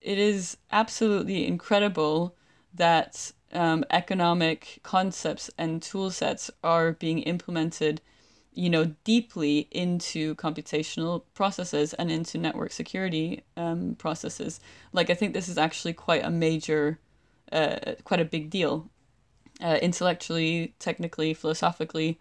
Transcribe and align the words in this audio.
it 0.00 0.18
is 0.18 0.56
absolutely 0.70 1.46
incredible 1.46 2.34
that 2.74 3.32
um, 3.52 3.84
economic 3.90 4.78
concepts 4.82 5.50
and 5.58 5.82
tool 5.82 6.10
sets 6.10 6.50
are 6.62 6.92
being 6.92 7.20
implemented 7.20 8.00
you 8.52 8.68
know 8.68 8.86
deeply 9.04 9.68
into 9.70 10.34
computational 10.34 11.22
processes 11.34 11.94
and 11.94 12.10
into 12.10 12.36
network 12.38 12.72
security 12.72 13.42
um, 13.56 13.94
processes. 13.98 14.60
Like 14.92 15.10
i 15.10 15.14
think 15.14 15.32
this 15.32 15.48
is 15.48 15.58
actually 15.58 15.92
quite 15.92 16.24
a 16.24 16.30
major 16.30 16.98
uh, 17.52 17.94
quite 18.04 18.20
a 18.20 18.24
big 18.24 18.50
deal 18.50 18.90
uh, 19.62 19.78
intellectually 19.80 20.74
technically 20.78 21.34
philosophically 21.34 22.18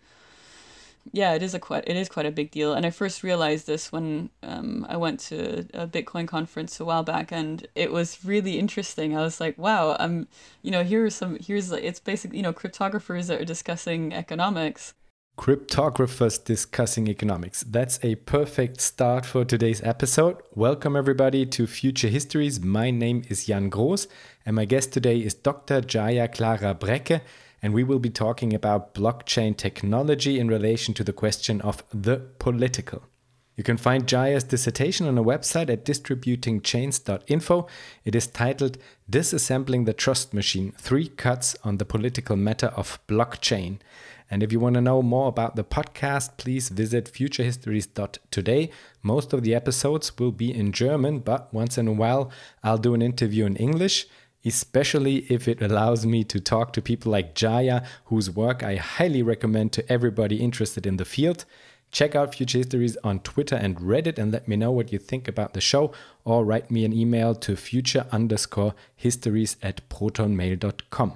yeah, 1.14 1.34
it 1.34 1.44
is 1.44 1.54
a 1.54 1.60
quite 1.60 1.84
it 1.88 1.96
is 1.96 2.10
quite 2.10 2.26
a 2.26 2.32
big 2.32 2.52
deal. 2.52 2.74
And 2.74 2.86
I 2.86 2.90
first 2.90 3.24
realized 3.24 3.68
this 3.68 3.92
when 3.92 4.30
um, 4.44 4.86
I 4.90 4.98
went 4.98 5.20
to 5.22 5.60
a 5.74 5.88
Bitcoin 5.88 6.28
conference 6.28 6.80
a 6.80 6.86
while 6.86 7.04
back, 7.04 7.32
and 7.32 7.68
it 7.76 7.92
was 7.92 8.24
really 8.26 8.58
interesting. 8.60 9.18
I 9.18 9.22
was 9.22 9.40
like, 9.40 9.58
wow, 9.58 9.96
I'm 10.00 10.28
you 10.62 10.72
know 10.72 10.84
here's 10.84 11.16
some 11.16 11.38
here's 11.40 11.72
it's 11.72 12.00
basically 12.00 12.38
you 12.38 12.44
know 12.44 12.54
cryptographers 12.54 13.28
that 13.28 13.42
are 13.42 13.46
discussing 13.46 14.14
economics. 14.14 14.94
Cryptographers 15.38 16.44
discussing 16.44 17.08
economics. 17.08 17.64
That's 17.68 18.00
a 18.04 18.16
perfect 18.16 18.82
start 18.82 19.24
for 19.24 19.46
today's 19.46 19.84
episode. 19.84 20.42
Welcome, 20.56 20.96
everybody, 20.96 21.46
to 21.46 21.68
Future 21.68 22.08
Histories. 22.08 22.60
My 22.60 22.90
name 22.90 23.22
is 23.30 23.46
Jan 23.46 23.70
Groß, 23.70 24.08
and 24.48 24.56
my 24.56 24.66
guest 24.66 24.92
today 24.94 25.20
is 25.20 25.36
Dr. 25.36 25.82
Jaya 25.82 26.28
Klara 26.28 26.74
Brekke 26.74 27.22
and 27.62 27.74
we 27.74 27.84
will 27.84 28.00
be 28.00 28.10
talking 28.10 28.54
about 28.54 28.94
blockchain 28.94 29.56
technology 29.56 30.40
in 30.40 30.48
relation 30.48 30.94
to 30.94 31.04
the 31.04 31.14
question 31.14 31.62
of 31.62 31.84
the 31.94 32.18
political. 32.40 33.04
You 33.58 33.64
can 33.64 33.78
find 33.78 34.06
Jaya's 34.06 34.44
dissertation 34.44 35.08
on 35.08 35.18
a 35.18 35.24
website 35.24 35.72
at 35.72 35.84
distributingchains.info. 35.84 37.68
It 38.06 38.14
is 38.14 38.28
titled 38.28 38.78
Disassembling 39.10 39.88
the 39.88 39.94
Trust 39.94 40.32
Machine 40.32 40.74
Three 40.78 41.08
Cuts 41.08 41.56
on 41.64 41.78
the 41.78 41.86
Political 41.86 42.36
Matter 42.36 42.68
of 42.68 43.00
Blockchain. 43.08 43.80
And 44.30 44.44
if 44.44 44.52
you 44.52 44.60
want 44.60 44.76
to 44.76 44.82
know 44.82 45.02
more 45.02 45.30
about 45.30 45.56
the 45.56 45.64
podcast, 45.64 46.38
please 46.38 46.70
visit 46.70 47.12
futurehistories.today. 47.12 48.70
Most 49.02 49.34
of 49.34 49.42
the 49.42 49.56
episodes 49.56 50.16
will 50.20 50.34
be 50.34 50.54
in 50.54 50.72
German, 50.72 51.20
but 51.20 51.52
once 51.52 51.80
in 51.80 51.88
a 51.88 51.94
while 51.94 52.30
I'll 52.64 52.78
do 52.78 52.94
an 52.94 53.02
interview 53.02 53.48
in 53.48 53.56
English 53.56 54.06
especially 54.46 55.26
if 55.30 55.48
it 55.48 55.62
allows 55.62 56.06
me 56.06 56.24
to 56.24 56.40
talk 56.40 56.74
to 56.74 56.82
people 56.82 57.12
like 57.12 57.36
Jaya, 57.36 57.84
whose 58.06 58.30
work 58.32 58.64
I 58.64 58.76
highly 58.76 59.22
recommend 59.22 59.74
to 59.74 59.92
everybody 59.92 60.38
interested 60.38 60.86
in 60.86 60.98
the 60.98 61.06
field. 61.06 61.46
Check 61.92 62.16
out 62.16 62.36
Future 62.36 62.58
Histories 62.58 62.98
on 63.04 63.20
Twitter 63.20 63.56
and 63.56 63.78
Reddit 63.78 64.18
and 64.18 64.32
let 64.32 64.48
me 64.48 64.56
know 64.56 64.72
what 64.72 64.92
you 64.92 65.00
think 65.00 65.28
about 65.28 65.54
the 65.54 65.62
show 65.62 65.94
or 66.26 66.44
write 66.44 66.70
me 66.70 66.84
an 66.84 66.94
email 66.94 67.34
to 67.36 67.56
future 67.56 68.06
underscore 68.12 68.76
histories 68.96 69.56
at 69.64 69.88
protonmail.com. 69.90 71.14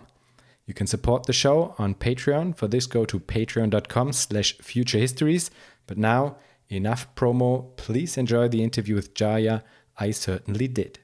You 0.66 0.74
can 0.74 0.88
support 0.88 1.26
the 1.26 1.34
show 1.34 1.76
on 1.78 1.96
Patreon. 1.96 2.56
For 2.56 2.68
this, 2.68 2.86
go 2.86 3.04
to 3.04 3.20
patreon.com 3.20 4.14
slash 4.14 4.58
futurehistories. 4.60 5.50
But 5.86 5.98
now, 5.98 6.38
enough 6.70 7.14
promo. 7.16 7.76
Please 7.76 8.18
enjoy 8.18 8.48
the 8.48 8.64
interview 8.64 8.96
with 8.96 9.14
Jaya. 9.14 9.64
I 9.98 10.12
certainly 10.12 10.70
did. 10.70 11.00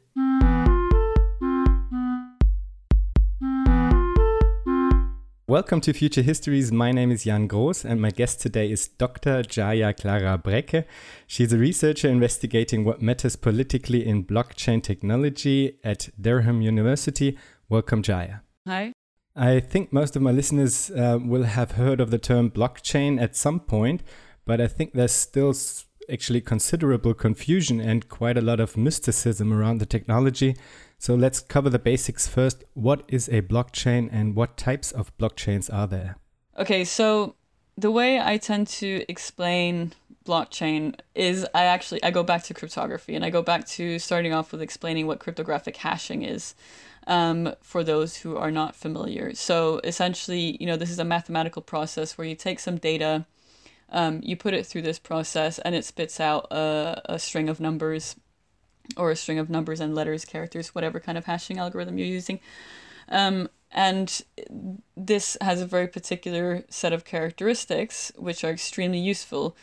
Welcome 5.49 5.79
to 5.81 5.93
Future 5.93 6.23
Histories. 6.23 6.73
My 6.73 6.91
name 6.91 7.09
is 7.09 7.23
Jan 7.23 7.47
Gross, 7.47 7.85
and 7.85 8.01
my 8.01 8.11
guest 8.11 8.41
today 8.41 8.69
is 8.69 8.89
Dr. 8.89 9.43
Jaya 9.43 9.93
Klara 9.93 10.37
Brekke. 10.43 10.83
She's 11.25 11.53
a 11.53 11.57
researcher 11.57 12.09
investigating 12.09 12.83
what 12.83 13.01
matters 13.01 13.37
politically 13.37 14.05
in 14.05 14.25
blockchain 14.25 14.83
technology 14.83 15.79
at 15.85 16.09
Durham 16.19 16.61
University. 16.61 17.37
Welcome, 17.69 18.03
Jaya. 18.03 18.41
Hi. 18.67 18.91
I 19.37 19.61
think 19.61 19.93
most 19.93 20.17
of 20.17 20.21
my 20.21 20.31
listeners 20.31 20.91
uh, 20.91 21.17
will 21.23 21.43
have 21.43 21.71
heard 21.71 22.01
of 22.01 22.11
the 22.11 22.17
term 22.17 22.51
blockchain 22.51 23.17
at 23.21 23.37
some 23.37 23.61
point, 23.61 24.03
but 24.43 24.59
I 24.59 24.67
think 24.67 24.95
there's 24.95 25.13
still 25.13 25.55
actually 26.11 26.41
considerable 26.41 27.13
confusion 27.13 27.79
and 27.79 28.09
quite 28.09 28.37
a 28.37 28.41
lot 28.41 28.59
of 28.59 28.75
mysticism 28.75 29.53
around 29.53 29.77
the 29.77 29.85
technology. 29.85 30.57
So 30.99 31.15
let's 31.15 31.39
cover 31.39 31.69
the 31.69 31.79
basics 31.79 32.27
first. 32.27 32.63
What 32.73 33.03
is 33.07 33.27
a 33.29 33.41
blockchain 33.41 34.09
and 34.11 34.35
what 34.35 34.57
types 34.57 34.91
of 34.91 35.15
blockchains 35.17 35.71
are 35.73 35.87
there? 35.87 36.17
Okay, 36.57 36.83
so 36.83 37.35
the 37.77 37.91
way 37.91 38.19
I 38.19 38.37
tend 38.37 38.67
to 38.67 39.05
explain 39.07 39.93
blockchain 40.25 40.95
is 41.15 41.45
I 41.53 41.63
actually 41.63 42.03
I 42.03 42.11
go 42.11 42.23
back 42.23 42.43
to 42.43 42.53
cryptography 42.53 43.15
and 43.15 43.23
I 43.23 43.29
go 43.29 43.41
back 43.41 43.65
to 43.67 43.99
starting 43.99 44.33
off 44.33 44.51
with 44.51 44.61
explaining 44.61 45.07
what 45.07 45.19
cryptographic 45.19 45.77
hashing 45.77 46.23
is. 46.23 46.55
Um, 47.05 47.53
for 47.61 47.85
those 47.85 48.17
who 48.17 48.35
are 48.35 48.51
not 48.51 48.75
familiar. 48.75 49.33
So 49.33 49.79
essentially, 49.85 50.57
you 50.59 50.67
know, 50.67 50.75
this 50.75 50.89
is 50.89 50.99
a 50.99 51.05
mathematical 51.05 51.61
process 51.61 52.17
where 52.17 52.27
you 52.27 52.35
take 52.35 52.59
some 52.59 52.75
data, 52.75 53.25
um, 53.89 54.19
you 54.23 54.35
put 54.35 54.53
it 54.53 54.65
through 54.65 54.81
this 54.81 54.99
process, 54.99 55.57
and 55.59 55.73
it 55.73 55.85
spits 55.85 56.19
out 56.19 56.51
a, 56.51 57.01
a 57.05 57.17
string 57.17 57.47
of 57.47 57.61
numbers 57.61 58.17
or 58.95 59.11
a 59.11 59.15
string 59.15 59.39
of 59.39 59.49
numbers 59.49 59.79
and 59.79 59.93
letters, 59.93 60.25
characters, 60.25 60.73
whatever 60.73 60.99
kind 60.99 61.17
of 61.17 61.25
hashing 61.25 61.57
algorithm 61.57 61.97
you're 61.97 62.07
using. 62.07 62.39
Um, 63.09 63.49
and 63.71 64.21
this 64.95 65.37
has 65.41 65.61
a 65.61 65.65
very 65.65 65.87
particular 65.87 66.63
set 66.69 66.93
of 66.93 67.05
characteristics 67.05 68.11
which 68.15 68.43
are 68.43 68.51
extremely 68.51 68.99
useful 68.99 69.55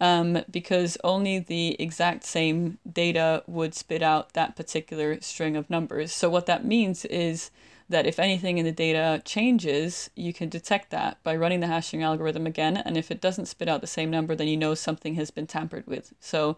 um, 0.00 0.42
because 0.50 0.96
only 1.04 1.38
the 1.38 1.80
exact 1.80 2.24
same 2.24 2.78
data 2.90 3.42
would 3.46 3.74
spit 3.74 4.02
out 4.02 4.32
that 4.32 4.56
particular 4.56 5.20
string 5.20 5.56
of 5.56 5.68
numbers. 5.68 6.12
So, 6.12 6.30
what 6.30 6.46
that 6.46 6.64
means 6.64 7.04
is 7.04 7.50
that 7.90 8.06
if 8.06 8.18
anything 8.18 8.56
in 8.56 8.64
the 8.64 8.72
data 8.72 9.20
changes, 9.24 10.10
you 10.14 10.32
can 10.32 10.48
detect 10.48 10.90
that 10.90 11.22
by 11.22 11.36
running 11.36 11.60
the 11.60 11.66
hashing 11.66 12.02
algorithm 12.02 12.46
again. 12.46 12.76
And 12.78 12.96
if 12.96 13.10
it 13.10 13.20
doesn't 13.20 13.46
spit 13.46 13.68
out 13.68 13.82
the 13.82 13.86
same 13.86 14.10
number, 14.10 14.34
then 14.34 14.48
you 14.48 14.56
know 14.56 14.74
something 14.74 15.16
has 15.16 15.30
been 15.30 15.46
tampered 15.46 15.86
with. 15.86 16.14
So, 16.18 16.56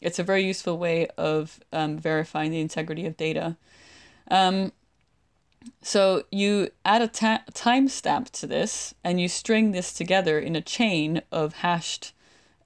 it's 0.00 0.18
a 0.18 0.24
very 0.24 0.44
useful 0.44 0.78
way 0.78 1.08
of 1.16 1.60
um, 1.72 1.98
verifying 1.98 2.50
the 2.50 2.60
integrity 2.60 3.06
of 3.06 3.16
data. 3.16 3.56
Um, 4.30 4.72
so 5.82 6.24
you 6.30 6.70
add 6.84 7.02
a 7.02 7.08
ta- 7.08 7.44
timestamp 7.52 8.30
to 8.30 8.46
this 8.46 8.94
and 9.02 9.20
you 9.20 9.28
string 9.28 9.72
this 9.72 9.92
together 9.92 10.38
in 10.38 10.56
a 10.56 10.60
chain 10.60 11.22
of 11.32 11.54
hashed 11.54 12.12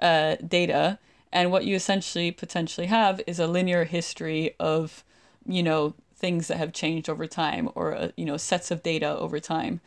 uh, 0.00 0.36
data. 0.46 0.98
And 1.32 1.50
what 1.50 1.64
you 1.64 1.76
essentially 1.76 2.30
potentially 2.30 2.88
have 2.88 3.20
is 3.26 3.38
a 3.38 3.46
linear 3.46 3.84
history 3.84 4.54
of, 4.58 5.04
you 5.46 5.62
know, 5.62 5.94
things 6.16 6.48
that 6.48 6.58
have 6.58 6.72
changed 6.72 7.08
over 7.08 7.26
time 7.26 7.70
or, 7.74 7.94
uh, 7.94 8.08
you 8.16 8.24
know, 8.24 8.36
sets 8.36 8.70
of 8.70 8.82
data 8.82 9.16
over 9.16 9.40
time. 9.40 9.80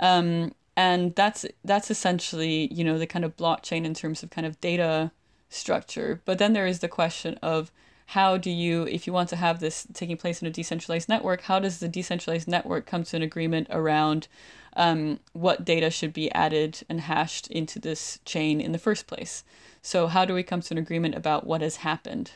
Um, 0.00 0.52
and 0.76 1.14
that's 1.14 1.46
that's 1.64 1.90
essentially, 1.90 2.72
you 2.72 2.84
know, 2.84 2.98
the 2.98 3.06
kind 3.06 3.24
of 3.24 3.36
blockchain 3.36 3.84
in 3.84 3.94
terms 3.94 4.22
of 4.22 4.30
kind 4.30 4.46
of 4.46 4.60
data 4.60 5.10
structure. 5.48 6.20
But 6.24 6.38
then 6.38 6.52
there 6.52 6.66
is 6.66 6.80
the 6.80 6.88
question 6.88 7.38
of 7.42 7.70
how 8.10 8.36
do 8.36 8.50
you, 8.50 8.84
if 8.84 9.06
you 9.06 9.12
want 9.12 9.28
to 9.30 9.36
have 9.36 9.58
this 9.58 9.86
taking 9.92 10.16
place 10.16 10.40
in 10.40 10.46
a 10.46 10.50
decentralized 10.50 11.08
network, 11.08 11.42
how 11.42 11.58
does 11.58 11.78
the 11.78 11.88
decentralized 11.88 12.46
network 12.46 12.86
come 12.86 13.02
to 13.04 13.16
an 13.16 13.22
agreement 13.22 13.66
around 13.70 14.28
um, 14.76 15.18
what 15.32 15.64
data 15.64 15.90
should 15.90 16.12
be 16.12 16.30
added 16.32 16.82
and 16.88 17.00
hashed 17.00 17.48
into 17.48 17.80
this 17.80 18.20
chain 18.24 18.60
in 18.60 18.72
the 18.72 18.78
first 18.78 19.06
place? 19.06 19.42
So 19.82 20.06
how 20.06 20.24
do 20.24 20.34
we 20.34 20.44
come 20.44 20.60
to 20.60 20.74
an 20.74 20.78
agreement 20.78 21.16
about 21.16 21.46
what 21.46 21.62
has 21.62 21.76
happened? 21.76 22.32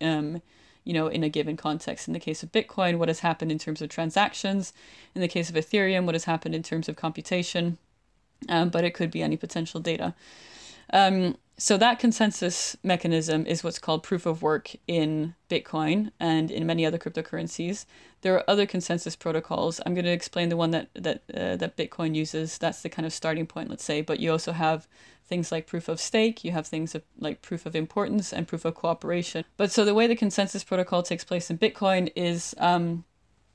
Um, 0.00 0.40
you 0.84 0.94
know, 0.94 1.06
in 1.06 1.22
a 1.22 1.28
given 1.28 1.56
context. 1.56 2.08
In 2.08 2.14
the 2.14 2.18
case 2.18 2.42
of 2.42 2.50
Bitcoin, 2.50 2.98
what 2.98 3.08
has 3.08 3.20
happened 3.20 3.52
in 3.52 3.58
terms 3.58 3.82
of 3.82 3.88
transactions. 3.88 4.72
In 5.14 5.20
the 5.20 5.28
case 5.28 5.48
of 5.48 5.54
Ethereum, 5.54 6.06
what 6.06 6.14
has 6.14 6.24
happened 6.24 6.54
in 6.54 6.62
terms 6.62 6.88
of 6.88 6.96
computation. 6.96 7.78
Um, 8.48 8.70
but 8.70 8.82
it 8.82 8.94
could 8.94 9.10
be 9.10 9.22
any 9.22 9.36
potential 9.36 9.78
data. 9.78 10.14
Um, 10.92 11.36
so 11.62 11.76
that 11.76 12.00
consensus 12.00 12.76
mechanism 12.82 13.46
is 13.46 13.62
what's 13.62 13.78
called 13.78 14.02
proof 14.02 14.26
of 14.26 14.42
work 14.42 14.72
in 14.88 15.36
Bitcoin 15.48 16.10
and 16.18 16.50
in 16.50 16.66
many 16.66 16.84
other 16.84 16.98
cryptocurrencies. 16.98 17.86
There 18.22 18.34
are 18.34 18.42
other 18.50 18.66
consensus 18.66 19.14
protocols. 19.14 19.80
I'm 19.86 19.94
going 19.94 20.04
to 20.04 20.10
explain 20.10 20.48
the 20.48 20.56
one 20.56 20.72
that 20.72 20.88
that 20.94 21.22
uh, 21.32 21.54
that 21.54 21.76
Bitcoin 21.76 22.16
uses. 22.16 22.58
That's 22.58 22.82
the 22.82 22.88
kind 22.88 23.06
of 23.06 23.12
starting 23.12 23.46
point, 23.46 23.70
let's 23.70 23.84
say. 23.84 24.00
But 24.00 24.18
you 24.18 24.32
also 24.32 24.50
have 24.50 24.88
things 25.24 25.52
like 25.52 25.68
proof 25.68 25.88
of 25.88 26.00
stake. 26.00 26.42
You 26.42 26.50
have 26.50 26.66
things 26.66 26.96
like 27.16 27.42
proof 27.42 27.64
of 27.64 27.76
importance 27.76 28.32
and 28.32 28.48
proof 28.48 28.64
of 28.64 28.74
cooperation. 28.74 29.44
But 29.56 29.70
so 29.70 29.84
the 29.84 29.94
way 29.94 30.08
the 30.08 30.16
consensus 30.16 30.64
protocol 30.64 31.04
takes 31.04 31.22
place 31.22 31.48
in 31.48 31.58
Bitcoin 31.58 32.10
is 32.16 32.56
um, 32.58 33.04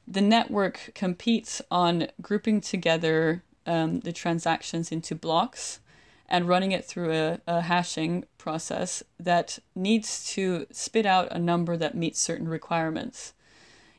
the 0.08 0.22
network 0.22 0.92
competes 0.96 1.62
on 1.70 2.08
grouping 2.22 2.62
together 2.62 3.44
um, 3.66 4.00
the 4.00 4.14
transactions 4.14 4.94
into 4.94 5.14
blocks 5.14 5.82
and 6.30 6.48
running 6.48 6.72
it 6.72 6.86
through 6.86 7.12
a, 7.14 7.40
a 7.48 7.62
hashing 7.62 8.26
process 8.38 9.04
that 9.20 9.60
needs 9.76 10.28
to 10.34 10.68
spit 10.72 11.06
out 11.06 11.28
a 11.32 11.40
number 11.40 11.78
that 11.78 11.96
meets 11.96 12.20
certain 12.20 12.48
requirements. 12.48 13.34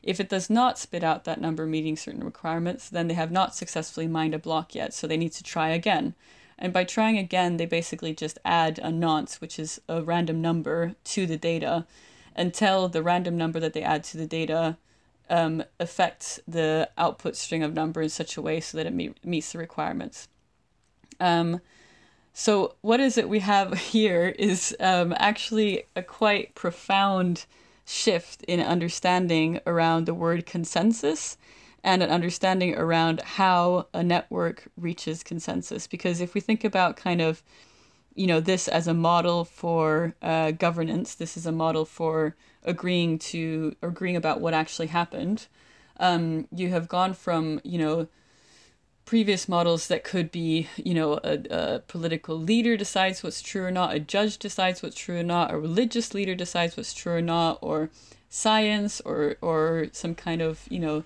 If 0.01 0.19
it 0.19 0.29
does 0.29 0.49
not 0.49 0.79
spit 0.79 1.03
out 1.03 1.25
that 1.25 1.41
number 1.41 1.65
meeting 1.65 1.97
certain 1.97 2.23
requirements, 2.23 2.87
then 2.89 3.07
they 3.07 3.15
have 3.15 3.31
not 3.31 3.55
successfully 3.55 4.07
mined 4.07 4.33
a 4.33 4.39
block 4.39 4.73
yet, 4.73 4.93
so 4.93 5.07
they 5.07 5.17
need 5.17 5.33
to 5.33 5.43
try 5.43 5.69
again. 5.69 6.13
And 6.57 6.71
by 6.71 6.83
trying 6.83 7.17
again, 7.17 7.57
they 7.57 7.65
basically 7.65 8.13
just 8.13 8.37
add 8.45 8.79
a 8.79 8.91
nonce, 8.91 9.41
which 9.41 9.57
is 9.57 9.81
a 9.89 10.01
random 10.01 10.41
number, 10.41 10.95
to 11.05 11.25
the 11.25 11.37
data. 11.37 11.85
until 12.39 12.87
the 12.87 13.03
random 13.03 13.37
number 13.37 13.59
that 13.59 13.73
they 13.73 13.83
add 13.83 14.03
to 14.05 14.17
the 14.17 14.25
data 14.25 14.77
um, 15.29 15.63
affects 15.79 16.39
the 16.47 16.89
output 16.97 17.35
string 17.35 17.61
of 17.61 17.73
number 17.73 18.01
in 18.01 18.09
such 18.09 18.37
a 18.37 18.41
way 18.41 18.59
so 18.59 18.77
that 18.77 18.87
it 18.87 18.93
meet, 18.93 19.23
meets 19.23 19.51
the 19.51 19.57
requirements. 19.57 20.27
Um, 21.19 21.59
so 22.39 22.75
what 22.79 23.01
is 23.01 23.17
it 23.17 23.27
we 23.27 23.39
have 23.39 23.77
here 23.91 24.33
is 24.39 24.73
um, 24.79 25.13
actually 25.17 25.83
a 25.93 26.01
quite 26.01 26.55
profound 26.55 27.45
shift 27.85 28.43
in 28.43 28.61
understanding 28.61 29.59
around 29.67 30.05
the 30.05 30.13
word 30.13 30.45
consensus 30.45 31.37
and 31.83 32.01
an 32.01 32.09
understanding 32.09 32.75
around 32.75 33.19
how 33.21 33.87
a 33.93 34.01
network 34.01 34.69
reaches 34.77 35.21
consensus. 35.21 35.85
Because 35.85 36.21
if 36.21 36.33
we 36.33 36.39
think 36.39 36.63
about 36.63 36.95
kind 36.95 37.19
of, 37.19 37.43
you 38.15 38.25
know, 38.25 38.39
this 38.39 38.69
as 38.69 38.87
a 38.87 38.93
model 38.93 39.43
for 39.43 40.15
uh, 40.21 40.51
governance, 40.51 41.15
this 41.15 41.35
is 41.35 41.45
a 41.45 41.51
model 41.51 41.83
for 41.83 42.37
agreeing 42.63 43.19
to 43.19 43.75
agreeing 43.81 44.15
about 44.15 44.39
what 44.39 44.53
actually 44.53 44.87
happened. 44.87 45.47
Um, 45.99 46.47
you 46.55 46.69
have 46.69 46.87
gone 46.87 47.13
from, 47.13 47.59
you 47.65 47.79
know, 47.79 48.07
previous 49.09 49.49
models 49.49 49.87
that 49.87 50.03
could 50.03 50.29
be, 50.29 50.67
you 50.77 50.93
know, 50.93 51.13
a, 51.23 51.39
a, 51.49 51.79
political 51.87 52.37
leader 52.37 52.77
decides 52.77 53.23
what's 53.23 53.41
true 53.41 53.63
or 53.63 53.71
not, 53.71 53.95
a 53.95 53.99
judge 53.99 54.37
decides 54.37 54.83
what's 54.83 54.95
true 54.95 55.17
or 55.17 55.23
not, 55.23 55.49
a 55.51 55.57
religious 55.57 56.13
leader 56.13 56.35
decides 56.35 56.77
what's 56.77 56.93
true 56.93 57.13
or 57.13 57.21
not, 57.21 57.57
or 57.59 57.89
science 58.29 59.01
or 59.01 59.35
or 59.41 59.87
some 59.93 60.13
kind 60.13 60.43
of, 60.43 60.61
you 60.69 60.77
know, 60.77 61.03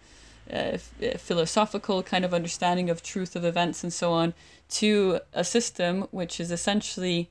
uh, 0.51 0.77
philosophical 1.17 2.03
kind 2.03 2.25
of 2.25 2.33
understanding 2.33 2.89
of 2.89 3.01
truth 3.01 3.37
of 3.37 3.45
events 3.45 3.85
and 3.85 3.93
so 3.93 4.11
on, 4.11 4.33
to 4.67 5.21
a 5.31 5.45
system 5.45 6.05
which 6.11 6.41
is 6.41 6.51
essentially, 6.51 7.29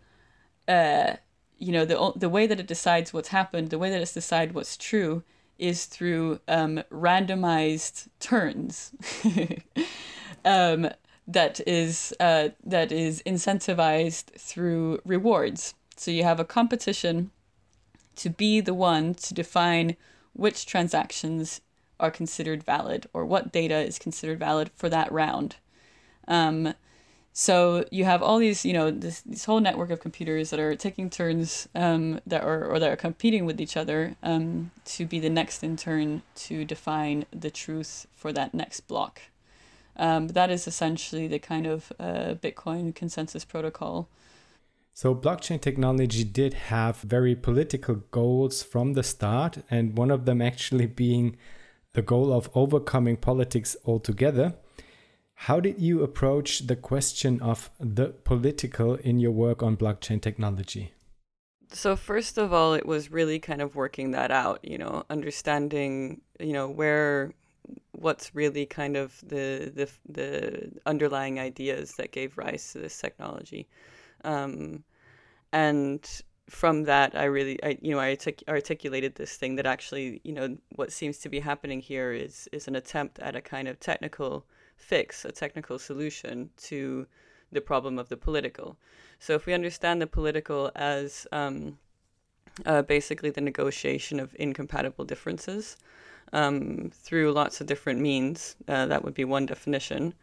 uh, 0.69 1.17
you 1.59 1.71
know, 1.71 1.85
the 1.85 2.13
the 2.17 2.31
way 2.31 2.47
that 2.47 2.59
it 2.59 2.67
decides 2.67 3.13
what's 3.13 3.29
happened, 3.29 3.69
the 3.69 3.79
way 3.79 3.91
that 3.91 4.01
it's 4.01 4.15
decide 4.15 4.53
what's 4.53 4.79
true, 4.79 5.23
is 5.59 5.85
through 5.85 6.41
um, 6.49 6.83
randomized 6.91 8.09
turns. 8.21 8.93
um, 10.45 10.89
that 11.27 11.61
is 11.67 12.15
uh, 12.21 12.51
that 12.65 12.93
is 12.93 13.23
incentivized 13.25 14.27
through 14.39 15.01
rewards. 15.05 15.75
So 15.97 16.11
you 16.11 16.25
have 16.25 16.41
a 16.41 16.45
competition 16.45 17.31
to 18.17 18.31
be 18.31 18.61
the 18.61 18.75
one 18.75 19.15
to 19.15 19.35
define 19.35 19.97
which 20.33 20.67
transactions 20.67 21.61
are 22.01 22.11
considered 22.11 22.65
valid 22.65 23.07
or 23.13 23.25
what 23.25 23.53
data 23.53 23.77
is 23.77 23.99
considered 23.99 24.39
valid 24.39 24.71
for 24.75 24.89
that 24.89 25.11
round. 25.13 25.57
Um, 26.27 26.75
so 27.33 27.87
you 27.91 28.05
have 28.05 28.23
all 28.23 28.39
these, 28.39 28.65
you 28.65 28.75
know, 28.75 28.91
this, 28.91 29.23
this 29.23 29.47
whole 29.47 29.61
network 29.61 29.91
of 29.91 30.01
computers 30.01 30.51
that 30.51 30.61
are 30.61 30.77
taking 30.77 31.09
turns 31.09 31.67
um, 31.75 32.21
that 32.27 32.43
are 32.43 32.67
or 32.67 32.79
that 32.79 32.91
are 32.91 32.97
competing 32.97 33.47
with 33.47 33.61
each 33.61 33.77
other 33.77 34.17
um, 34.23 34.71
to 34.85 35.07
be 35.07 35.19
the 35.19 35.31
next 35.31 35.63
in 35.63 35.77
turn 35.77 36.23
to 36.35 36.65
define 36.65 37.25
the 37.31 37.51
truth 37.51 38.07
for 38.15 38.33
that 38.33 38.53
next 38.53 38.81
block. 38.81 39.23
Um, 39.97 40.29
that 40.29 40.51
is 40.51 40.67
essentially 40.67 41.29
the 41.29 41.39
kind 41.39 41.67
of 41.67 41.93
uh, 41.99 42.35
Bitcoin 42.43 42.95
consensus 42.95 43.45
protocol. 43.45 44.09
So, 44.95 45.15
blockchain 45.15 45.61
technology 45.61 46.25
did 46.25 46.55
have 46.55 46.99
very 46.99 47.35
political 47.35 47.97
goals 48.11 48.63
from 48.63 48.93
the 48.93 49.03
start, 49.03 49.59
and 49.71 49.97
one 49.97 50.11
of 50.11 50.27
them 50.27 50.43
actually 50.43 50.87
being 51.05 51.37
the 51.95 52.03
goal 52.03 52.33
of 52.33 52.51
overcoming 52.55 53.17
politics 53.17 53.77
altogether. 53.87 54.55
How 55.35 55.61
did 55.61 55.81
you 55.81 56.03
approach 56.03 56.67
the 56.67 56.77
question 56.77 57.41
of 57.41 57.71
the 57.81 58.09
political 58.25 58.95
in 58.95 59.19
your 59.19 59.33
work 59.33 59.63
on 59.63 59.77
blockchain 59.77 60.21
technology? 60.21 60.93
So, 61.71 61.97
first 61.97 62.37
of 62.37 62.53
all, 62.53 62.75
it 62.75 62.85
was 62.85 63.11
really 63.11 63.39
kind 63.39 63.63
of 63.63 63.75
working 63.75 64.11
that 64.11 64.31
out, 64.31 64.61
you 64.63 64.77
know, 64.77 65.05
understanding, 65.09 66.21
you 66.39 66.53
know, 66.53 66.69
where 66.69 67.33
what's 67.93 68.35
really 68.35 68.67
kind 68.67 68.97
of 68.97 69.21
the 69.21 69.73
the 69.75 69.89
the 70.09 70.73
underlying 70.87 71.39
ideas 71.39 71.95
that 71.95 72.13
gave 72.13 72.39
rise 72.39 72.73
to 72.73 72.79
this 72.79 72.99
technology, 72.99 73.69
um, 74.25 74.85
and 75.53 76.23
from 76.49 76.85
that, 76.85 77.17
I 77.17 77.25
really, 77.25 77.63
I 77.63 77.79
you 77.81 77.93
know, 77.93 78.01
I 78.01 78.11
artic- 78.11 78.45
articulated 78.49 79.15
this 79.15 79.37
thing 79.37 79.57
that 79.57 79.67
actually, 79.67 80.21
you 80.25 80.33
know, 80.33 80.57
what 80.77 80.93
seems 80.93 81.19
to 81.19 81.29
be 81.29 81.41
happening 81.41 81.81
here 81.81 82.13
is 82.13 82.49
is 82.53 82.69
an 82.69 82.77
attempt 82.77 83.19
at 83.21 83.37
a 83.37 83.41
kind 83.41 83.69
of 83.69 83.81
technical 83.81 84.45
fix, 84.77 85.25
a 85.25 85.33
technical 85.33 85.79
solution 85.79 86.51
to 86.57 87.07
the 87.53 87.61
problem 87.61 87.99
of 87.99 88.09
the 88.09 88.17
political. 88.17 88.77
So 89.19 89.35
if 89.35 89.47
we 89.47 89.55
understand 89.55 90.01
the 90.01 90.07
political 90.07 90.71
as 90.75 91.27
um, 91.33 91.79
uh, 92.67 92.83
basically 92.83 93.31
the 93.31 93.41
negotiation 93.41 94.19
of 94.19 94.35
incompatible 94.39 95.05
differences, 95.05 95.77
um, 96.33 96.91
through 96.93 97.33
lots 97.33 97.61
of 97.61 97.67
different 97.67 98.01
means. 98.01 98.57
Uh, 98.69 98.87
that 98.87 99.05
would 99.05 99.15
be 99.15 99.25
one 99.25 99.47
definition. 99.47 100.15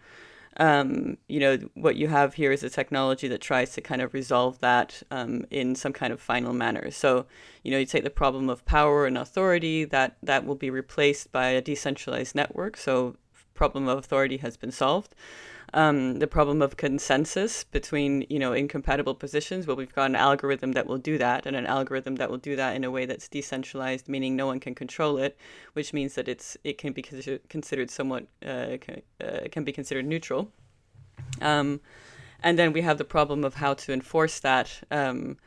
Um, 0.57 1.17
you 1.27 1.39
know, 1.39 1.57
what 1.75 1.95
you 1.95 2.07
have 2.09 2.33
here 2.33 2.51
is 2.51 2.63
a 2.63 2.69
technology 2.69 3.27
that 3.29 3.39
tries 3.39 3.71
to 3.73 3.81
kind 3.81 4.01
of 4.01 4.13
resolve 4.13 4.59
that 4.59 5.01
um, 5.09 5.45
in 5.49 5.75
some 5.75 5.93
kind 5.93 6.11
of 6.11 6.19
final 6.19 6.53
manner. 6.53 6.91
So, 6.91 7.27
you 7.63 7.71
know, 7.71 7.77
you 7.77 7.85
take 7.85 8.03
the 8.03 8.09
problem 8.09 8.49
of 8.49 8.65
power 8.65 9.05
and 9.05 9.17
authority, 9.17 9.85
that, 9.85 10.17
that 10.21 10.45
will 10.45 10.55
be 10.55 10.69
replaced 10.69 11.31
by 11.31 11.49
a 11.49 11.61
decentralized 11.61 12.35
network. 12.35 12.75
So, 12.75 13.15
problem 13.53 13.87
of 13.87 13.97
authority 13.97 14.37
has 14.37 14.55
been 14.57 14.71
solved 14.71 15.13
um, 15.73 16.19
the 16.19 16.27
problem 16.27 16.61
of 16.61 16.77
consensus 16.77 17.63
between 17.63 18.25
you 18.29 18.39
know 18.39 18.53
incompatible 18.53 19.15
positions. 19.15 19.67
Well, 19.67 19.75
we've 19.75 19.93
got 19.93 20.05
an 20.05 20.15
algorithm 20.15 20.73
that 20.73 20.87
will 20.87 20.97
do 20.97 21.17
that, 21.17 21.45
and 21.45 21.55
an 21.55 21.65
algorithm 21.65 22.15
that 22.15 22.29
will 22.29 22.37
do 22.37 22.55
that 22.55 22.75
in 22.75 22.83
a 22.83 22.91
way 22.91 23.05
that's 23.05 23.27
decentralized, 23.27 24.07
meaning 24.07 24.35
no 24.35 24.45
one 24.45 24.59
can 24.59 24.75
control 24.75 25.17
it, 25.17 25.37
which 25.73 25.93
means 25.93 26.15
that 26.15 26.27
it's 26.27 26.57
it 26.63 26.77
can 26.77 26.93
be 26.93 27.01
considered 27.01 27.91
somewhat 27.91 28.27
uh, 28.45 28.77
can, 28.81 29.01
uh, 29.21 29.47
can 29.51 29.63
be 29.63 29.71
considered 29.71 30.05
neutral. 30.05 30.51
Um, 31.41 31.81
and 32.41 32.57
then 32.57 32.73
we 32.73 32.81
have 32.81 32.97
the 32.97 33.05
problem 33.05 33.43
of 33.43 33.55
how 33.55 33.73
to 33.73 33.93
enforce 33.93 34.39
that. 34.39 34.81
Um, 34.91 35.37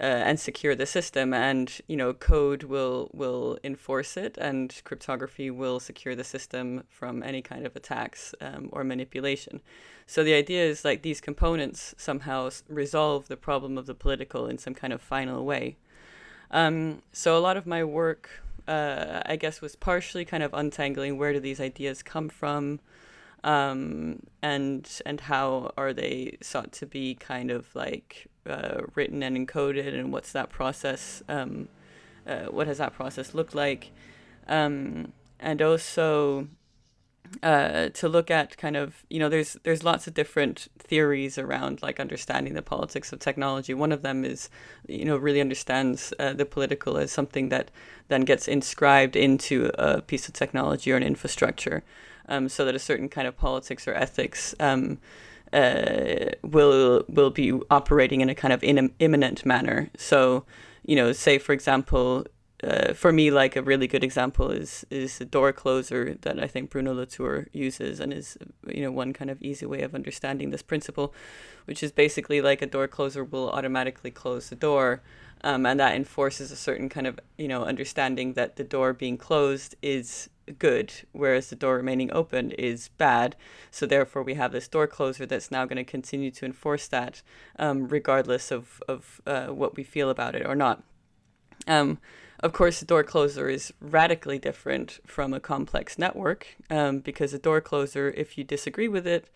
uh, 0.00 0.04
and 0.04 0.40
secure 0.40 0.74
the 0.74 0.86
system 0.86 1.34
and 1.34 1.80
you 1.86 1.96
know 1.96 2.14
code 2.14 2.62
will 2.62 3.10
will 3.12 3.58
enforce 3.62 4.16
it 4.16 4.38
and 4.38 4.80
cryptography 4.84 5.50
will 5.50 5.78
secure 5.78 6.14
the 6.14 6.24
system 6.24 6.84
from 6.88 7.22
any 7.22 7.42
kind 7.42 7.66
of 7.66 7.76
attacks 7.76 8.34
um, 8.40 8.70
or 8.72 8.82
manipulation. 8.82 9.60
So 10.06 10.24
the 10.24 10.34
idea 10.34 10.64
is 10.64 10.84
like 10.84 11.02
these 11.02 11.20
components 11.20 11.94
somehow 11.98 12.50
resolve 12.68 13.28
the 13.28 13.36
problem 13.36 13.76
of 13.76 13.86
the 13.86 13.94
political 13.94 14.46
in 14.46 14.58
some 14.58 14.74
kind 14.74 14.92
of 14.92 15.00
final 15.02 15.44
way. 15.44 15.76
Um, 16.50 17.02
so 17.12 17.38
a 17.38 17.40
lot 17.40 17.56
of 17.56 17.66
my 17.66 17.84
work 17.84 18.42
uh, 18.66 19.22
i 19.26 19.36
guess 19.36 19.60
was 19.60 19.76
partially 19.76 20.24
kind 20.24 20.42
of 20.42 20.52
untangling 20.54 21.18
where 21.18 21.32
do 21.32 21.40
these 21.40 21.60
ideas 21.60 22.02
come 22.02 22.28
from 22.28 22.80
um, 23.42 24.20
and 24.42 25.00
and 25.06 25.20
how 25.22 25.72
are 25.76 25.92
they 25.92 26.36
sought 26.40 26.72
to 26.72 26.86
be 26.86 27.14
kind 27.14 27.50
of 27.50 27.74
like 27.74 28.29
uh, 28.46 28.82
written 28.94 29.22
and 29.22 29.36
encoded, 29.36 29.98
and 29.98 30.12
what's 30.12 30.32
that 30.32 30.50
process? 30.50 31.22
Um, 31.28 31.68
uh, 32.26 32.46
what 32.46 32.66
has 32.66 32.78
that 32.78 32.92
process 32.92 33.34
looked 33.34 33.54
like? 33.54 33.90
Um, 34.46 35.12
and 35.38 35.62
also 35.62 36.48
uh, 37.42 37.88
to 37.90 38.08
look 38.08 38.30
at 38.30 38.56
kind 38.56 38.76
of 38.76 39.04
you 39.08 39.18
know 39.18 39.28
there's 39.28 39.56
there's 39.62 39.84
lots 39.84 40.06
of 40.06 40.14
different 40.14 40.68
theories 40.78 41.38
around 41.38 41.80
like 41.80 42.00
understanding 42.00 42.54
the 42.54 42.62
politics 42.62 43.12
of 43.12 43.20
technology. 43.20 43.72
One 43.72 43.92
of 43.92 44.02
them 44.02 44.24
is 44.24 44.50
you 44.88 45.04
know 45.04 45.16
really 45.16 45.40
understands 45.40 46.12
uh, 46.18 46.32
the 46.32 46.44
political 46.46 46.96
as 46.96 47.12
something 47.12 47.48
that 47.50 47.70
then 48.08 48.22
gets 48.22 48.48
inscribed 48.48 49.16
into 49.16 49.70
a 49.78 50.02
piece 50.02 50.28
of 50.28 50.34
technology 50.34 50.90
or 50.92 50.96
an 50.96 51.02
infrastructure 51.02 51.84
um, 52.28 52.48
so 52.48 52.64
that 52.64 52.74
a 52.74 52.78
certain 52.78 53.08
kind 53.08 53.28
of 53.28 53.36
politics 53.36 53.86
or 53.86 53.94
ethics 53.94 54.54
um, 54.58 54.98
uh, 55.52 56.30
will 56.42 57.04
will 57.08 57.30
be 57.30 57.52
operating 57.70 58.20
in 58.20 58.28
a 58.28 58.34
kind 58.34 58.52
of 58.52 58.62
in, 58.62 58.92
immanent 58.98 59.44
manner. 59.44 59.90
So, 59.96 60.44
you 60.84 60.96
know, 60.96 61.12
say 61.12 61.38
for 61.38 61.52
example, 61.52 62.26
uh, 62.62 62.92
for 62.92 63.12
me, 63.12 63.30
like 63.30 63.56
a 63.56 63.62
really 63.62 63.86
good 63.86 64.04
example 64.04 64.50
is 64.50 64.84
is 64.90 65.18
the 65.18 65.24
door 65.24 65.52
closer 65.52 66.14
that 66.20 66.42
I 66.42 66.46
think 66.46 66.70
Bruno 66.70 66.92
Latour 66.92 67.46
uses, 67.52 68.00
and 68.00 68.12
is 68.12 68.36
you 68.66 68.82
know 68.82 68.92
one 68.92 69.12
kind 69.12 69.30
of 69.30 69.40
easy 69.42 69.66
way 69.66 69.80
of 69.82 69.94
understanding 69.94 70.50
this 70.50 70.62
principle, 70.62 71.14
which 71.64 71.82
is 71.82 71.90
basically 71.90 72.42
like 72.42 72.60
a 72.60 72.66
door 72.66 72.86
closer 72.86 73.24
will 73.24 73.50
automatically 73.50 74.10
close 74.10 74.50
the 74.50 74.56
door, 74.56 75.02
um, 75.42 75.66
and 75.66 75.80
that 75.80 75.94
enforces 75.94 76.50
a 76.50 76.56
certain 76.56 76.88
kind 76.88 77.06
of 77.06 77.18
you 77.38 77.48
know 77.48 77.64
understanding 77.64 78.34
that 78.34 78.56
the 78.56 78.64
door 78.64 78.92
being 78.92 79.16
closed 79.16 79.74
is 79.82 80.28
good, 80.58 80.92
whereas 81.12 81.48
the 81.48 81.56
door 81.56 81.76
remaining 81.76 82.12
open 82.12 82.50
is 82.52 82.88
bad. 82.98 83.36
So 83.70 83.86
therefore, 83.86 84.22
we 84.22 84.34
have 84.34 84.52
this 84.52 84.68
door 84.68 84.86
closer 84.86 85.26
that's 85.26 85.50
now 85.50 85.64
going 85.64 85.76
to 85.76 85.84
continue 85.84 86.30
to 86.32 86.44
enforce 86.44 86.88
that, 86.88 87.22
um, 87.58 87.88
regardless 87.88 88.50
of 88.50 88.82
of 88.88 89.20
uh, 89.26 89.48
what 89.48 89.76
we 89.76 89.84
feel 89.84 90.10
about 90.10 90.34
it 90.34 90.46
or 90.46 90.54
not. 90.54 90.82
Um, 91.66 91.98
of 92.40 92.52
course, 92.52 92.80
the 92.80 92.86
door 92.86 93.04
closer 93.04 93.48
is 93.48 93.72
radically 93.80 94.38
different 94.38 94.98
from 95.06 95.34
a 95.34 95.40
complex 95.40 95.98
network 95.98 96.56
um, 96.70 97.00
because 97.00 97.34
a 97.34 97.38
door 97.38 97.60
closer, 97.60 98.14
if 98.16 98.38
you 98.38 98.44
disagree 98.44 98.88
with 98.88 99.06
it, 99.06 99.28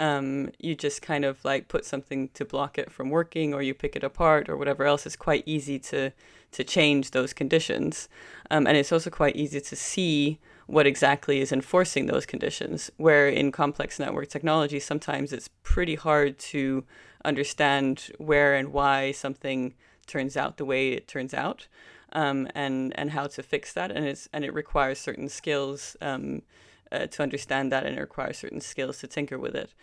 um, 0.00 0.50
you 0.58 0.74
just 0.74 1.02
kind 1.02 1.26
of 1.26 1.44
like 1.44 1.68
put 1.68 1.84
something 1.84 2.30
to 2.30 2.44
block 2.44 2.78
it 2.78 2.90
from 2.90 3.10
working 3.10 3.52
or 3.52 3.60
you 3.60 3.74
pick 3.74 3.94
it 3.94 4.02
apart 4.02 4.48
or 4.48 4.56
whatever 4.56 4.84
else. 4.84 5.04
It's 5.04 5.14
quite 5.14 5.44
easy 5.44 5.78
to, 5.78 6.10
to 6.52 6.64
change 6.64 7.10
those 7.10 7.34
conditions. 7.34 8.08
Um, 8.50 8.66
and 8.66 8.78
it's 8.78 8.92
also 8.92 9.10
quite 9.10 9.36
easy 9.36 9.60
to 9.60 9.76
see 9.76 10.38
what 10.66 10.86
exactly 10.86 11.40
is 11.40 11.52
enforcing 11.52 12.06
those 12.06 12.24
conditions. 12.24 12.90
Where 12.96 13.28
in 13.28 13.52
complex 13.52 13.98
network 13.98 14.28
technology, 14.28 14.80
sometimes 14.80 15.34
it's 15.34 15.50
pretty 15.62 15.96
hard 15.96 16.38
to 16.38 16.84
understand 17.22 18.10
where 18.16 18.54
and 18.54 18.72
why 18.72 19.12
something 19.12 19.74
turns 20.06 20.34
out 20.34 20.56
the 20.56 20.64
way 20.64 20.92
it 20.92 21.06
turns 21.08 21.34
out 21.34 21.68
um, 22.14 22.48
and 22.54 22.98
and 22.98 23.10
how 23.10 23.26
to 23.26 23.42
fix 23.42 23.74
that. 23.74 23.90
And 23.90 24.06
it's 24.06 24.30
and 24.32 24.46
it 24.46 24.54
requires 24.54 24.98
certain 24.98 25.28
skills 25.28 25.94
um, 26.00 26.40
uh, 26.92 27.06
to 27.06 27.22
understand 27.22 27.72
that, 27.72 27.86
and 27.86 27.96
it 27.96 28.00
requires 28.00 28.38
certain 28.38 28.60
skills 28.60 28.98
to 28.98 29.06
tinker 29.06 29.38
with 29.38 29.54
it. 29.54 29.74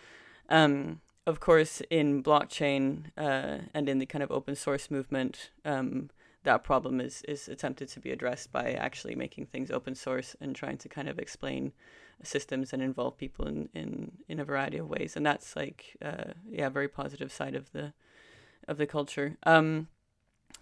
Um, 0.49 1.01
of 1.25 1.39
course, 1.39 1.81
in 1.89 2.23
blockchain 2.23 3.11
uh, 3.17 3.59
and 3.73 3.89
in 3.89 3.99
the 3.99 4.05
kind 4.05 4.23
of 4.23 4.31
open 4.31 4.55
source 4.55 4.89
movement, 4.89 5.51
um, 5.65 6.09
that 6.43 6.63
problem 6.63 7.01
is 7.01 7.21
is 7.27 7.49
attempted 7.49 7.89
to 7.89 7.99
be 7.99 8.11
addressed 8.11 8.51
by 8.51 8.71
actually 8.71 9.15
making 9.15 9.47
things 9.47 9.69
open 9.69 9.95
source 9.95 10.35
and 10.39 10.55
trying 10.55 10.77
to 10.77 10.87
kind 10.87 11.09
of 11.09 11.19
explain 11.19 11.73
systems 12.23 12.73
and 12.73 12.81
involve 12.81 13.17
people 13.17 13.45
in 13.45 13.69
in, 13.73 14.11
in 14.29 14.39
a 14.39 14.45
variety 14.45 14.77
of 14.77 14.89
ways. 14.89 15.17
And 15.17 15.25
that's 15.25 15.55
like 15.55 15.97
uh, 16.01 16.31
yeah, 16.49 16.69
very 16.69 16.87
positive 16.87 17.31
side 17.31 17.55
of 17.55 17.71
the 17.73 17.93
of 18.67 18.77
the 18.77 18.87
culture. 18.87 19.37
Um, 19.43 19.87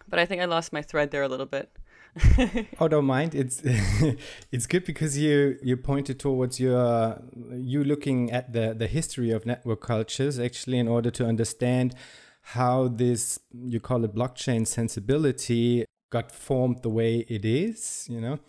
but 0.08 0.20
I 0.20 0.26
think 0.26 0.42
I 0.42 0.46
lost 0.46 0.74
my 0.74 0.82
thread 0.82 1.12
there 1.12 1.24
a 1.24 1.28
little 1.28 1.46
bit. 1.46 1.70
oh, 2.80 2.88
don't 2.88 3.06
mind. 3.06 3.36
It's 3.36 3.62
it's 4.52 4.68
good 4.68 4.86
because 4.86 5.18
you 5.18 5.58
you 5.62 5.76
pointed 5.76 6.20
towards 6.20 6.60
your 6.60 7.22
you 7.52 7.84
looking 7.84 8.32
at 8.32 8.54
the 8.54 8.74
the 8.74 8.88
history 8.88 9.32
of 9.32 9.46
network 9.46 9.82
cultures 9.82 10.40
actually 10.40 10.80
in 10.80 10.88
order 10.88 11.12
to 11.12 11.26
understand 11.26 11.94
how 12.42 12.88
this 12.88 13.40
you 13.52 13.80
call 13.80 14.04
it 14.06 14.16
blockchain 14.16 14.66
sensibility 14.66 15.84
got 16.10 16.32
formed 16.32 16.84
the 16.84 16.90
way 16.90 17.26
it 17.28 17.44
is. 17.44 18.08
You 18.10 18.22
know. 18.22 18.40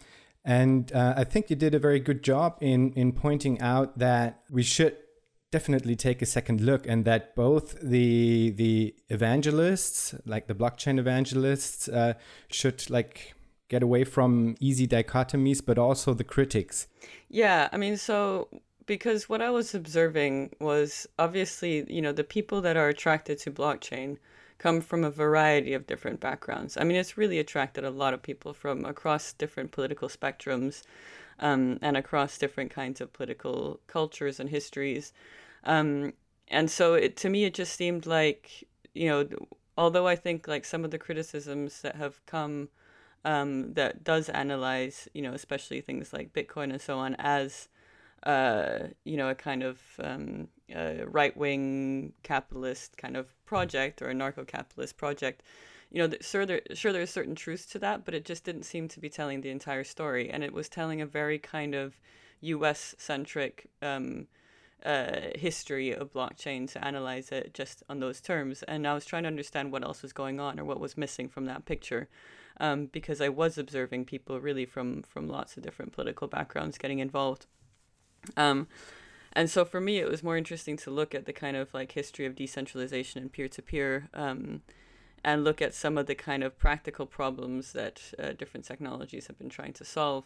And 0.45 0.93
uh, 0.93 1.15
I 1.17 1.25
think 1.25 1.51
you 1.51 1.57
did 1.57 1.75
a 1.75 1.81
very 1.81 1.99
good 1.99 2.23
job 2.23 2.59
in 2.61 2.93
in 2.93 3.13
pointing 3.13 3.61
out 3.61 3.99
that 3.99 4.43
we 4.49 4.63
should 4.63 4.97
definitely 5.51 5.97
take 5.97 6.23
a 6.23 6.27
second 6.27 6.61
look 6.61 6.87
and 6.87 7.05
that 7.05 7.35
both 7.35 7.81
the 7.81 8.51
the 8.51 8.95
evangelists 9.09 10.15
like 10.25 10.47
the 10.47 10.55
blockchain 10.55 10.99
evangelists 10.99 11.89
uh, 11.89 12.15
should 12.49 12.89
like 12.91 13.36
get 13.69 13.83
away 13.83 14.05
from 14.05 14.55
easy 14.61 14.87
dichotomies 14.87 15.65
but 15.65 15.79
also 15.79 16.15
the 16.15 16.25
critics 16.25 16.87
yeah 17.29 17.69
i 17.73 17.77
mean 17.77 17.97
so 17.97 18.49
because 18.87 19.29
what 19.29 19.43
i 19.43 19.51
was 19.51 19.75
observing 19.75 20.55
was 20.61 21.07
obviously 21.19 21.85
you 21.93 22.03
know 22.03 22.13
the 22.13 22.25
people 22.25 22.61
that 22.61 22.77
are 22.77 22.89
attracted 22.89 23.39
to 23.39 23.51
blockchain 23.51 24.17
come 24.59 24.81
from 24.81 25.05
a 25.05 25.11
variety 25.11 25.75
of 25.75 25.87
different 25.87 26.21
backgrounds 26.21 26.77
i 26.77 26.85
mean 26.85 26.97
it's 26.97 27.19
really 27.19 27.39
attracted 27.39 27.85
a 27.85 27.91
lot 27.91 28.15
of 28.15 28.23
people 28.23 28.55
from 28.55 28.85
across 28.85 29.33
different 29.33 29.71
political 29.73 30.09
spectrums 30.09 30.83
um, 31.39 31.79
and 31.83 31.97
across 31.97 32.39
different 32.39 32.71
kinds 32.71 33.01
of 33.01 33.13
political 33.13 33.81
cultures 33.87 34.41
and 34.41 34.51
histories. 34.51 35.13
Um, 35.65 36.13
and 36.49 36.71
so 36.71 36.95
it, 36.95 37.17
to 37.19 37.29
me, 37.29 37.45
it 37.45 37.55
just 37.55 37.77
seemed 37.77 38.07
like, 38.07 38.65
you 38.95 39.09
know, 39.09 39.29
although 39.77 40.07
I 40.07 40.17
think 40.17 40.49
like 40.49 40.65
some 40.65 40.85
of 40.85 40.91
the 40.91 40.99
criticisms 40.99 41.83
that 41.83 41.97
have 41.97 42.25
come 42.27 42.69
um, 43.27 43.75
that 43.75 44.05
does 44.05 44.31
analyze, 44.31 45.09
you 45.13 45.21
know, 45.21 45.33
especially 45.35 45.83
things 45.83 46.13
like 46.13 46.33
Bitcoin 46.33 46.71
and 46.71 46.81
so 46.81 46.99
on 46.99 47.15
as, 47.19 47.69
uh, 48.23 48.79
you 49.05 49.19
know, 49.19 49.29
a 49.29 49.35
kind 49.35 49.63
of 49.63 49.79
um, 50.03 50.49
right 51.07 51.37
wing 51.37 52.15
capitalist 52.23 52.97
kind 52.97 53.17
of 53.17 53.27
project 53.45 54.01
or 54.01 54.07
anarcho 54.07 54.47
capitalist 54.47 54.97
project 54.97 55.43
you 55.91 56.07
know, 56.07 56.17
sure 56.21 56.45
there 56.45 56.63
sure 56.75 56.93
there's 56.93 57.11
certain 57.11 57.35
truth 57.35 57.71
to 57.71 57.79
that, 57.79 58.05
but 58.05 58.15
it 58.15 58.25
just 58.25 58.45
didn't 58.45 58.65
seem 58.65 58.89
to 58.89 59.01
be 59.01 59.09
telling 59.09 59.41
the 59.41 59.51
entire 59.51 59.85
story, 59.85 60.29
and 60.29 60.43
it 60.43 60.53
was 60.53 60.69
telling 60.69 61.01
a 61.01 61.07
very 61.07 61.39
kind 61.39 61.75
of 61.75 61.99
U.S. 62.41 62.95
centric 62.99 63.69
um, 63.83 64.27
uh, 64.85 65.21
history 65.37 65.93
of 65.93 66.13
blockchain 66.13 66.71
to 66.73 66.85
analyze 66.85 67.31
it 67.31 67.55
just 67.55 67.83
on 67.89 68.01
those 68.01 68.21
terms. 68.21 68.63
And 68.65 68.87
I 68.87 68.95
was 68.95 69.05
trying 69.05 69.23
to 69.23 69.29
understand 69.29 69.73
what 69.73 69.85
else 69.85 70.03
was 70.03 70.13
going 70.13 70.41
on 70.41 70.59
or 70.59 70.65
what 70.65 70.81
was 70.81 70.97
missing 70.97 71.29
from 71.29 71.47
that 71.47 71.65
picture, 71.65 72.09
um, 72.61 72.87
because 72.87 73.21
I 73.21 73.29
was 73.29 73.59
observing 73.59 74.07
people 74.07 74.41
really 74.41 74.67
from 74.67 75.03
from 75.03 75.29
lots 75.29 75.57
of 75.57 75.63
different 75.63 75.93
political 75.93 76.29
backgrounds 76.29 76.79
getting 76.79 76.99
involved. 77.01 77.47
Um, 78.37 78.69
and 79.33 79.51
so 79.51 79.65
for 79.65 79.81
me, 79.81 79.99
it 79.99 80.09
was 80.09 80.23
more 80.23 80.37
interesting 80.37 80.77
to 80.79 80.91
look 80.91 81.15
at 81.15 81.27
the 81.27 81.33
kind 81.33 81.57
of 81.57 81.75
like 81.75 81.93
history 81.93 82.27
of 82.27 82.35
decentralization 82.35 83.21
and 83.21 83.33
peer 83.33 83.49
to 83.49 83.63
peer 83.63 84.09
and 85.27 85.45
look 85.45 85.61
at 85.61 85.75
some 85.75 85.99
of 85.99 86.07
the 86.07 86.15
kind 86.15 86.45
of 86.45 86.57
practical 86.57 87.05
problems 87.05 87.73
that 87.73 88.01
uh, 88.19 88.33
different 88.33 88.65
technologies 88.65 89.27
have 89.27 89.37
been 89.39 89.49
trying 89.49 89.73
to 89.75 89.85
solve. 89.85 90.25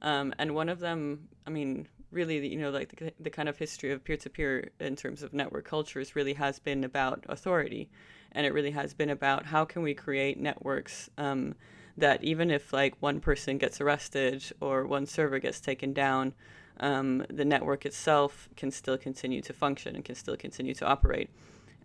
Um, 0.00 0.34
and 0.38 0.54
one 0.54 0.70
of 0.70 0.80
them, 0.80 1.28
I 1.46 1.50
mean, 1.50 1.86
really, 2.10 2.48
you 2.48 2.58
know, 2.58 2.70
like 2.70 2.96
the, 2.96 3.12
the 3.20 3.30
kind 3.30 3.48
of 3.48 3.58
history 3.58 3.92
of 3.92 4.02
peer 4.04 4.16
to 4.16 4.30
peer 4.30 4.70
in 4.80 4.96
terms 4.96 5.22
of 5.22 5.34
network 5.34 5.66
cultures 5.66 6.16
really 6.16 6.34
has 6.34 6.58
been 6.58 6.82
about 6.82 7.26
authority. 7.28 7.90
And 8.32 8.46
it 8.46 8.52
really 8.52 8.72
has 8.72 8.94
been 8.94 9.10
about 9.10 9.46
how 9.46 9.64
can 9.64 9.82
we 9.82 9.94
create 9.94 10.38
networks 10.38 11.10
um, 11.18 11.54
that 11.96 12.22
even 12.22 12.50
if 12.50 12.72
like 12.72 12.94
one 13.00 13.20
person 13.20 13.58
gets 13.58 13.80
arrested 13.80 14.44
or 14.60 14.86
one 14.86 15.06
server 15.06 15.38
gets 15.38 15.60
taken 15.60 15.92
down, 15.92 16.34
um, 16.80 17.24
the 17.28 17.44
network 17.44 17.84
itself 17.84 18.48
can 18.56 18.70
still 18.70 18.96
continue 18.96 19.40
to 19.42 19.52
function 19.52 19.96
and 19.96 20.04
can 20.04 20.14
still 20.14 20.36
continue 20.36 20.74
to 20.74 20.86
operate. 20.86 21.30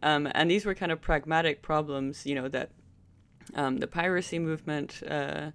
Um, 0.03 0.29
and 0.35 0.51
these 0.51 0.65
were 0.65 0.75
kind 0.75 0.91
of 0.91 1.01
pragmatic 1.01 1.61
problems, 1.61 2.25
you 2.25 2.35
know, 2.35 2.47
that 2.49 2.71
um, 3.55 3.77
the 3.77 3.87
piracy 3.87 4.37
movement 4.37 5.01
uh, 5.09 5.51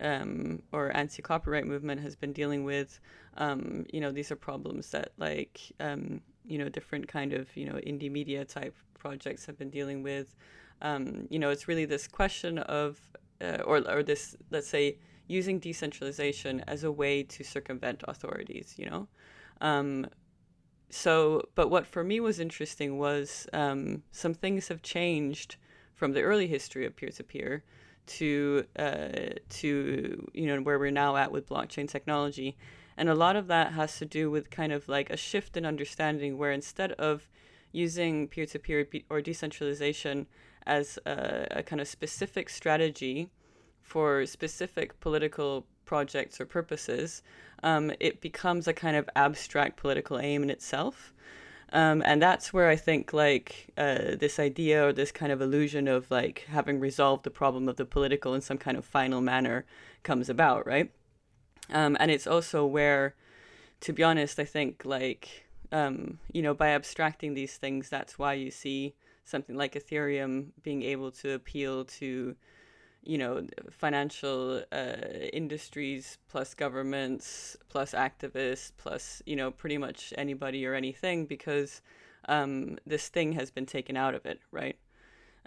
um, 0.00 0.62
or 0.72 0.94
anti-copyright 0.96 1.66
movement 1.66 2.00
has 2.00 2.16
been 2.16 2.32
dealing 2.32 2.64
with. 2.64 3.00
Um, 3.36 3.86
you 3.92 4.00
know, 4.00 4.10
these 4.10 4.30
are 4.30 4.36
problems 4.36 4.90
that 4.90 5.12
like 5.18 5.60
um, 5.80 6.20
you 6.44 6.58
know 6.58 6.68
different 6.68 7.08
kind 7.08 7.32
of 7.32 7.54
you 7.56 7.66
know 7.66 7.74
indie 7.74 8.10
media 8.10 8.44
type 8.44 8.74
projects 9.04 9.46
have 9.46 9.58
been 9.58 9.70
dealing 9.78 10.02
with. 10.02 10.28
Um, 10.80 11.26
you 11.30 11.38
know, 11.38 11.50
it's 11.50 11.66
really 11.68 11.84
this 11.84 12.06
question 12.06 12.58
of 12.58 13.00
uh, 13.40 13.58
or 13.64 13.76
or 13.94 14.02
this 14.02 14.36
let's 14.50 14.68
say 14.68 14.98
using 15.26 15.58
decentralization 15.58 16.62
as 16.66 16.84
a 16.84 16.92
way 16.92 17.22
to 17.34 17.42
circumvent 17.44 18.00
authorities. 18.12 18.74
You 18.76 18.86
know. 18.90 19.02
Um, 19.60 20.06
so, 20.90 21.48
but 21.54 21.68
what 21.68 21.86
for 21.86 22.04
me 22.04 22.20
was 22.20 22.38
interesting 22.38 22.98
was 22.98 23.46
um, 23.52 24.02
some 24.10 24.34
things 24.34 24.68
have 24.68 24.82
changed 24.82 25.56
from 25.94 26.12
the 26.12 26.22
early 26.22 26.46
history 26.46 26.84
of 26.84 26.94
peer 26.96 27.10
to 27.10 27.24
peer 27.24 27.64
to 28.18 28.64
uh, 28.78 29.08
to 29.60 30.30
you 30.34 30.46
know 30.46 30.60
where 30.60 30.78
we're 30.78 30.90
now 30.90 31.16
at 31.16 31.32
with 31.32 31.48
blockchain 31.48 31.88
technology, 31.88 32.56
and 32.96 33.08
a 33.08 33.14
lot 33.14 33.36
of 33.36 33.46
that 33.46 33.72
has 33.72 33.98
to 33.98 34.04
do 34.04 34.30
with 34.30 34.50
kind 34.50 34.72
of 34.72 34.88
like 34.88 35.08
a 35.10 35.16
shift 35.16 35.56
in 35.56 35.64
understanding 35.64 36.36
where 36.36 36.52
instead 36.52 36.92
of 36.92 37.28
using 37.72 38.28
peer 38.28 38.46
to 38.46 38.58
peer 38.58 38.86
or 39.10 39.20
decentralization 39.20 40.26
as 40.66 40.98
a, 41.06 41.46
a 41.50 41.62
kind 41.62 41.80
of 41.80 41.88
specific 41.88 42.48
strategy 42.48 43.30
for 43.80 44.24
specific 44.26 44.98
political 45.00 45.66
projects 45.84 46.40
or 46.40 46.46
purposes, 46.46 47.22
um, 47.62 47.92
it 48.00 48.20
becomes 48.20 48.68
a 48.68 48.72
kind 48.72 48.96
of 48.96 49.08
abstract 49.16 49.76
political 49.76 50.18
aim 50.18 50.42
in 50.42 50.50
itself. 50.50 51.12
Um, 51.72 52.02
and 52.04 52.20
that's 52.20 52.52
where 52.52 52.68
I 52.68 52.76
think 52.76 53.12
like 53.14 53.70
uh, 53.78 54.16
this 54.20 54.38
idea 54.38 54.86
or 54.86 54.92
this 54.92 55.10
kind 55.10 55.32
of 55.32 55.40
illusion 55.40 55.88
of 55.88 56.10
like 56.10 56.46
having 56.48 56.78
resolved 56.80 57.24
the 57.24 57.30
problem 57.30 57.66
of 57.68 57.76
the 57.76 57.86
political 57.86 58.34
in 58.34 58.42
some 58.42 58.58
kind 58.58 58.76
of 58.76 58.84
final 58.84 59.22
manner 59.22 59.64
comes 60.02 60.28
about, 60.28 60.66
right? 60.66 60.90
Um, 61.70 61.96
and 61.98 62.10
it's 62.10 62.26
also 62.26 62.66
where, 62.66 63.14
to 63.80 63.92
be 63.92 64.02
honest, 64.02 64.38
I 64.38 64.44
think 64.44 64.84
like 64.84 65.46
um, 65.72 66.18
you 66.32 66.42
know 66.42 66.54
by 66.54 66.68
abstracting 66.68 67.34
these 67.34 67.56
things, 67.56 67.88
that's 67.88 68.18
why 68.18 68.34
you 68.34 68.50
see 68.50 68.94
something 69.24 69.56
like 69.56 69.74
Ethereum 69.74 70.48
being 70.62 70.82
able 70.82 71.10
to 71.12 71.32
appeal 71.32 71.84
to 71.84 72.36
you 73.04 73.18
know, 73.18 73.46
financial 73.70 74.62
uh, 74.70 74.96
industries 75.32 76.18
plus 76.28 76.54
governments 76.54 77.56
plus 77.68 77.92
activists 77.92 78.70
plus, 78.76 79.22
you 79.26 79.34
know, 79.34 79.50
pretty 79.50 79.76
much 79.78 80.14
anybody 80.16 80.64
or 80.64 80.74
anything 80.74 81.26
because 81.26 81.82
um, 82.28 82.78
this 82.86 83.08
thing 83.08 83.32
has 83.32 83.50
been 83.50 83.66
taken 83.66 83.96
out 83.96 84.14
of 84.14 84.24
it, 84.24 84.40
right? 84.52 84.76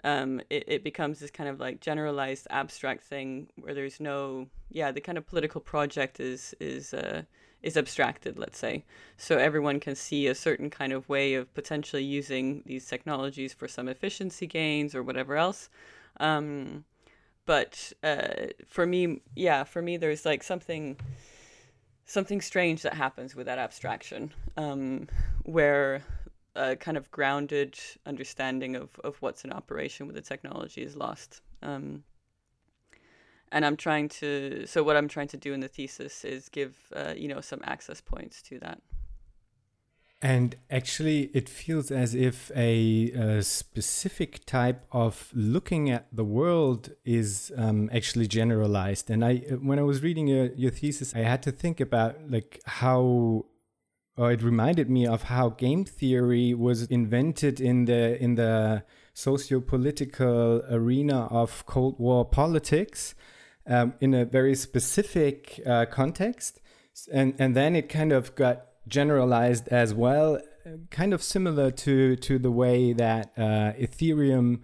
Um, 0.04 0.40
it, 0.50 0.64
it 0.66 0.84
becomes 0.84 1.18
this 1.18 1.30
kind 1.30 1.48
of 1.48 1.58
like 1.58 1.80
generalized 1.80 2.46
abstract 2.50 3.04
thing 3.04 3.48
where 3.56 3.74
there's 3.74 3.98
no, 3.98 4.48
yeah, 4.70 4.92
the 4.92 5.00
kind 5.00 5.18
of 5.18 5.26
political 5.26 5.60
project 5.60 6.20
is, 6.20 6.54
is, 6.60 6.94
uh, 6.94 7.22
is 7.62 7.76
abstracted, 7.76 8.38
let's 8.38 8.58
say. 8.58 8.84
So 9.16 9.38
everyone 9.38 9.80
can 9.80 9.94
see 9.94 10.26
a 10.26 10.34
certain 10.34 10.70
kind 10.70 10.92
of 10.92 11.08
way 11.08 11.34
of 11.34 11.52
potentially 11.54 12.04
using 12.04 12.62
these 12.66 12.86
technologies 12.86 13.52
for 13.52 13.66
some 13.66 13.88
efficiency 13.88 14.46
gains 14.46 14.94
or 14.94 15.02
whatever 15.02 15.36
else. 15.36 15.68
Um, 16.20 16.84
but 17.46 17.92
uh, 18.02 18.48
for 18.66 18.86
me, 18.86 19.22
yeah, 19.34 19.64
for 19.64 19.80
me, 19.80 19.96
there's 19.96 20.26
like 20.26 20.42
something 20.42 20.96
something 22.04 22.40
strange 22.40 22.82
that 22.82 22.94
happens 22.94 23.34
with 23.34 23.46
that 23.46 23.58
abstraction, 23.58 24.32
um, 24.56 25.08
where 25.42 26.02
a 26.56 26.76
kind 26.76 26.96
of 26.96 27.10
grounded 27.10 27.78
understanding 28.06 28.76
of, 28.76 28.98
of 29.04 29.16
what's 29.20 29.44
in 29.44 29.52
operation 29.52 30.06
with 30.06 30.16
the 30.16 30.22
technology 30.22 30.82
is 30.82 30.96
lost. 30.96 31.40
Um, 31.62 32.02
and 33.52 33.64
I'm 33.64 33.76
trying 33.76 34.08
to, 34.20 34.66
so 34.66 34.82
what 34.82 34.96
I'm 34.96 35.08
trying 35.08 35.28
to 35.28 35.36
do 35.36 35.52
in 35.52 35.60
the 35.60 35.68
thesis 35.68 36.24
is 36.24 36.48
give, 36.48 36.74
uh, 36.94 37.14
you 37.16 37.28
know, 37.28 37.40
some 37.40 37.60
access 37.64 38.00
points 38.00 38.42
to 38.42 38.58
that. 38.60 38.80
And 40.22 40.56
actually, 40.70 41.30
it 41.34 41.46
feels 41.46 41.90
as 41.90 42.14
if 42.14 42.50
a, 42.56 43.12
a, 43.12 43.42
specific 43.42 44.46
type 44.46 44.86
of 44.90 45.30
looking 45.34 45.90
at 45.90 46.06
the 46.10 46.24
world 46.24 46.90
is 47.04 47.52
um, 47.56 47.90
actually 47.92 48.26
generalized. 48.26 49.10
And 49.10 49.22
I, 49.22 49.36
when 49.60 49.78
I 49.78 49.82
was 49.82 50.02
reading 50.02 50.26
your, 50.26 50.46
your 50.54 50.70
thesis, 50.70 51.14
I 51.14 51.18
had 51.18 51.42
to 51.42 51.52
think 51.52 51.80
about 51.80 52.30
like 52.30 52.60
how, 52.64 53.44
or 54.16 54.32
it 54.32 54.42
reminded 54.42 54.88
me 54.88 55.06
of 55.06 55.24
how 55.24 55.50
game 55.50 55.84
theory 55.84 56.54
was 56.54 56.84
invented 56.84 57.60
in 57.60 57.84
the 57.84 58.22
in 58.22 58.34
the 58.36 58.82
socio-political 59.12 60.62
arena 60.70 61.26
of 61.26 61.64
Cold 61.66 61.98
War 61.98 62.24
politics, 62.24 63.14
um, 63.66 63.94
in 64.00 64.14
a 64.14 64.24
very 64.24 64.54
specific 64.54 65.60
uh, 65.66 65.86
context, 65.86 66.60
and 67.12 67.34
and 67.38 67.54
then 67.54 67.76
it 67.76 67.88
kind 67.88 68.12
of 68.12 68.34
got 68.34 68.66
generalized 68.88 69.68
as 69.68 69.92
well, 69.92 70.40
kind 70.90 71.12
of 71.12 71.22
similar 71.22 71.70
to 71.70 72.16
to 72.16 72.38
the 72.38 72.50
way 72.50 72.92
that 72.94 73.32
uh, 73.36 73.72
Ethereum 73.78 74.60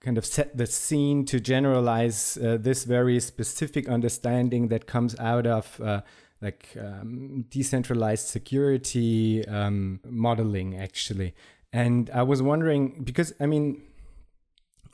kind 0.00 0.16
of 0.16 0.24
set 0.24 0.56
the 0.56 0.66
scene 0.66 1.24
to 1.26 1.40
generalize 1.40 2.38
uh, 2.38 2.56
this 2.58 2.84
very 2.84 3.18
specific 3.20 3.88
understanding 3.88 4.68
that 4.68 4.86
comes 4.86 5.18
out 5.18 5.46
of 5.46 5.80
uh, 5.80 6.00
like 6.40 6.76
um, 6.80 7.44
decentralized 7.50 8.28
security 8.28 9.46
um, 9.46 10.00
modeling 10.04 10.78
actually. 10.78 11.34
And 11.70 12.08
i 12.14 12.22
was 12.22 12.40
wondering 12.40 13.02
because 13.04 13.34
i 13.40 13.46
mean 13.46 13.82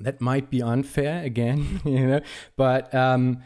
that 0.01 0.21
might 0.21 0.51
be 0.51 0.63
unfair 0.63 1.23
again 1.23 1.81
you 1.85 2.07
know 2.07 2.21
but 2.57 2.95
um, 2.95 3.43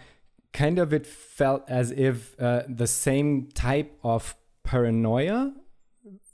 kind 0.52 0.78
of 0.78 0.92
it 0.92 1.06
felt 1.06 1.62
as 1.68 1.90
if 1.92 2.40
uh, 2.40 2.62
the 2.68 2.86
same 2.86 3.48
type 3.52 3.98
of 4.02 4.34
paranoia 4.64 5.52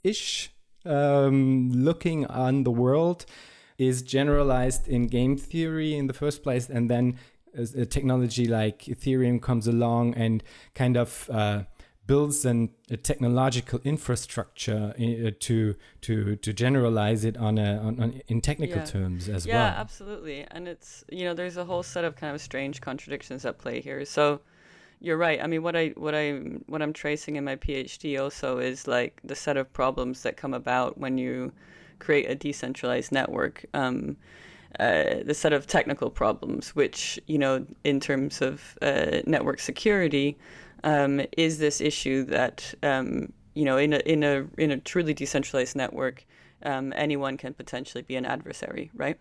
ish 0.03 0.51
um, 0.85 1.71
looking 1.71 2.25
on 2.27 2.63
the 2.63 2.71
world 2.71 3.25
is 3.77 4.01
generalized 4.01 4.87
in 4.87 5.07
game 5.07 5.35
theory 5.35 5.95
in 5.95 6.07
the 6.07 6.13
first 6.13 6.43
place 6.43 6.69
and 6.69 6.89
then 6.89 7.17
a 7.57 7.85
technology 7.85 8.47
like 8.47 8.83
ethereum 8.83 9.41
comes 9.41 9.67
along 9.67 10.13
and 10.15 10.43
kind 10.73 10.97
of 10.97 11.29
uh, 11.31 11.63
builds 12.07 12.45
an, 12.45 12.69
a 12.91 12.97
technological 12.97 13.79
infrastructure 13.83 14.93
in, 14.97 15.27
uh, 15.27 15.31
to 15.39 15.75
to 16.01 16.35
to 16.37 16.53
generalize 16.53 17.25
it 17.25 17.37
on 17.37 17.57
a 17.57 17.77
on, 17.77 17.99
on 17.99 18.21
in 18.27 18.41
technical 18.41 18.77
yeah. 18.77 18.85
terms 18.85 19.27
as 19.29 19.45
yeah, 19.45 19.55
well. 19.55 19.63
Yeah, 19.63 19.79
absolutely. 19.79 20.45
And 20.51 20.67
it's 20.67 21.03
you 21.11 21.25
know 21.25 21.33
there's 21.33 21.57
a 21.57 21.65
whole 21.65 21.83
set 21.83 22.03
of 22.03 22.15
kind 22.15 22.33
of 22.35 22.41
strange 22.41 22.81
contradictions 22.81 23.45
at 23.45 23.57
play 23.57 23.81
here. 23.81 24.05
So 24.05 24.41
you're 24.99 25.17
right. 25.17 25.41
I 25.41 25.47
mean, 25.47 25.63
what 25.63 25.75
I 25.75 25.89
what 25.89 26.15
I 26.15 26.33
what 26.67 26.81
I'm 26.81 26.93
tracing 26.93 27.35
in 27.35 27.43
my 27.43 27.55
PhD 27.55 28.21
also 28.21 28.59
is 28.59 28.87
like 28.87 29.19
the 29.23 29.35
set 29.35 29.57
of 29.57 29.71
problems 29.73 30.23
that 30.23 30.37
come 30.37 30.53
about 30.53 30.97
when 30.97 31.17
you 31.17 31.51
create 31.99 32.29
a 32.29 32.35
decentralized 32.35 33.11
network. 33.11 33.65
Um, 33.73 34.17
uh, 34.79 35.23
the 35.23 35.33
set 35.33 35.53
of 35.53 35.67
technical 35.67 36.09
problems, 36.09 36.75
which 36.75 37.19
you 37.27 37.37
know, 37.37 37.65
in 37.83 37.99
terms 37.99 38.41
of 38.41 38.77
uh, 38.81 39.21
network 39.25 39.59
security, 39.59 40.37
um, 40.83 41.21
is 41.37 41.59
this 41.59 41.81
issue 41.81 42.23
that 42.25 42.73
um, 42.83 43.31
you 43.53 43.65
know 43.65 43.77
in 43.77 43.93
a 43.93 43.97
in 43.99 44.23
a 44.23 44.47
in 44.57 44.71
a 44.71 44.77
truly 44.77 45.13
decentralized 45.13 45.75
network, 45.75 46.25
um, 46.63 46.93
anyone 46.95 47.37
can 47.37 47.53
potentially 47.53 48.01
be 48.01 48.15
an 48.15 48.25
adversary, 48.25 48.91
right? 48.95 49.19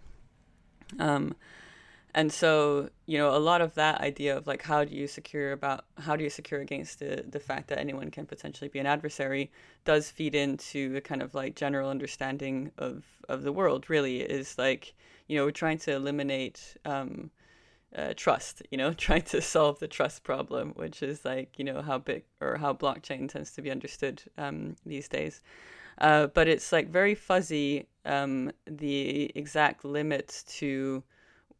Um, 0.99 1.34
and 2.14 2.32
so 2.32 2.88
you 3.06 3.18
know 3.18 3.37
a 3.37 3.38
lot 3.38 3.61
of 3.61 3.75
that 3.75 4.00
idea 4.00 4.37
of 4.37 4.46
like 4.46 4.62
how 4.62 4.84
do 4.84 4.94
you 4.94 5.06
secure 5.06 5.52
about 5.52 5.84
how 5.99 6.14
do 6.16 6.23
you 6.23 6.30
secure 6.30 6.61
against 6.61 7.00
the 7.00 7.25
the 7.28 7.40
fact 7.40 7.68
that 7.68 7.78
anyone 7.78 8.11
can 8.11 8.25
potentially 8.25 8.68
be 8.68 8.78
an 8.78 8.87
adversary 8.87 9.50
does 9.84 10.11
feed 10.11 10.34
into 10.34 10.94
a 10.96 11.00
kind 11.00 11.22
of 11.22 11.35
like 11.35 11.57
general 11.57 11.90
understanding 11.90 12.70
of 12.79 13.05
of 13.29 13.42
the 13.42 13.52
world. 13.52 13.90
Really, 13.90 14.20
is 14.20 14.57
like 14.59 14.94
you 15.26 15.38
know 15.38 15.44
we're 15.44 15.50
trying 15.50 15.78
to 15.78 15.92
eliminate. 15.92 16.76
Um, 16.84 17.30
uh, 17.96 18.12
trust, 18.16 18.62
you 18.70 18.78
know, 18.78 18.92
trying 19.06 19.22
to 19.22 19.40
solve 19.40 19.78
the 19.78 19.87
trust 19.87 20.24
problem, 20.24 20.72
which 20.74 21.02
is 21.02 21.24
like, 21.24 21.58
you 21.58 21.64
know, 21.64 21.80
how 21.80 21.98
big 21.98 22.24
or 22.40 22.56
how 22.56 22.72
blockchain 22.72 23.28
tends 23.28 23.52
to 23.52 23.62
be 23.62 23.70
understood 23.70 24.22
um, 24.37 24.74
these 24.84 25.08
days. 25.08 25.40
Uh, 25.98 26.26
but 26.26 26.48
it's 26.48 26.72
like 26.72 26.88
very 26.88 27.14
fuzzy, 27.14 27.87
um, 28.04 28.50
the 28.66 29.30
exact 29.37 29.84
limits 29.84 30.42
to 30.42 31.02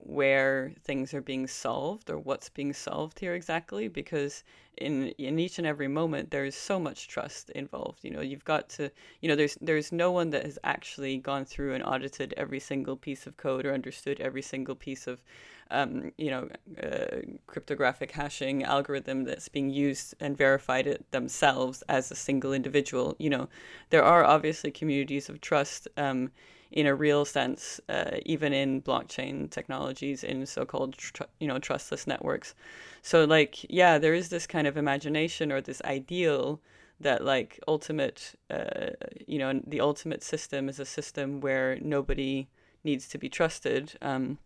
where 0.07 0.73
things 0.85 1.15
are 1.15 1.23
being 1.23 1.47
solved 1.47 2.11
or 2.11 2.19
what's 2.19 2.49
being 2.51 2.73
solved 2.73 3.19
here 3.19 3.35
exactly 3.35 3.89
because 3.89 4.45
in 4.77 5.09
in 5.19 5.39
each 5.39 5.59
and 5.59 5.67
every 5.67 5.89
moment 5.89 6.31
there's 6.31 6.55
so 6.55 6.79
much 6.79 7.09
trust 7.09 7.51
involved. 7.51 8.01
You 8.03 8.11
know 8.11 8.21
you've 8.21 8.45
got 8.45 8.69
to 8.71 8.91
you 9.21 9.29
know 9.29 9.37
there's 9.37 9.57
there's 9.61 9.93
no 9.93 10.11
one 10.11 10.31
that 10.31 10.45
has 10.45 10.59
actually 10.65 11.17
gone 11.19 11.45
through 11.45 11.75
and 11.75 11.85
audited 11.85 12.35
every 12.37 12.61
single 12.61 12.97
piece 12.97 13.27
of 13.27 13.37
code 13.37 13.65
or 13.65 13.73
understood 13.73 14.21
every 14.21 14.43
single 14.43 14.75
piece 14.75 15.07
of 15.07 15.23
um, 15.71 16.13
you 16.19 16.31
know 16.31 16.49
uh, 16.83 17.21
cryptographic 17.47 18.11
hashing 18.11 18.63
algorithm 18.65 19.25
that's 19.25 19.49
being 19.49 19.71
used 19.71 20.15
and 20.21 20.37
verified 20.37 20.87
it 20.87 21.11
themselves 21.13 21.83
as 21.89 22.11
a 22.11 22.17
single 22.17 22.53
individual. 22.53 23.17
You 23.19 23.31
know 23.31 23.49
there 23.91 24.05
are 24.05 24.25
obviously 24.25 24.71
communities 24.71 25.29
of 25.29 25.41
trust 25.41 25.89
um, 25.97 26.31
in 26.75 26.87
a 26.89 26.95
real 26.95 27.25
sense, 27.25 27.81
uh, 27.89 28.17
even 28.27 28.53
in 28.53 28.83
blockchain 28.83 29.49
technologies, 29.49 30.25
in 30.25 30.45
so-called 30.45 30.99
tr- 30.99 31.23
you 31.39 31.47
know 31.47 31.59
trustless 31.59 32.07
networks. 32.07 32.55
So 33.01 33.25
like 33.25 33.65
yeah, 33.71 33.97
there 33.99 34.13
is 34.13 34.29
this 34.29 34.47
kind 34.47 34.67
of 34.67 34.77
imagination 34.77 35.53
or 35.53 35.61
this 35.61 35.81
ideal 35.85 36.61
that 37.01 37.25
like 37.25 37.61
ultimate 37.69 38.35
uh, 38.51 38.91
you 39.27 39.39
know 39.39 39.61
the 39.67 39.81
ultimate 39.81 40.25
system 40.25 40.69
is 40.69 40.81
a 40.81 40.85
system 40.85 41.41
where 41.41 41.79
nobody 41.81 42.49
needs 42.83 43.09
to 43.09 43.19
be 43.19 43.29
trusted. 43.29 43.93
Um, 44.03 44.39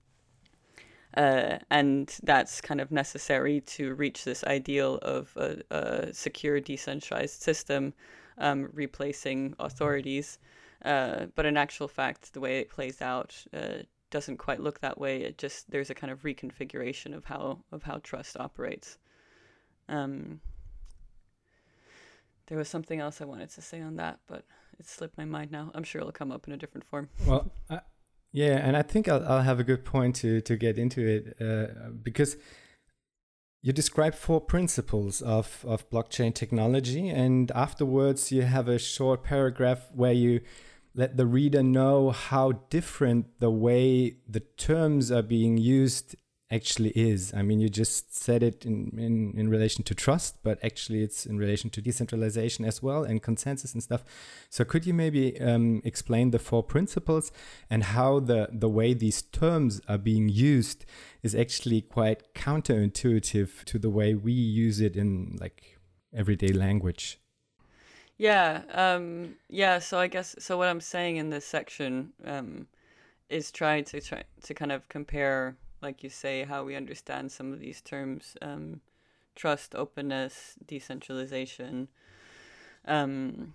uh, 1.16 1.58
and 1.70 2.14
that's 2.22 2.60
kind 2.60 2.80
of 2.80 2.90
necessary 2.90 3.62
to 3.62 3.94
reach 3.94 4.24
this 4.24 4.44
ideal 4.44 4.98
of 5.00 5.32
a, 5.36 5.56
a 5.70 6.12
secure, 6.12 6.60
decentralized 6.60 7.40
system, 7.40 7.94
um, 8.36 8.68
replacing 8.74 9.54
authorities. 9.58 10.38
Uh, 10.84 11.26
but 11.34 11.46
in 11.46 11.56
actual 11.56 11.88
fact, 11.88 12.32
the 12.32 12.40
way 12.40 12.58
it 12.58 12.70
plays 12.70 13.02
out 13.02 13.34
uh, 13.52 13.82
doesn't 14.10 14.36
quite 14.36 14.60
look 14.60 14.80
that 14.80 14.98
way. 14.98 15.22
It 15.22 15.38
just 15.38 15.70
there's 15.70 15.90
a 15.90 15.94
kind 15.94 16.12
of 16.12 16.22
reconfiguration 16.22 17.14
of 17.14 17.24
how 17.24 17.60
of 17.72 17.82
how 17.82 17.98
trust 18.02 18.36
operates. 18.38 18.98
Um, 19.88 20.40
there 22.46 22.58
was 22.58 22.68
something 22.68 23.00
else 23.00 23.20
I 23.20 23.24
wanted 23.24 23.50
to 23.50 23.62
say 23.62 23.80
on 23.80 23.96
that, 23.96 24.20
but 24.26 24.44
it 24.78 24.86
slipped 24.86 25.18
my 25.18 25.24
mind 25.24 25.50
now. 25.50 25.70
I'm 25.74 25.84
sure 25.84 26.00
it'll 26.00 26.12
come 26.12 26.32
up 26.32 26.46
in 26.46 26.52
a 26.52 26.56
different 26.56 26.84
form. 26.84 27.08
Well, 27.26 27.50
I, 27.68 27.80
yeah, 28.32 28.56
and 28.56 28.76
I 28.76 28.82
think 28.82 29.08
I'll, 29.08 29.26
I'll 29.26 29.42
have 29.42 29.58
a 29.58 29.64
good 29.64 29.84
point 29.84 30.16
to 30.16 30.40
to 30.42 30.56
get 30.56 30.78
into 30.78 31.06
it 31.06 31.36
uh, 31.40 31.90
because 32.02 32.36
you 33.60 33.72
describe 33.72 34.14
four 34.14 34.40
principles 34.40 35.20
of, 35.20 35.64
of 35.66 35.90
blockchain 35.90 36.32
technology, 36.32 37.08
and 37.08 37.50
afterwards 37.52 38.30
you 38.30 38.42
have 38.42 38.68
a 38.68 38.78
short 38.78 39.24
paragraph 39.24 39.88
where 39.92 40.12
you 40.12 40.40
let 40.98 41.16
the 41.16 41.26
reader 41.26 41.62
know 41.62 42.10
how 42.10 42.50
different 42.70 43.38
the 43.38 43.52
way 43.52 44.16
the 44.28 44.40
terms 44.40 45.12
are 45.12 45.22
being 45.22 45.56
used 45.56 46.16
actually 46.50 46.90
is. 46.90 47.32
I 47.32 47.42
mean, 47.42 47.60
you 47.60 47.68
just 47.68 48.16
said 48.16 48.42
it 48.42 48.66
in, 48.66 48.98
in, 48.98 49.32
in 49.38 49.48
relation 49.48 49.84
to 49.84 49.94
trust, 49.94 50.42
but 50.42 50.58
actually 50.64 51.04
it's 51.04 51.24
in 51.24 51.38
relation 51.38 51.70
to 51.70 51.80
decentralization 51.80 52.64
as 52.64 52.82
well 52.82 53.04
and 53.04 53.22
consensus 53.22 53.74
and 53.74 53.82
stuff. 53.82 54.02
So 54.50 54.64
could 54.64 54.86
you 54.86 54.92
maybe 54.92 55.40
um, 55.40 55.82
explain 55.84 56.32
the 56.32 56.40
four 56.40 56.64
principles 56.64 57.30
and 57.70 57.84
how 57.84 58.18
the, 58.18 58.48
the 58.50 58.68
way 58.68 58.92
these 58.92 59.22
terms 59.22 59.80
are 59.86 59.98
being 59.98 60.28
used 60.28 60.84
is 61.22 61.32
actually 61.32 61.82
quite 61.82 62.34
counterintuitive 62.34 63.62
to 63.66 63.78
the 63.78 63.90
way 63.90 64.14
we 64.14 64.32
use 64.32 64.80
it 64.80 64.96
in 64.96 65.36
like 65.40 65.78
everyday 66.12 66.52
language? 66.52 67.20
Yeah, 68.18 68.62
um, 68.72 69.36
yeah. 69.48 69.78
So 69.78 69.98
I 69.98 70.08
guess 70.08 70.34
so. 70.40 70.58
What 70.58 70.68
I'm 70.68 70.80
saying 70.80 71.16
in 71.16 71.30
this 71.30 71.46
section 71.46 72.12
um, 72.24 72.66
is 73.30 73.52
trying 73.52 73.84
to 73.84 74.00
try 74.00 74.24
to 74.42 74.54
kind 74.54 74.72
of 74.72 74.88
compare, 74.88 75.56
like 75.82 76.02
you 76.02 76.10
say, 76.10 76.42
how 76.44 76.64
we 76.64 76.74
understand 76.74 77.30
some 77.30 77.52
of 77.52 77.60
these 77.60 77.80
terms: 77.80 78.36
um, 78.42 78.80
trust, 79.36 79.76
openness, 79.76 80.56
decentralization, 80.66 81.88
um, 82.86 83.54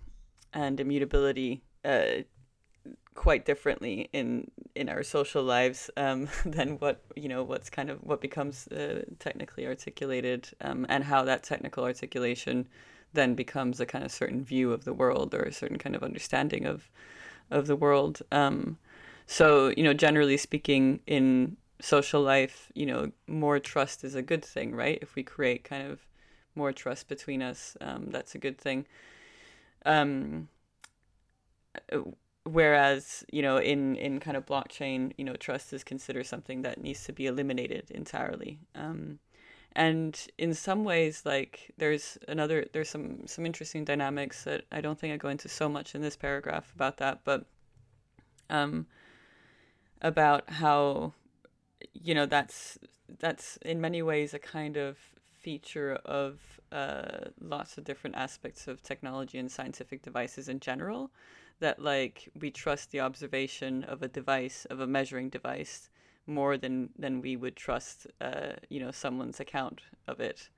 and 0.54 0.80
immutability. 0.80 1.62
Uh, 1.84 2.24
quite 3.16 3.46
differently 3.46 4.10
in 4.14 4.50
in 4.76 4.90
our 4.90 5.04
social 5.04 5.44
lives 5.44 5.90
um, 5.98 6.28
than 6.46 6.78
what 6.80 7.02
you 7.16 7.30
know 7.30 7.44
what's 7.44 7.70
kind 7.70 7.90
of 7.90 8.00
what 8.00 8.22
becomes 8.22 8.68
uh, 8.70 9.04
technically 9.20 9.68
articulated 9.68 10.50
um, 10.62 10.86
and 10.90 11.04
how 11.04 11.24
that 11.24 11.44
technical 11.44 11.84
articulation 11.84 12.68
then 13.14 13.36
becomes 13.36 13.80
a 13.80 13.86
kind 13.86 14.04
of 14.04 14.12
certain 14.12 14.44
view 14.44 14.72
of 14.72 14.86
the 14.86 14.94
world 14.94 15.34
or 15.34 15.44
a 15.44 15.54
certain 15.54 15.78
kind 15.78 15.96
of 15.96 16.04
understanding 16.04 16.66
of 16.66 16.90
of 17.52 17.68
the 17.68 17.76
world. 17.76 18.22
Um, 18.32 18.78
so 19.26 19.74
you 19.78 19.84
know 19.84 19.94
generally 19.94 20.38
speaking 20.38 21.00
in 21.08 21.58
social 21.80 22.22
life 22.22 22.72
you 22.76 22.86
know 22.86 23.12
more 23.28 23.60
trust 23.60 24.04
is 24.04 24.16
a 24.16 24.22
good 24.22 24.44
thing 24.44 24.76
right? 24.76 25.00
If 25.02 25.16
we 25.16 25.24
create 25.24 25.64
kind 25.64 25.90
of 25.90 26.00
more 26.56 26.72
trust 26.72 27.08
between 27.08 27.42
us 27.42 27.78
um, 27.82 28.08
that's 28.10 28.36
a 28.36 28.38
good 28.38 28.58
thing. 28.58 28.86
Um, 29.86 30.48
whereas 32.44 33.24
you 33.32 33.42
know 33.42 33.58
in 33.58 33.96
in 33.96 34.20
kind 34.20 34.38
of 34.38 34.46
blockchain 34.46 35.14
you 35.18 35.24
know 35.24 35.36
trust 35.36 35.74
is 35.74 35.84
considered 35.84 36.26
something 36.26 36.62
that 36.62 36.82
needs 36.82 37.04
to 37.06 37.14
be 37.14 37.26
eliminated 37.28 37.90
entirely. 37.92 38.60
Um, 38.76 39.20
and 39.76 40.28
in 40.38 40.54
some 40.54 40.84
ways 40.84 41.24
like 41.26 41.72
there's 41.78 42.18
another 42.28 42.66
there's 42.74 42.90
some 42.90 43.26
some 43.26 43.46
interesting 43.46 43.84
dynamics 43.84 44.44
that 44.44 44.64
i 44.72 44.80
don't 44.80 45.00
think 45.00 45.14
i 45.14 45.18
go 45.18 45.30
into 45.30 45.50
so 45.50 45.68
much 45.68 45.96
in 45.96 46.02
this 46.02 46.16
paragraph 46.16 46.72
about 46.76 46.98
that 46.98 47.22
but 47.24 47.46
um 48.50 48.86
about 50.02 50.50
how 50.50 51.14
you 51.94 52.14
know 52.14 52.26
that's 52.26 52.78
that's 53.20 53.58
in 53.58 53.82
many 53.82 54.02
ways 54.02 54.34
a 54.34 54.40
kind 54.40 54.78
of 54.78 54.98
feature 55.44 56.00
of 56.06 56.40
uh, 56.72 57.26
lots 57.42 57.78
of 57.78 57.84
different 57.84 58.16
aspects 58.16 58.68
of 58.68 58.82
technology 58.82 59.38
and 59.38 59.52
scientific 59.52 60.02
devices 60.02 60.48
in 60.48 60.60
general 60.60 61.12
that 61.60 61.80
like 61.80 62.30
we 62.40 62.50
trust 62.50 62.92
the 62.92 63.00
observation 63.02 63.84
of 63.84 64.02
a 64.02 64.08
device 64.08 64.66
of 64.70 64.80
a 64.80 64.88
measuring 64.88 65.30
device 65.30 65.90
more 66.28 66.58
than 66.58 66.90
than 66.98 67.22
we 67.22 67.36
would 67.36 67.56
trust 67.56 68.08
uh, 68.22 68.54
you 68.70 68.80
know 68.80 68.92
someone's 68.92 69.40
account 69.40 69.82
of 70.08 70.20
it. 70.20 70.50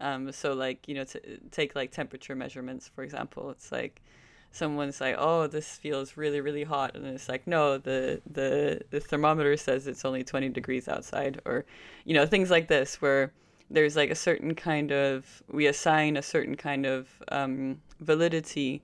Um, 0.00 0.30
so 0.32 0.52
like 0.52 0.86
you 0.88 0.94
know 0.94 1.04
to 1.04 1.38
take 1.50 1.74
like 1.74 1.90
temperature 1.90 2.34
measurements 2.34 2.88
for 2.88 3.02
example. 3.02 3.50
It's 3.50 3.72
like 3.72 4.02
someone's 4.50 5.00
like 5.00 5.16
oh 5.18 5.46
this 5.46 5.76
feels 5.76 6.16
really 6.16 6.40
really 6.40 6.64
hot. 6.64 6.94
And 6.94 7.06
it's 7.06 7.28
like 7.28 7.46
no 7.46 7.78
the 7.78 8.20
the 8.30 8.82
the 8.90 9.00
thermometer 9.00 9.56
says 9.56 9.86
it's 9.86 10.04
only 10.04 10.24
20 10.24 10.50
degrees 10.50 10.88
outside 10.88 11.40
or 11.44 11.64
you 12.04 12.14
know 12.14 12.26
things 12.26 12.50
like 12.50 12.68
this 12.68 13.00
where 13.00 13.32
there's 13.70 13.96
like 13.96 14.10
a 14.10 14.14
certain 14.14 14.54
kind 14.54 14.92
of 14.92 15.42
we 15.50 15.66
assign 15.66 16.16
a 16.16 16.22
certain 16.22 16.56
kind 16.56 16.86
of 16.86 17.08
um, 17.28 17.80
validity 18.00 18.82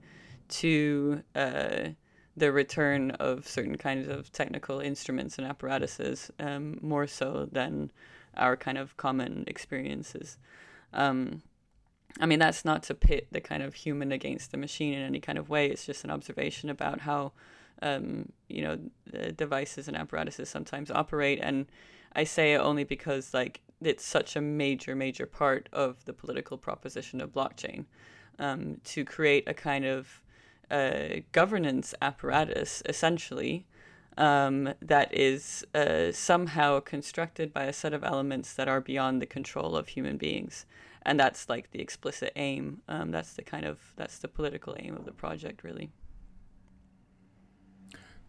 to 0.49 1.23
uh, 1.35 1.89
the 2.37 2.51
return 2.51 3.11
of 3.13 3.47
certain 3.47 3.77
kinds 3.77 4.09
of 4.09 4.33
technical 4.33 4.81
instruments 4.81 5.39
and 5.39 5.47
apparatuses 5.47 6.31
um, 6.41 6.79
more 6.81 7.07
so 7.07 7.49
than 7.51 7.91
our 8.37 8.57
kind 8.57 8.79
of 8.79 8.97
common 8.97 9.45
experiences. 9.47 10.39
Um, 10.93 11.43
I 12.21 12.27
mean, 12.27 12.39
that's 12.39 12.65
not 12.65 12.83
to 12.85 12.95
pit 12.95 13.29
the 13.31 13.41
kind 13.41 13.63
of 13.63 13.75
human 13.75 14.13
against 14.13 14.51
the 14.51 14.59
machine 14.59 14.95
in 14.95 15.03
any 15.03 15.21
kind 15.21 15.39
of 15.39 15.49
way. 15.49 15.69
It's 15.69 15.87
just 15.87 16.05
an 16.05 16.11
observation 16.11 16.71
about 16.71 17.01
how, 17.01 17.33
um, 17.81 18.33
you 18.49 18.63
know, 18.63 18.79
devices 19.37 19.89
and 19.89 19.97
apparatuses 19.97 20.49
sometimes 20.49 20.91
operate. 20.91 21.41
And 21.43 21.67
I 22.15 22.25
say 22.25 22.55
it 22.55 22.59
only 22.59 22.85
because, 22.85 23.33
like, 23.33 23.61
it's 23.81 24.05
such 24.05 24.37
a 24.37 24.41
major, 24.41 24.95
major 24.95 25.27
part 25.27 25.69
of 25.73 26.05
the 26.05 26.13
political 26.13 26.57
proposition 26.59 27.21
of 27.21 27.33
blockchain 27.33 27.87
um, 28.39 28.81
to 28.85 29.05
create 29.05 29.49
a 29.49 29.55
kind 29.55 29.85
of 29.85 30.23
a 30.73 31.25
governance 31.33 31.95
apparatus, 32.01 32.83
essentially, 32.87 33.67
um, 34.17 34.75
that 34.81 35.13
is 35.15 35.65
uh, 35.75 36.13
somehow 36.13 36.81
constructed 36.81 37.53
by 37.53 37.65
a 37.65 37.73
set 37.73 37.93
of 37.93 38.05
elements 38.05 38.55
that 38.55 38.69
are 38.69 38.81
beyond 38.81 39.23
the 39.23 39.27
control 39.27 39.77
of 39.77 39.89
human 39.89 40.17
beings. 40.17 40.67
And 41.05 41.19
that's 41.19 41.49
like 41.49 41.71
the 41.73 41.81
explicit 41.81 42.33
aim. 42.37 42.83
Um, 42.89 43.11
that's 43.11 43.35
the 43.35 43.43
kind 43.43 43.67
of 43.67 43.79
that's 43.97 44.19
the 44.19 44.29
political 44.29 44.77
aim 44.79 44.95
of 44.97 45.05
the 45.05 45.13
project, 45.13 45.65
really. 45.65 45.91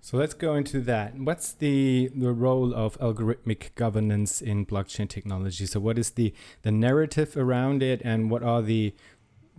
So 0.02 0.18
let's 0.18 0.34
go 0.34 0.56
into 0.56 0.82
that. 0.82 1.18
What's 1.18 1.54
the 1.54 2.12
the 2.14 2.34
role 2.34 2.74
of 2.74 3.00
algorithmic 3.00 3.74
governance 3.76 4.42
in 4.42 4.66
blockchain 4.66 5.08
technology? 5.08 5.66
So 5.66 5.80
what 5.80 5.98
is 5.98 6.12
the 6.12 6.34
the 6.64 6.72
narrative 6.72 7.38
around 7.38 7.82
it, 7.82 8.02
and 8.04 8.30
what 8.30 8.44
are 8.44 8.62
the 8.62 8.94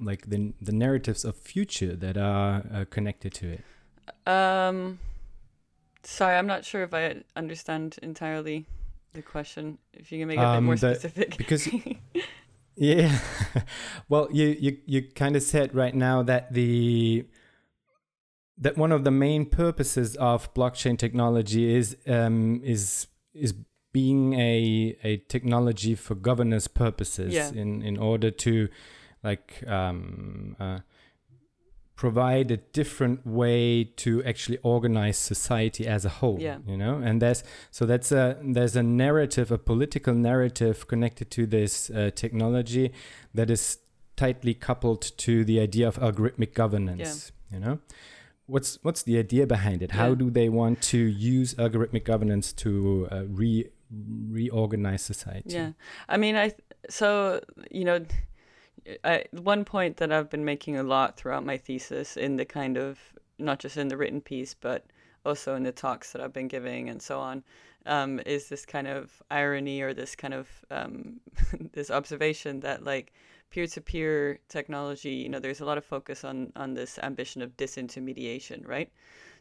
like 0.01 0.29
the 0.31 0.53
the 0.61 0.73
narratives 0.73 1.25
of 1.25 1.37
future 1.37 1.95
that 1.97 2.17
are 2.17 2.65
uh, 2.73 2.85
connected 2.91 3.35
to 3.35 3.53
it? 3.53 3.65
Um, 4.27 4.99
sorry, 6.03 6.37
I'm 6.37 6.47
not 6.47 6.65
sure 6.65 6.83
if 6.83 6.95
I 6.95 7.23
understand 7.37 7.99
entirely 8.03 8.67
the 9.13 9.23
question. 9.23 9.79
If 9.93 10.13
you 10.13 10.21
can 10.21 10.29
make 10.29 10.39
it 10.39 10.45
um, 10.45 10.55
a 10.55 10.57
bit 10.57 10.65
more 10.65 10.77
the, 10.77 10.95
specific, 10.95 11.37
because 11.37 11.69
yeah, 12.77 13.19
well, 14.09 14.29
you 14.33 14.57
you 14.61 14.79
you 14.87 15.03
kind 15.03 15.37
of 15.37 15.43
said 15.43 15.75
right 15.75 15.95
now 15.95 16.23
that 16.23 16.53
the 16.53 17.27
that 18.59 18.77
one 18.77 18.93
of 18.93 19.05
the 19.05 19.11
main 19.11 19.47
purposes 19.47 20.17
of 20.17 20.53
blockchain 20.55 20.99
technology 20.99 21.75
is 21.75 21.97
um, 22.07 22.61
is 22.65 23.07
is 23.33 23.55
being 23.93 24.35
a 24.35 24.97
a 25.05 25.17
technology 25.29 25.95
for 25.95 26.15
governance 26.15 26.67
purposes 26.69 27.33
yeah. 27.33 27.51
in 27.51 27.83
in 27.83 27.97
order 27.97 28.31
to 28.31 28.69
like 29.25 29.65
um, 29.67 30.55
uh, 30.61 30.79
provide 31.97 32.51
a 32.51 32.57
different 32.57 33.27
way 33.27 33.85
to 33.85 34.23
actually 34.25 34.59
organize 34.63 35.17
society 35.17 35.87
as 35.87 36.05
a 36.05 36.09
whole 36.09 36.39
yeah. 36.41 36.59
you 36.67 36.77
know? 36.77 36.97
And 36.99 37.23
there's 37.23 37.45
so 37.71 37.87
that's 37.87 38.13
a 38.13 38.37
there's 38.43 38.77
a 38.77 38.83
narrative 38.83 39.51
a 39.51 39.59
political 39.59 40.15
narrative 40.15 40.89
connected 40.89 41.31
to 41.33 41.47
this 41.47 41.91
uh, 41.91 42.11
technology 42.15 42.93
that 43.33 43.51
is 43.51 43.79
tightly 44.17 44.55
coupled 44.55 45.03
to 45.19 45.45
the 45.45 45.61
idea 45.61 45.89
of 45.89 45.97
algorithmic 45.99 46.55
governance 46.55 47.33
yeah. 47.51 47.59
you 47.59 47.65
know? 47.65 47.79
What's 48.47 48.79
what's 48.83 49.03
the 49.03 49.19
idea 49.19 49.47
behind 49.47 49.83
it? 49.83 49.93
How 49.93 50.15
do 50.15 50.29
they 50.29 50.51
want 50.51 50.83
to 50.83 50.99
use 50.99 51.55
algorithmic 51.55 52.05
governance 52.05 52.53
to 52.65 53.09
uh, 53.11 53.23
re 53.27 53.71
reorganize 53.91 55.01
society? 55.03 55.55
Yeah. 55.55 55.73
I 56.09 56.17
mean 56.19 56.37
i 56.37 56.53
so 56.91 57.41
you 57.71 57.85
know 57.85 58.05
I, 59.03 59.25
one 59.31 59.65
point 59.65 59.97
that 59.99 60.13
I've 60.13 60.31
been 60.31 60.45
making 60.45 60.77
a 60.77 60.83
lot 60.83 61.17
throughout 61.17 61.45
my 61.45 61.57
thesis 61.57 62.17
in 62.17 62.37
the 62.37 62.45
kind 62.45 62.77
of 62.77 62.99
not 63.39 63.59
just 63.59 63.77
in 63.77 63.89
the 63.89 63.97
written 63.97 64.21
piece 64.21 64.55
but 64.55 64.87
also 65.25 65.55
in 65.55 65.63
the 65.63 65.73
talks 65.73 66.13
that 66.13 66.23
I've 66.23 66.33
been 66.33 66.49
giving 66.49 66.89
and 66.89 67.01
so 67.01 67.19
on 67.19 67.43
um, 67.87 68.21
is 68.27 68.49
this 68.49 68.65
kind 68.65 68.87
of 68.87 69.23
irony 69.31 69.81
or 69.81 69.95
this 69.95 70.15
kind 70.15 70.35
of 70.35 70.49
um, 70.71 71.21
this 71.73 71.91
observation 71.91 72.61
that 72.61 72.85
like 72.85 73.13
peer-to-peer 73.51 74.41
technology 74.49 75.15
you 75.15 75.29
know 75.29 75.39
there's 75.39 75.61
a 75.61 75.65
lot 75.65 75.79
of 75.79 75.85
focus 75.85 76.25
on 76.25 76.53
on 76.57 76.75
this 76.75 76.99
ambition 77.03 77.43
of 77.43 77.57
disintermediation 77.57 78.67
right? 78.67 78.91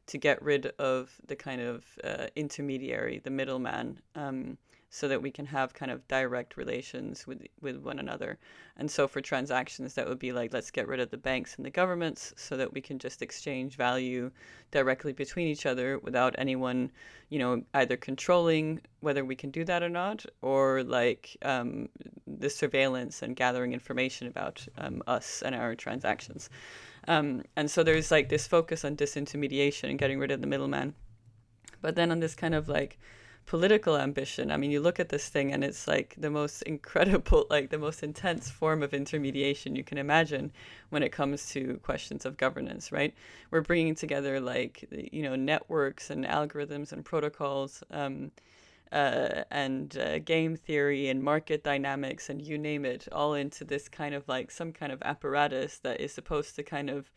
To 0.08 0.18
get 0.18 0.42
rid 0.42 0.68
of 0.80 1.16
the 1.28 1.36
kind 1.36 1.62
of 1.62 1.86
uh, 2.04 2.28
intermediary 2.36 3.20
the 3.24 3.30
middleman 3.30 4.00
um, 4.16 4.58
so 4.96 5.08
that 5.08 5.24
we 5.24 5.32
can 5.32 5.48
have 5.48 5.74
kind 5.74 5.90
of 5.90 6.08
direct 6.08 6.56
relations 6.56 7.26
with 7.26 7.42
with 7.62 7.78
one 7.78 7.98
another. 7.98 8.38
And 8.78 8.92
so 8.92 9.08
for 9.08 9.22
transactions 9.22 9.96
that 9.96 10.08
would 10.08 10.20
be 10.20 10.32
like 10.32 10.54
let's 10.54 10.70
get 10.70 10.88
rid 10.88 11.00
of 11.00 11.10
the 11.10 11.18
banks 11.18 11.56
and 11.56 11.66
the 11.66 11.72
governments 11.72 12.32
so 12.38 12.56
that 12.58 12.72
we 12.72 12.80
can 12.80 13.00
just 13.00 13.24
exchange 13.24 13.76
value 13.76 14.30
directly 14.70 15.12
between 15.12 15.48
each 15.48 15.66
other 15.66 15.98
without 15.98 16.36
anyone, 16.38 16.92
you 17.30 17.40
know, 17.40 17.64
either 17.74 17.98
controlling 17.98 18.82
whether 19.00 19.26
we 19.26 19.36
can 19.36 19.50
do 19.50 19.66
that 19.66 19.82
or 19.82 19.90
not 19.90 20.28
or 20.44 20.84
like 20.84 21.38
um, 21.42 21.90
the 22.28 22.52
surveillance 22.52 23.24
and 23.24 23.36
gathering 23.36 23.74
information 23.74 24.28
about 24.28 24.64
um, 24.78 25.02
us 25.08 25.42
and 25.42 25.56
our 25.56 25.74
transactions. 25.74 26.52
Um, 27.08 27.42
and 27.56 27.70
so 27.70 27.82
there's 27.82 28.12
like 28.12 28.30
this 28.30 28.46
focus 28.46 28.86
on 28.86 28.96
disintermediation 28.96 29.90
and 29.90 29.98
getting 29.98 30.20
rid 30.20 30.30
of 30.30 30.42
the 30.42 30.48
middleman. 30.48 30.94
But 31.82 31.96
then 31.96 32.12
on 32.12 32.20
this 32.20 32.36
kind 32.36 32.54
of 32.54 32.70
like 32.70 33.00
political 33.46 33.98
ambition. 33.98 34.52
I 34.52 34.58
mean, 34.58 34.72
you 34.72 34.80
look 34.80 35.00
at 35.00 35.10
this 35.10 35.30
thing 35.30 35.52
and 35.52 35.64
it's 35.64 35.88
like 35.88 36.16
the 36.18 36.30
most 36.30 36.62
incredible, 36.64 37.46
like 37.50 37.70
the 37.70 37.78
most 37.78 38.04
intense 38.04 38.50
form 38.50 38.84
of 38.84 38.94
intermediation 38.94 39.76
you 39.76 39.84
can 39.84 39.98
imagine 39.98 40.52
when 40.90 41.04
it 41.04 41.12
comes 41.12 41.50
to 41.50 41.80
questions 41.84 42.26
of 42.26 42.38
governance, 42.38 42.92
right? 42.92 43.14
We're 43.52 43.62
bringing 43.62 43.96
together 43.96 44.40
like, 44.40 44.88
you 44.92 45.24
know, 45.24 45.36
networks 45.36 46.10
and 46.10 46.26
algorithms 46.26 46.92
and 46.92 47.04
protocols. 47.04 47.84
Um, 47.92 48.32
uh, 48.92 49.44
and 49.50 49.98
uh, 49.98 50.20
game 50.20 50.56
theory 50.56 51.10
and 51.10 51.24
market 51.24 51.64
dynamics 51.64 52.30
and 52.30 52.44
you 52.44 52.60
name 52.60 52.86
it 52.86 53.08
all 53.12 53.34
into 53.34 53.64
this 53.64 53.90
kind 53.90 54.14
of 54.14 54.28
like 54.28 54.52
some 54.52 54.72
kind 54.72 54.92
of 54.92 55.02
apparatus 55.02 55.80
that 55.80 56.00
is 56.00 56.14
supposed 56.14 56.56
to 56.56 56.62
kind 56.62 56.92
of 56.92 57.10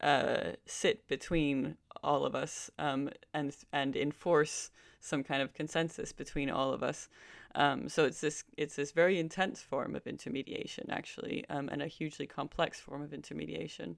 uh, 0.00 0.52
sit 0.64 1.08
between 1.08 1.76
all 2.04 2.24
of 2.24 2.36
us 2.36 2.70
um, 2.78 3.10
and 3.32 3.56
and 3.72 3.96
enforce 3.96 4.70
some 5.04 5.22
kind 5.22 5.42
of 5.42 5.52
consensus 5.52 6.12
between 6.12 6.50
all 6.50 6.72
of 6.72 6.82
us. 6.82 7.08
Um, 7.54 7.88
so 7.88 8.04
it's 8.04 8.20
this 8.20 8.44
it's 8.56 8.76
this 8.76 8.90
very 8.90 9.18
intense 9.18 9.60
form 9.62 9.94
of 9.94 10.06
intermediation 10.06 10.90
actually, 10.90 11.44
um, 11.48 11.68
and 11.70 11.82
a 11.82 11.86
hugely 11.86 12.26
complex 12.26 12.80
form 12.80 13.02
of 13.02 13.12
intermediation. 13.12 13.96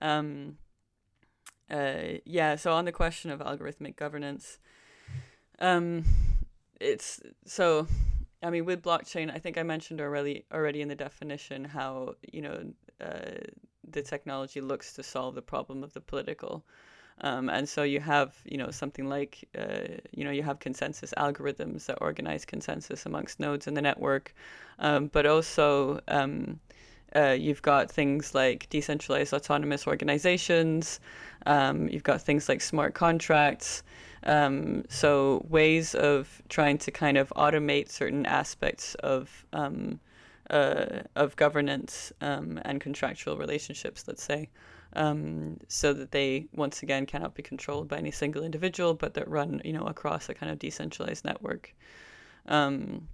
Um, 0.00 0.58
uh, 1.70 2.20
yeah. 2.24 2.56
So 2.56 2.72
on 2.72 2.84
the 2.84 2.92
question 2.92 3.30
of 3.30 3.40
algorithmic 3.40 3.96
governance, 3.96 4.58
um, 5.58 6.04
it's 6.80 7.20
so. 7.44 7.86
I 8.42 8.50
mean, 8.50 8.66
with 8.66 8.82
blockchain, 8.82 9.34
I 9.34 9.38
think 9.38 9.58
I 9.58 9.62
mentioned 9.62 10.00
already 10.00 10.44
already 10.52 10.80
in 10.80 10.88
the 10.88 10.94
definition 10.94 11.64
how 11.64 12.14
you 12.32 12.42
know 12.42 12.72
uh, 13.00 13.40
the 13.88 14.02
technology 14.02 14.60
looks 14.60 14.92
to 14.94 15.02
solve 15.02 15.34
the 15.34 15.42
problem 15.42 15.82
of 15.82 15.92
the 15.92 16.00
political. 16.00 16.64
Um, 17.22 17.48
and 17.48 17.68
so 17.68 17.82
you 17.82 18.00
have, 18.00 18.34
you 18.44 18.58
know, 18.58 18.70
something 18.70 19.08
like, 19.08 19.48
uh, 19.58 19.96
you 20.12 20.24
know, 20.24 20.30
you 20.30 20.42
have 20.42 20.58
consensus 20.58 21.14
algorithms 21.16 21.86
that 21.86 21.98
organize 22.00 22.44
consensus 22.44 23.06
amongst 23.06 23.40
nodes 23.40 23.66
in 23.66 23.74
the 23.74 23.82
network, 23.82 24.34
um, 24.78 25.06
but 25.06 25.24
also 25.24 26.00
um, 26.08 26.60
uh, 27.14 27.30
you've 27.38 27.62
got 27.62 27.90
things 27.90 28.34
like 28.34 28.68
decentralized 28.68 29.32
autonomous 29.32 29.86
organizations. 29.86 31.00
Um, 31.46 31.88
you've 31.88 32.02
got 32.02 32.20
things 32.20 32.48
like 32.48 32.60
smart 32.60 32.92
contracts. 32.94 33.82
Um, 34.24 34.84
so 34.88 35.46
ways 35.48 35.94
of 35.94 36.42
trying 36.48 36.78
to 36.78 36.90
kind 36.90 37.16
of 37.16 37.32
automate 37.36 37.90
certain 37.90 38.26
aspects 38.26 38.94
of 38.96 39.46
um, 39.52 40.00
uh, 40.50 41.02
of 41.16 41.34
governance 41.34 42.12
and 42.20 42.80
contractual 42.80 43.36
relationships, 43.36 44.04
let's 44.06 44.22
say 44.22 44.48
um, 44.94 45.58
so 45.68 45.92
that 45.92 46.10
they 46.10 46.46
once 46.54 46.82
again 46.82 47.06
cannot 47.06 47.34
be 47.34 47.42
controlled 47.42 47.88
by 47.88 47.98
any 47.98 48.10
single 48.10 48.42
individual, 48.42 48.94
but 48.94 49.14
that 49.14 49.28
run 49.28 49.60
you 49.64 49.72
know 49.72 49.84
across 49.84 50.28
a 50.28 50.34
kind 50.34 50.50
of 50.50 50.58
decentralized 50.58 51.24
network. 51.24 51.74
Um, 52.46 53.08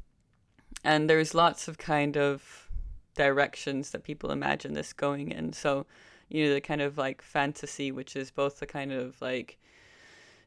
and 0.85 1.09
there's 1.09 1.35
lots 1.35 1.69
of 1.69 1.79
kind 1.79 2.17
of 2.17 2.69
directions 3.15 3.91
that 3.91 4.05
people 4.05 4.31
imagine 4.31 4.73
this 4.73 4.93
going 4.93 5.31
in. 5.31 5.53
So, 5.53 5.87
you 6.29 6.47
know, 6.47 6.55
the 6.55 6.61
kind 6.61 6.81
of 6.81 6.99
like 6.99 7.23
fantasy, 7.23 7.93
which 7.93 8.17
is 8.17 8.31
both 8.31 8.59
the 8.59 8.67
kind 8.67 8.93
of 8.93 9.21
like 9.21 9.59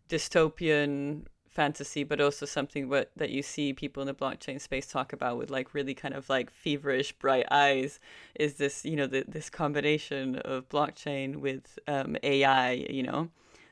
dystopian 0.10 1.26
fantasy, 1.56 2.04
but 2.04 2.20
also 2.20 2.46
something 2.46 2.90
what, 2.90 3.10
that 3.16 3.30
you 3.30 3.42
see 3.42 3.72
people 3.72 4.04
in 4.04 4.08
the 4.08 4.14
blockchain 4.14 4.60
space 4.60 4.86
talk 4.86 5.14
about 5.14 5.38
with 5.38 5.50
like 5.50 5.74
really 5.74 5.94
kind 5.94 6.14
of 6.14 6.30
like 6.30 6.52
feverish 6.52 7.14
bright 7.14 7.46
eyes 7.50 8.00
is 8.36 8.56
this, 8.56 8.86
you 8.86 8.98
know, 8.98 9.08
the, 9.08 9.24
this 9.28 9.50
combination 9.50 10.36
of 10.40 10.68
blockchain 10.68 11.38
with 11.38 11.80
um, 11.88 12.18
AI, 12.22 12.74
you 12.90 13.04
know, 13.04 13.30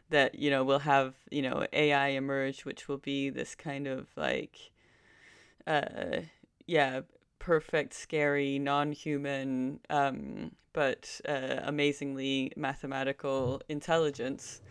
that, 0.09 0.35
you 0.35 0.49
know, 0.49 0.63
will 0.63 0.79
have, 0.79 1.13
you 1.29 1.41
know, 1.41 1.67
AI 1.73 2.07
emerge, 2.09 2.63
which 2.63 2.87
will 2.87 2.97
be 2.97 3.29
this 3.29 3.53
kind 3.53 3.85
of 3.85 4.07
like, 4.15 4.71
uh, 5.67 6.21
yeah, 6.65 7.01
perfect, 7.37 7.93
scary, 7.93 8.59
non-human, 8.59 9.81
um, 9.89 10.51
but 10.71 11.19
uh, 11.27 11.59
amazingly 11.63 12.53
mathematical 12.55 13.61
intelligence 13.67 14.61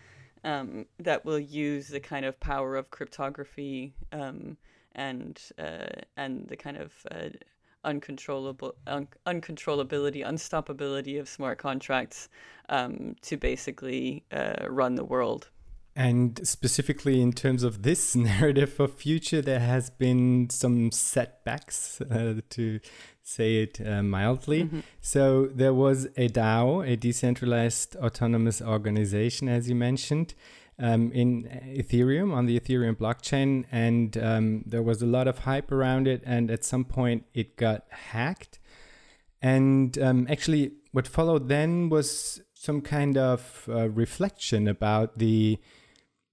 um, 0.45 0.87
that 0.99 1.25
will 1.25 1.39
use 1.39 1.89
the 1.89 2.01
kind 2.01 2.25
of 2.25 2.39
power 2.41 2.77
of 2.77 2.91
cryptography 2.91 3.95
um, 4.13 4.57
and 4.95 5.41
uh, 5.59 5.87
and 6.17 6.49
the 6.49 6.57
kind 6.57 6.77
of 6.77 6.93
uh, 7.11 7.29
uncontrollable 7.85 8.75
un- 8.87 9.09
uncontrollability, 9.27 10.25
unstoppability 10.25 11.21
of 11.21 11.29
smart 11.29 11.59
contracts 11.59 12.29
um, 12.69 13.17
to 13.23 13.37
basically 13.37 14.25
uh, 14.33 14.67
run 14.69 14.95
the 14.95 15.05
world. 15.05 15.49
And 15.95 16.41
specifically 16.47 17.21
in 17.21 17.33
terms 17.33 17.63
of 17.63 17.83
this 17.83 18.17
narrative 18.17 18.73
for 18.73 18.89
future, 18.89 19.43
there 19.43 19.61
has 19.61 19.91
been 19.91 20.49
some 20.51 20.91
setbacks, 20.91 22.01
uh, 22.01 22.41
to 22.51 22.81
say 23.33 23.63
it 23.63 23.81
uh, 23.85 24.03
mildly. 24.03 24.65
Mm-hmm. 24.65 24.81
So 25.01 25.47
there 25.47 25.75
was 25.75 26.07
a 26.17 26.29
DAO, 26.29 26.87
a 26.87 26.97
decentralized 26.97 27.97
autonomous 27.97 28.61
organization, 28.61 29.49
as 29.49 29.69
you 29.69 29.75
mentioned, 29.75 30.35
um, 30.79 31.13
in 31.13 31.45
Ethereum 31.67 32.33
on 32.35 32.47
the 32.47 32.59
Ethereum 32.59 32.97
blockchain, 32.97 33.65
and 33.71 34.17
um, 34.19 34.65
there 34.67 34.83
was 34.83 35.03
a 35.03 35.07
lot 35.07 35.29
of 35.29 35.41
hype 35.41 35.71
around 35.71 36.07
it. 36.09 36.23
And 36.25 36.51
at 36.51 36.65
some 36.65 36.85
point, 36.85 37.25
it 37.35 37.57
got 37.57 37.85
hacked. 37.91 38.59
And 39.41 39.99
um, 39.99 40.27
actually, 40.31 40.73
what 40.93 41.09
followed 41.09 41.49
then 41.49 41.89
was 41.89 42.41
some 42.55 42.81
kind 42.81 43.19
of 43.19 43.69
uh, 43.69 43.89
reflection 43.89 44.69
about 44.69 45.19
the 45.19 45.59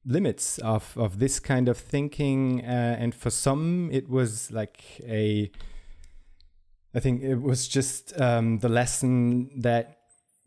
limits 0.06 0.58
of 0.60 0.98
of 0.98 1.20
this 1.20 1.40
kind 1.40 1.68
of 1.68 1.78
thinking 1.78 2.62
uh, 2.64 2.96
and 3.00 3.14
for 3.14 3.30
some 3.30 3.90
it 3.92 4.10
was 4.10 4.52
like 4.52 4.82
a 5.06 5.52
i 6.94 7.00
think 7.00 7.22
it 7.22 7.42
was 7.42 7.68
just 7.68 8.20
um, 8.20 8.60
the 8.60 8.70
lesson 8.70 9.50
that 9.62 10.00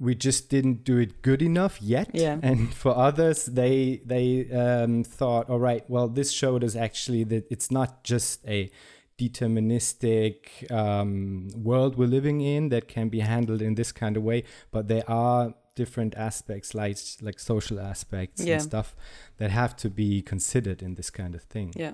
we 0.03 0.17
just 0.17 0.51
didn't 0.51 0.83
do 0.83 0.99
it 0.99 1.23
good 1.23 1.41
enough 1.43 1.81
yet 1.81 2.11
yeah. 2.13 2.39
and 2.43 2.75
for 2.75 2.97
others 2.97 3.47
they 3.47 4.01
they 4.05 4.51
um, 4.51 5.05
thought 5.05 5.49
all 5.49 5.61
right 5.61 5.89
well 5.89 6.09
this 6.09 6.33
showed 6.33 6.65
us 6.65 6.75
actually 6.75 7.23
that 7.25 7.47
it's 7.51 7.71
not 7.71 8.03
just 8.03 8.47
a 8.49 8.71
deterministic 9.19 10.71
um, 10.73 11.49
world 11.55 11.97
we're 11.97 12.07
living 12.07 12.41
in 12.41 12.71
that 12.71 12.89
can 12.89 13.09
be 13.09 13.21
handled 13.21 13.63
in 13.63 13.77
this 13.77 13.93
kind 13.93 14.17
of 14.17 14.23
way 14.23 14.43
but 14.73 14.89
there 14.89 15.09
are 15.09 15.55
different 15.75 16.15
aspects 16.17 16.75
like 16.75 16.99
like 17.21 17.39
social 17.39 17.79
aspects 17.79 18.43
yeah. 18.43 18.55
and 18.55 18.63
stuff 18.63 18.97
that 19.39 19.51
have 19.51 19.77
to 19.77 19.89
be 19.89 20.21
considered 20.21 20.83
in 20.83 20.95
this 20.95 21.11
kind 21.11 21.35
of 21.35 21.43
thing 21.43 21.73
yeah 21.77 21.93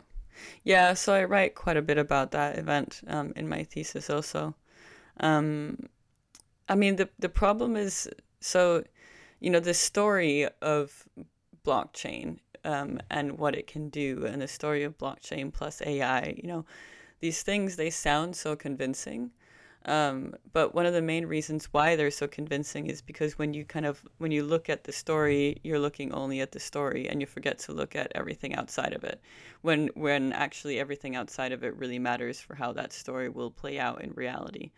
yeah 0.64 0.94
so 0.94 1.12
i 1.12 1.24
write 1.24 1.55
quite 1.55 1.77
a 1.77 1.83
bit 1.83 1.98
about 1.98 2.31
that 2.31 2.59
event 2.59 3.01
um, 3.07 3.33
in 3.37 3.48
my 3.48 3.62
thesis 3.64 4.11
also. 4.11 4.55
Um, 5.20 5.88
i 6.68 6.74
mean 6.74 6.96
the 6.96 7.09
the 7.18 7.29
problem 7.29 7.77
is 7.77 8.09
so 8.40 8.85
you 9.40 9.51
know 9.51 9.61
the 9.61 9.74
story 9.74 10.48
of 10.62 11.09
blockchain 11.64 12.38
um, 12.64 13.01
and 13.11 13.38
what 13.38 13.55
it 13.55 13.66
can 13.66 13.88
do 13.88 14.27
and 14.27 14.42
the 14.42 14.48
story 14.48 14.85
of 14.85 14.98
blockchain 14.98 15.53
plus 15.53 15.83
ai 15.83 16.35
you 16.42 16.48
know 16.48 16.64
these 17.20 17.42
things 17.42 17.77
they 17.77 17.90
sound 17.90 18.37
so 18.37 18.55
convincing 18.55 19.31
um, 19.85 20.35
but 20.53 20.75
one 20.75 20.87
of 20.87 20.93
the 20.93 21.03
main 21.03 21.27
reasons 21.27 21.67
why 21.73 21.97
they're 21.97 22.11
so 22.11 22.27
convincing 22.27 22.88
is 22.88 23.01
because 23.01 23.38
when 23.38 23.55
you 23.55 23.64
kind 23.64 23.87
of 23.87 24.05
when 24.19 24.33
you 24.33 24.43
look 24.43 24.69
at 24.69 24.85
the 24.85 24.93
story, 24.93 25.61
you're 25.62 25.79
looking 25.79 26.12
only 26.12 26.41
at 26.41 26.53
the 26.53 26.61
story, 26.61 27.09
and 27.09 27.21
you 27.21 27.27
forget 27.27 27.59
to 27.61 27.73
look 27.73 27.95
at 27.95 28.12
everything 28.14 28.55
outside 28.55 28.93
of 28.93 29.05
it. 29.05 29.21
When 29.62 29.88
when 29.95 30.33
actually 30.33 30.79
everything 30.81 31.17
outside 31.17 31.53
of 31.53 31.62
it 31.62 31.77
really 31.77 31.99
matters 31.99 32.41
for 32.41 32.55
how 32.55 32.73
that 32.73 32.93
story 32.93 33.29
will 33.29 33.51
play 33.51 33.79
out 33.79 34.03
in 34.03 34.12
reality. 34.12 34.73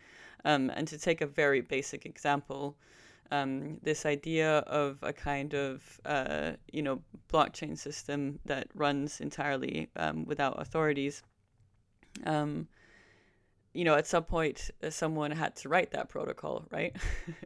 Um, 0.45 0.71
and 0.75 0.87
to 0.87 0.97
take 0.97 1.21
a 1.21 1.27
very 1.27 1.61
basic 1.61 2.05
example, 2.05 2.77
um, 3.31 3.77
this 3.81 4.05
idea 4.05 4.59
of 4.59 4.97
a 5.01 5.13
kind 5.13 5.53
of 5.53 5.99
uh, 6.05 6.51
you 6.71 6.83
know 6.83 7.01
blockchain 7.27 7.77
system 7.77 8.39
that 8.45 8.67
runs 8.75 9.19
entirely 9.19 9.89
um, 9.95 10.25
without 10.25 10.61
authorities. 10.61 11.23
Um, 12.25 12.67
you 13.73 13.85
know, 13.85 13.95
at 13.95 14.07
some 14.07 14.23
point, 14.23 14.69
uh, 14.83 14.89
someone 14.89 15.31
had 15.31 15.55
to 15.57 15.69
write 15.69 15.91
that 15.91 16.09
protocol, 16.09 16.65
right? 16.71 16.95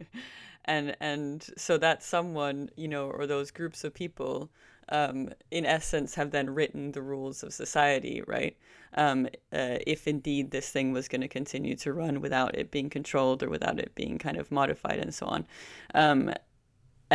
and 0.65 0.95
and 0.99 1.47
so 1.57 1.77
that 1.77 2.03
someone, 2.03 2.69
you 2.75 2.87
know, 2.87 3.09
or 3.09 3.27
those 3.27 3.51
groups 3.51 3.83
of 3.83 3.93
people, 3.93 4.49
um, 4.89 5.29
in 5.51 5.65
essence, 5.65 6.15
have 6.15 6.31
then 6.31 6.49
written 6.49 6.91
the 6.91 7.01
rules 7.01 7.43
of 7.43 7.53
society, 7.53 8.23
right? 8.25 8.57
Um, 8.95 9.27
uh, 9.51 9.77
if 9.85 10.07
indeed 10.07 10.51
this 10.51 10.69
thing 10.69 10.93
was 10.93 11.07
going 11.07 11.21
to 11.21 11.27
continue 11.27 11.75
to 11.77 11.93
run 11.93 12.21
without 12.21 12.55
it 12.55 12.71
being 12.71 12.89
controlled 12.89 13.43
or 13.43 13.49
without 13.49 13.79
it 13.79 13.93
being 13.93 14.17
kind 14.17 14.37
of 14.37 14.51
modified 14.51 14.99
and 14.99 15.13
so 15.13 15.25
on. 15.25 15.45
Um, 15.93 16.31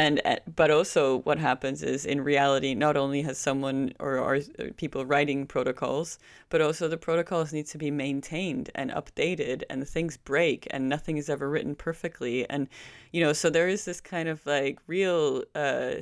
and 0.00 0.18
uh, 0.24 0.36
but 0.56 0.70
also 0.70 1.18
what 1.18 1.38
happens 1.38 1.82
is 1.82 2.06
in 2.06 2.22
reality 2.22 2.74
not 2.74 2.96
only 2.96 3.20
has 3.20 3.36
someone 3.36 3.92
or 4.00 4.16
are 4.16 4.40
people 4.78 5.04
writing 5.04 5.46
protocols 5.46 6.18
but 6.48 6.62
also 6.62 6.88
the 6.88 6.96
protocols 6.96 7.52
need 7.52 7.66
to 7.66 7.76
be 7.76 7.90
maintained 7.90 8.70
and 8.74 8.90
updated 8.92 9.62
and 9.68 9.86
things 9.86 10.16
break 10.16 10.66
and 10.70 10.88
nothing 10.88 11.18
is 11.18 11.28
ever 11.28 11.50
written 11.50 11.74
perfectly. 11.74 12.48
And 12.48 12.68
you 13.12 13.20
know 13.22 13.34
so 13.34 13.50
there 13.50 13.68
is 13.68 13.84
this 13.84 14.00
kind 14.00 14.28
of 14.28 14.44
like 14.46 14.78
real 14.86 15.44
uh, 15.54 15.96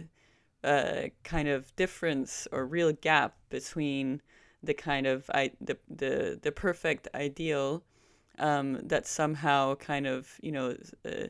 uh, 0.63 1.03
kind 1.25 1.49
of 1.49 1.75
difference 1.75 2.47
or 2.53 2.67
real 2.67 2.93
gap 2.93 3.35
between 3.51 4.23
the 4.63 4.75
kind 4.75 5.07
of 5.09 5.29
I, 5.35 5.51
the, 5.61 5.77
the 5.89 6.39
the 6.41 6.53
perfect 6.53 7.09
ideal 7.15 7.83
um, 8.39 8.79
that 8.85 9.09
somehow 9.09 9.75
kind 9.75 10.07
of 10.07 10.39
you 10.41 10.53
know 10.53 10.77
uh, 11.05 11.29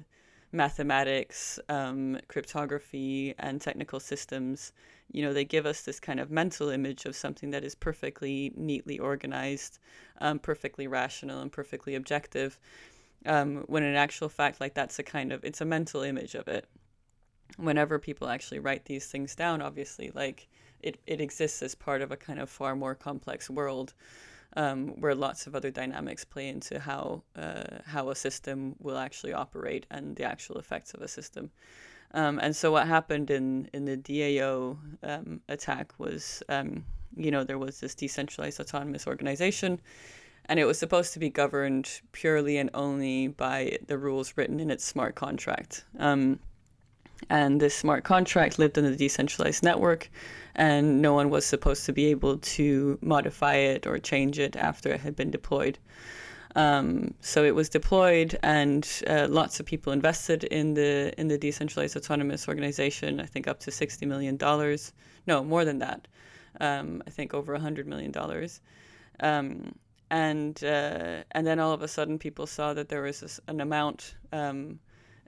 mathematics, 0.53 1.59
um, 1.69 2.19
cryptography, 2.29 3.35
and 3.39 3.61
technical 3.61 4.01
systems, 4.01 4.73
you 5.11 5.23
know, 5.23 5.33
they 5.33 5.45
give 5.45 5.67
us 5.67 5.83
this 5.83 6.01
kind 6.01 6.21
of 6.21 6.31
mental 6.31 6.69
image 6.69 7.07
of 7.07 7.17
something 7.17 7.51
that 7.51 7.65
is 7.65 7.75
perfectly 7.75 8.53
neatly 8.57 8.99
organized, 8.99 9.79
um, 10.21 10.39
perfectly 10.39 10.87
rational, 10.87 11.41
and 11.41 11.53
perfectly 11.53 11.95
objective. 11.95 12.59
Um, 13.27 13.65
when 13.67 13.83
in 13.83 13.95
actual 13.95 14.29
fact, 14.29 14.61
like 14.61 14.75
that's 14.75 14.99
a 14.99 15.03
kind 15.03 15.33
of 15.33 15.45
it's 15.45 15.61
a 15.61 15.65
mental 15.65 16.03
image 16.03 16.35
of 16.35 16.47
it. 16.49 16.67
Whenever 17.57 17.99
people 17.99 18.29
actually 18.29 18.59
write 18.61 18.85
these 18.85 19.07
things 19.07 19.35
down, 19.35 19.63
obviously, 19.63 20.11
like 20.15 20.49
it, 20.83 20.99
it 21.07 21.21
exists 21.21 21.63
as 21.63 21.75
part 21.75 22.03
of 22.03 22.13
a 22.13 22.17
kind 22.17 22.39
of 22.39 22.51
far 22.51 22.77
more 22.77 22.95
complex 22.95 23.51
world 23.51 23.95
um, 24.59 24.89
where 25.01 25.15
lots 25.15 25.47
of 25.47 25.55
other 25.55 25.71
dynamics 25.71 26.25
play 26.25 26.49
into 26.49 26.81
how 26.81 27.23
uh, 27.37 27.79
how 27.87 28.11
a 28.11 28.15
system 28.15 28.75
will 28.81 28.99
actually 28.99 29.33
operate 29.33 29.87
and 29.91 30.17
the 30.17 30.25
actual 30.25 30.59
effects 30.59 30.93
of 30.95 31.01
a 31.01 31.09
system. 31.09 31.51
Um, 32.13 32.39
and 32.41 32.55
so 32.57 32.73
what 32.73 32.89
happened 32.89 33.31
in 33.31 33.71
in 33.73 33.85
the 33.85 33.97
DAO 33.97 34.77
um, 35.05 35.41
attack 35.49 35.93
was, 35.99 36.43
um, 36.49 36.85
you 37.17 37.31
know, 37.31 37.45
there 37.45 37.59
was 37.59 37.79
this 37.81 37.95
decentralized 37.95 38.59
autonomous 38.61 39.07
organization, 39.07 39.81
and 40.47 40.59
it 40.59 40.65
was 40.65 40.79
supposed 40.79 41.13
to 41.13 41.21
be 41.21 41.31
governed 41.31 42.01
purely 42.11 42.59
and 42.59 42.71
only 42.75 43.29
by 43.29 43.79
the 43.87 43.97
rules 43.97 44.37
written 44.37 44.59
in 44.59 44.71
its 44.71 44.85
smart 44.85 45.15
contract. 45.15 45.85
Um, 46.01 46.41
and 47.31 47.61
this 47.61 47.75
smart 47.75 48.05
contract 48.05 48.59
lived 48.59 48.79
in 48.79 48.85
a 48.85 48.97
decentralized 48.97 49.63
network, 49.63 50.11
and 50.59 51.01
no 51.01 51.15
one 51.15 51.31
was 51.31 51.47
supposed 51.47 51.87
to 51.87 51.93
be 51.93 52.07
able 52.07 52.37
to 52.39 52.99
modify 53.01 53.55
it 53.55 53.87
or 53.87 53.99
change 53.99 54.39
it 54.39 54.57
after 54.57 54.93
it 54.93 55.01
had 55.01 55.15
been 55.17 55.31
deployed. 55.31 55.79
Um, 56.57 57.15
so 57.21 57.45
it 57.45 57.55
was 57.55 57.69
deployed, 57.69 58.37
and 58.43 58.87
uh, 59.07 59.29
lots 59.31 59.61
of 59.61 59.67
people 59.67 59.93
invested 59.93 60.45
in 60.45 60.75
the 60.75 61.15
in 61.17 61.29
the 61.29 61.39
decentralized 61.39 61.97
autonomous 61.97 62.49
organization. 62.49 63.21
I 63.21 63.27
think 63.27 63.47
up 63.47 63.61
to 63.61 63.71
sixty 63.71 64.07
million 64.07 64.37
dollars. 64.37 64.93
No, 65.27 65.45
more 65.45 65.65
than 65.65 65.79
that. 65.79 66.09
Um, 66.61 67.03
I 67.07 67.11
think 67.11 67.35
over 67.35 67.57
hundred 67.57 67.87
million 67.87 68.11
dollars. 68.11 68.61
Um, 69.21 69.75
and 70.11 70.65
uh, 70.65 71.23
and 71.33 71.47
then 71.47 71.61
all 71.61 71.73
of 71.73 71.83
a 71.83 71.89
sudden, 71.89 72.19
people 72.19 72.47
saw 72.47 72.75
that 72.75 72.89
there 72.89 73.03
was 73.03 73.21
this, 73.21 73.41
an 73.47 73.61
amount 73.61 74.17
um, 74.33 74.81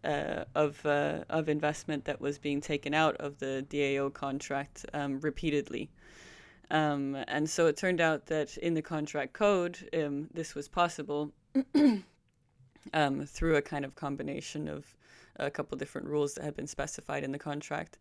uh, 0.04 0.44
of 0.54 0.84
uh, 0.86 1.24
of 1.28 1.48
investment 1.48 2.04
that 2.04 2.20
was 2.20 2.38
being 2.38 2.60
taken 2.60 2.94
out 2.94 3.16
of 3.16 3.38
the 3.38 3.66
DAO 3.68 4.12
contract 4.12 4.86
um, 4.94 5.20
repeatedly. 5.20 5.90
Um, 6.70 7.16
and 7.26 7.50
so 7.50 7.66
it 7.66 7.76
turned 7.76 8.00
out 8.00 8.26
that 8.26 8.56
in 8.58 8.74
the 8.74 8.82
contract 8.82 9.32
code, 9.32 9.78
um, 9.92 10.28
this 10.32 10.54
was 10.54 10.68
possible 10.68 11.32
um, 12.94 13.26
through 13.26 13.56
a 13.56 13.62
kind 13.62 13.84
of 13.84 13.96
combination 13.96 14.68
of 14.68 14.94
a 15.36 15.50
couple 15.50 15.76
different 15.76 16.06
rules 16.06 16.34
that 16.34 16.44
had 16.44 16.54
been 16.54 16.66
specified 16.66 17.24
in 17.24 17.32
the 17.32 17.38
contract. 17.38 17.98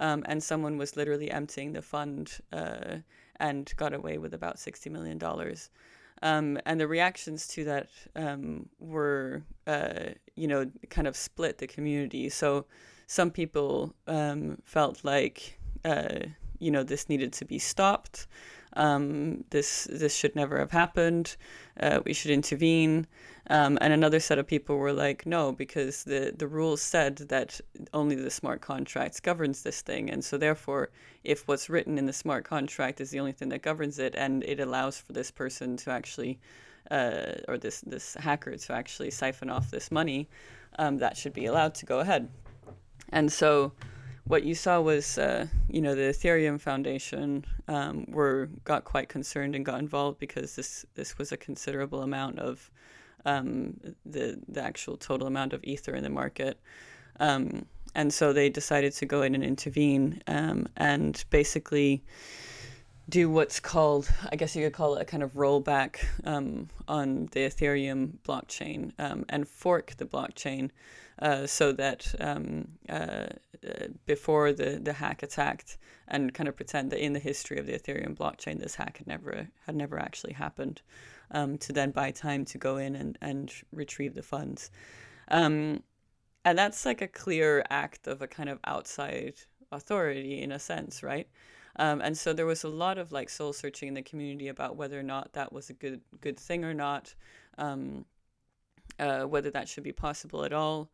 Um, 0.00 0.24
and 0.26 0.42
someone 0.42 0.78
was 0.78 0.96
literally 0.96 1.30
emptying 1.30 1.72
the 1.72 1.82
fund 1.82 2.38
uh, 2.52 2.98
and 3.36 3.72
got 3.76 3.92
away 3.92 4.18
with 4.18 4.34
about 4.34 4.56
$60 4.56 4.90
million. 4.90 5.18
Um, 6.22 6.58
and 6.66 6.80
the 6.80 6.88
reactions 6.88 7.46
to 7.48 7.64
that 7.64 7.88
um, 8.16 8.68
were, 8.78 9.42
uh, 9.66 10.10
you 10.34 10.48
know, 10.48 10.70
kind 10.90 11.06
of 11.06 11.16
split 11.16 11.58
the 11.58 11.66
community. 11.66 12.28
So 12.28 12.66
some 13.06 13.30
people 13.30 13.94
um, 14.06 14.58
felt 14.64 15.04
like, 15.04 15.58
uh, 15.84 16.20
you 16.58 16.70
know 16.70 16.82
this 16.82 17.08
needed 17.08 17.32
to 17.34 17.44
be 17.44 17.58
stopped. 17.58 18.26
Um, 18.78 19.44
this 19.50 19.88
this 19.90 20.14
should 20.16 20.34
never 20.34 20.58
have 20.58 20.70
happened. 20.70 21.36
Uh, 21.78 22.00
we 22.06 22.14
should 22.14 22.30
intervene. 22.30 23.06
Um, 23.50 23.78
and 23.80 23.92
another 23.92 24.20
set 24.20 24.38
of 24.38 24.46
people 24.46 24.76
were 24.76 24.92
like, 24.92 25.26
no, 25.26 25.52
because 25.52 26.04
the 26.04 26.32
the 26.36 26.46
rules 26.46 26.80
said 26.82 27.16
that 27.28 27.60
only 27.92 28.14
the 28.14 28.30
smart 28.30 28.60
contracts 28.60 29.20
governs 29.20 29.62
this 29.62 29.82
thing, 29.82 30.10
and 30.10 30.24
so 30.24 30.38
therefore, 30.38 30.90
if 31.24 31.48
what's 31.48 31.68
written 31.68 31.98
in 31.98 32.06
the 32.06 32.12
smart 32.12 32.44
contract 32.44 33.00
is 33.00 33.10
the 33.10 33.20
only 33.20 33.32
thing 33.32 33.50
that 33.50 33.62
governs 33.62 33.98
it, 33.98 34.14
and 34.16 34.44
it 34.44 34.60
allows 34.60 34.98
for 34.98 35.12
this 35.12 35.30
person 35.30 35.76
to 35.78 35.90
actually. 35.90 36.38
Uh, 36.90 37.34
or 37.48 37.58
this 37.58 37.82
this 37.82 38.14
hacker 38.14 38.56
to 38.56 38.72
actually 38.72 39.10
siphon 39.10 39.50
off 39.50 39.70
this 39.70 39.90
money, 39.90 40.26
um, 40.78 40.96
that 40.98 41.18
should 41.18 41.34
be 41.34 41.44
allowed 41.44 41.74
to 41.74 41.84
go 41.84 41.98
ahead. 42.00 42.30
And 43.10 43.30
so 43.30 43.72
what 44.28 44.44
you 44.44 44.54
saw 44.54 44.80
was, 44.80 45.18
uh, 45.18 45.46
you 45.68 45.80
know, 45.80 45.94
the 45.94 46.02
Ethereum 46.02 46.60
Foundation 46.60 47.44
um, 47.66 48.04
were 48.08 48.50
got 48.64 48.84
quite 48.84 49.08
concerned 49.08 49.56
and 49.56 49.64
got 49.64 49.80
involved 49.80 50.18
because 50.18 50.54
this 50.54 50.84
this 50.94 51.18
was 51.18 51.32
a 51.32 51.36
considerable 51.36 52.02
amount 52.02 52.38
of 52.38 52.70
um, 53.24 53.80
the 54.04 54.38
the 54.46 54.62
actual 54.62 54.96
total 54.96 55.26
amount 55.26 55.54
of 55.54 55.64
ether 55.64 55.94
in 55.94 56.02
the 56.02 56.10
market, 56.10 56.60
um, 57.20 57.64
and 57.94 58.12
so 58.12 58.32
they 58.32 58.50
decided 58.50 58.92
to 58.92 59.06
go 59.06 59.22
in 59.22 59.34
and 59.34 59.42
intervene 59.42 60.22
um, 60.26 60.68
and 60.76 61.24
basically 61.30 62.02
do 63.08 63.30
what's 63.30 63.58
called, 63.58 64.12
I 64.30 64.36
guess 64.36 64.54
you 64.54 64.62
could 64.64 64.74
call 64.74 64.96
it 64.96 65.02
a 65.02 65.04
kind 65.06 65.22
of 65.22 65.32
rollback 65.32 66.04
um, 66.24 66.68
on 66.86 67.30
the 67.32 67.40
Ethereum 67.40 68.18
blockchain 68.22 68.92
um, 68.98 69.24
and 69.30 69.48
fork 69.48 69.94
the 69.96 70.04
blockchain 70.04 70.70
uh, 71.20 71.46
so 71.46 71.72
that 71.72 72.14
um, 72.20 72.68
uh, 72.88 73.26
uh, 73.66 73.88
before 74.06 74.52
the, 74.52 74.78
the 74.82 74.92
hack 74.92 75.22
attacked 75.22 75.78
and 76.08 76.32
kind 76.32 76.48
of 76.48 76.56
pretend 76.56 76.90
that 76.90 77.04
in 77.04 77.12
the 77.12 77.18
history 77.18 77.58
of 77.58 77.66
the 77.66 77.72
Ethereum 77.72 78.16
blockchain 78.16 78.60
this 78.60 78.74
hack 78.74 78.98
had 78.98 79.06
never 79.06 79.48
had 79.66 79.74
never 79.74 79.98
actually 79.98 80.32
happened 80.32 80.80
um, 81.32 81.58
to 81.58 81.72
then 81.72 81.90
buy 81.90 82.10
time 82.10 82.44
to 82.44 82.58
go 82.58 82.76
in 82.76 82.94
and, 82.94 83.18
and 83.20 83.52
retrieve 83.72 84.14
the 84.14 84.22
funds. 84.22 84.70
Um, 85.28 85.82
and 86.44 86.58
that's 86.58 86.86
like 86.86 87.02
a 87.02 87.08
clear 87.08 87.64
act 87.68 88.06
of 88.06 88.22
a 88.22 88.26
kind 88.26 88.48
of 88.48 88.58
outside 88.64 89.34
authority 89.72 90.40
in 90.40 90.52
a 90.52 90.58
sense, 90.58 91.02
right? 91.02 91.28
Um, 91.76 92.00
and 92.00 92.16
so 92.16 92.32
there 92.32 92.46
was 92.46 92.64
a 92.64 92.68
lot 92.68 92.98
of 92.98 93.12
like 93.12 93.28
soul 93.28 93.52
searching 93.52 93.88
in 93.88 93.94
the 93.94 94.02
community 94.02 94.48
about 94.48 94.76
whether 94.76 94.98
or 94.98 95.02
not 95.02 95.32
that 95.34 95.52
was 95.52 95.70
a 95.70 95.74
good 95.74 96.00
good 96.20 96.38
thing 96.38 96.64
or 96.64 96.74
not, 96.74 97.14
um, 97.58 98.04
uh, 98.98 99.22
whether 99.22 99.50
that 99.50 99.68
should 99.68 99.84
be 99.84 99.92
possible 99.92 100.44
at 100.44 100.52
all. 100.52 100.90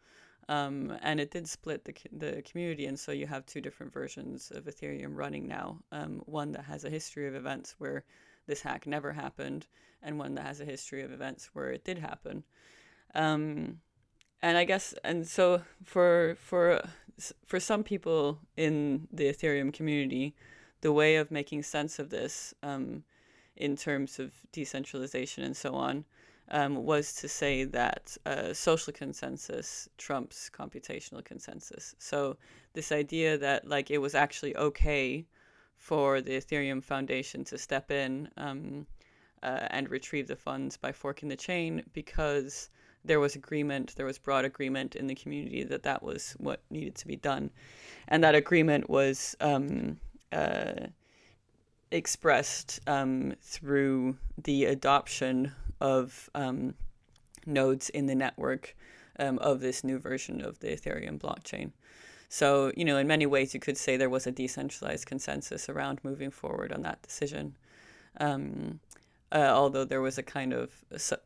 Um, 0.49 0.97
and 1.01 1.21
it 1.21 1.31
did 1.31 1.49
split 1.49 1.85
the, 1.85 1.95
the 2.13 2.43
community, 2.43 2.85
and 2.85 2.99
so 2.99 3.13
you 3.13 3.27
have 3.27 3.47
two 3.47 3.63
different 3.63 3.93
versions 3.93 4.53
of 4.55 4.65
Ethereum 4.65 5.17
running 5.17 5.47
now. 5.47 5.81
Um, 5.91 6.21
one 6.27 6.53
that 6.53 6.65
has 6.65 6.85
a 6.85 6.91
history 6.91 7.27
of 7.27 7.35
events 7.35 7.77
where 7.79 8.05
this 8.47 8.61
hack 8.61 8.87
never 8.87 9.13
happened, 9.13 9.67
and 10.03 10.19
one 10.19 10.35
that 10.35 10.45
has 10.45 10.61
a 10.61 10.67
history 10.67 11.03
of 11.03 11.13
events 11.13 11.49
where 11.55 11.71
it 11.71 11.83
did 11.83 11.99
happen. 11.99 12.45
Um, 13.15 13.81
and 14.43 14.59
I 14.59 14.65
guess, 14.65 14.95
and 15.03 15.27
so 15.27 15.63
for 15.83 16.37
for 16.39 16.83
for 17.47 17.59
some 17.59 17.83
people 17.83 18.39
in 18.57 19.09
the 19.11 19.25
Ethereum 19.25 19.73
community, 19.73 20.35
the 20.83 20.93
way 20.93 21.17
of 21.17 21.31
making 21.31 21.63
sense 21.63 21.99
of 21.99 22.11
this 22.11 22.53
um, 22.63 23.05
in 23.57 23.77
terms 23.77 24.19
of 24.19 24.33
decentralization 24.53 25.43
and 25.43 25.57
so 25.57 25.75
on 25.75 26.05
um, 26.51 26.85
was 26.85 27.15
to 27.15 27.29
say 27.29 27.65
that 27.65 28.17
uh, 28.27 28.53
social 28.53 28.93
consensus 28.93 29.89
trumps 29.99 30.51
computational 30.53 31.25
consensus. 31.25 31.95
So 31.99 32.37
this 32.75 32.93
idea 32.93 33.39
that 33.39 33.67
like 33.67 33.91
it 33.91 33.99
was 33.99 34.15
actually 34.15 34.57
okay 34.57 35.27
for 35.77 36.21
the 36.21 36.33
Ethereum 36.33 36.83
Foundation 36.83 37.45
to 37.45 37.59
step 37.59 37.91
in 37.91 38.29
um, 38.37 38.87
uh, 39.43 39.67
and 39.71 39.91
retrieve 39.91 40.27
the 40.27 40.37
funds 40.37 40.77
by 40.77 40.93
forking 40.93 41.29
the 41.29 41.37
chain 41.37 41.83
because 41.93 42.71
there 43.05 43.21
was 43.21 43.35
agreement, 43.35 43.95
there 43.97 44.07
was 44.07 44.19
broad 44.19 44.47
agreement 44.47 44.97
in 44.97 45.07
the 45.07 45.15
community 45.15 45.63
that 45.63 45.83
that 45.83 46.03
was 46.03 46.35
what 46.39 46.63
needed 46.71 46.95
to 46.95 47.07
be 47.07 47.17
done, 47.17 47.51
and 48.09 48.25
that 48.25 48.35
agreement 48.35 48.89
was 48.89 49.37
um, 49.41 50.01
uh, 50.33 50.87
expressed 51.91 52.81
um, 52.87 53.35
through 53.43 54.17
the 54.43 54.65
adoption 54.65 55.53
of 55.81 56.31
um, 56.35 56.75
nodes 57.47 57.89
in 57.91 58.07
the 58.07 58.15
network 58.15 58.77
um, 59.19 59.39
of 59.39 59.61
this 59.61 59.85
new 59.85 59.99
version 59.99 60.41
of 60.41 60.59
the 60.61 60.69
Ethereum 60.69 61.19
blockchain. 61.19 61.73
So, 62.29 62.73
you 62.77 62.85
know, 62.85 62.97
in 62.97 63.07
many 63.07 63.27
ways, 63.27 63.55
you 63.55 63.61
could 63.61 63.77
say 63.77 63.97
there 63.97 64.11
was 64.11 64.27
a 64.27 64.33
decentralized 64.33 65.07
consensus 65.07 65.69
around 65.69 66.01
moving 66.03 66.31
forward 66.31 66.73
on 66.73 66.83
that 66.83 67.01
decision. 67.03 67.55
Um, 68.19 68.81
uh, 69.33 69.51
although 69.53 69.85
there 69.85 70.01
was 70.01 70.17
a 70.17 70.23
kind 70.23 70.53
of 70.53 70.71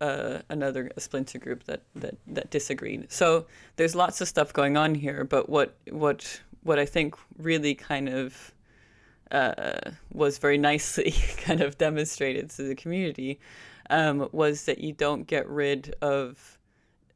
uh, 0.01 0.39
another 0.49 0.91
splinter 0.97 1.39
group 1.39 1.65
that, 1.65 1.83
that, 1.95 2.17
that 2.27 2.51
disagreed. 2.51 3.11
So 3.11 3.47
there's 3.77 3.95
lots 3.95 4.21
of 4.21 4.29
stuff 4.29 4.53
going 4.53 4.77
on 4.77 4.95
here. 4.95 5.25
But 5.25 5.49
what 5.49 5.77
what 5.91 6.41
what 6.63 6.79
I 6.79 6.87
think 6.87 7.17
really 7.37 7.75
kind 7.75 8.09
of 8.09 8.53
uh, 9.31 9.91
was 10.13 10.39
very 10.39 10.59
nicely 10.59 11.15
kind 11.39 11.61
of 11.61 11.77
demonstrated 11.77 12.51
to 12.51 12.63
the 12.63 12.75
community 12.75 13.41
um, 13.91 14.29
was 14.33 14.65
that 14.65 14.79
you 14.79 14.93
don't 14.93 15.27
get 15.27 15.49
rid 15.49 15.95
of 16.03 16.59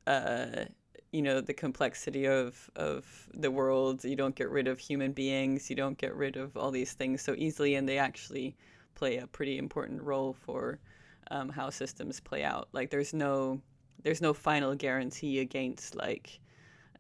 uh, 0.07 0.65
you 1.13 1.23
know 1.23 1.41
the 1.41 1.55
complexity 1.55 2.27
of 2.27 2.71
of 2.77 3.29
the 3.35 3.51
world. 3.51 4.05
You 4.05 4.17
don't 4.17 4.35
get 4.35 4.51
rid 4.51 4.67
of 4.67 4.79
human 4.79 5.13
beings. 5.13 5.69
You 5.69 5.77
don't 5.77 5.99
get 5.99 6.15
rid 6.15 6.37
of 6.37 6.57
all 6.57 6.71
these 6.71 6.93
things 6.95 7.23
so 7.23 7.35
easily 7.37 7.75
and 7.75 7.89
they 7.89 7.99
actually 7.99 8.57
play 8.95 9.19
a 9.19 9.27
pretty 9.27 9.59
important 9.59 10.03
role 10.03 10.33
for 10.33 10.79
um, 11.31 11.49
how 11.49 11.71
systems 11.71 12.21
play 12.21 12.45
out. 12.45 12.69
Like 12.73 12.91
there's 12.91 13.13
no 13.15 13.61
there's 14.03 14.23
no 14.23 14.33
final 14.33 14.75
guarantee 14.75 15.41
against 15.41 15.95
like 15.95 16.41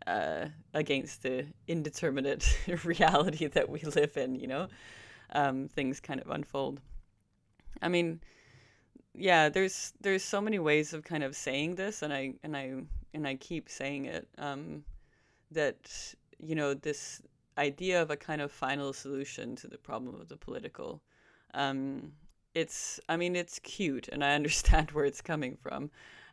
uh, 0.06 0.46
against 0.74 1.22
the 1.22 1.46
indeterminate 1.68 2.58
reality 2.84 3.46
that 3.46 3.68
we 3.68 3.80
live 3.80 4.16
in 4.16 4.34
you 4.34 4.46
know? 4.46 4.68
Um, 5.34 5.68
things 5.68 5.98
kind 5.98 6.20
of 6.20 6.28
unfold. 6.28 6.80
I 7.80 7.88
mean, 7.88 8.20
yeah, 9.14 9.48
there's 9.48 9.92
there's 10.00 10.24
so 10.24 10.40
many 10.40 10.58
ways 10.58 10.92
of 10.92 11.04
kind 11.04 11.22
of 11.22 11.36
saying 11.36 11.74
this, 11.74 12.02
and 12.02 12.12
I 12.12 12.34
and 12.42 12.56
I 12.56 12.74
and 13.14 13.26
I 13.26 13.34
keep 13.36 13.68
saying 13.68 14.06
it. 14.06 14.28
Um, 14.38 14.84
that 15.50 16.14
you 16.38 16.54
know 16.54 16.74
this 16.74 17.22
idea 17.58 18.00
of 18.00 18.10
a 18.10 18.16
kind 18.16 18.40
of 18.40 18.50
final 18.50 18.92
solution 18.92 19.54
to 19.56 19.68
the 19.68 19.78
problem 19.78 20.20
of 20.20 20.28
the 20.28 20.36
political. 20.36 21.02
Um, 21.54 22.12
it's 22.54 23.00
I 23.08 23.16
mean 23.16 23.36
it's 23.36 23.58
cute, 23.60 24.08
and 24.08 24.24
I 24.24 24.34
understand 24.34 24.90
where 24.92 25.04
it's 25.04 25.20
coming 25.20 25.56
from. 25.62 25.90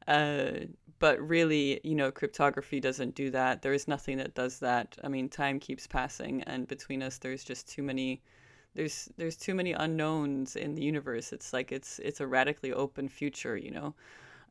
Uh, 0.07 0.51
but 0.99 1.19
really, 1.21 1.79
you 1.83 1.95
know, 1.95 2.11
cryptography 2.11 2.79
doesn't 2.79 3.15
do 3.15 3.29
that. 3.31 3.61
There 3.61 3.73
is 3.73 3.87
nothing 3.87 4.17
that 4.17 4.33
does 4.33 4.59
that. 4.59 4.97
I 5.03 5.07
mean, 5.07 5.29
time 5.29 5.59
keeps 5.59 5.87
passing, 5.87 6.43
and 6.43 6.67
between 6.67 7.03
us, 7.03 7.17
there's 7.17 7.43
just 7.43 7.69
too 7.69 7.83
many. 7.83 8.21
There's 8.75 9.09
there's 9.17 9.35
too 9.35 9.55
many 9.55 9.73
unknowns 9.73 10.55
in 10.55 10.75
the 10.75 10.83
universe. 10.83 11.33
It's 11.33 11.53
like 11.53 11.71
it's 11.71 11.99
it's 11.99 12.19
a 12.19 12.27
radically 12.27 12.73
open 12.73 13.09
future, 13.09 13.57
you 13.57 13.71
know. 13.71 13.95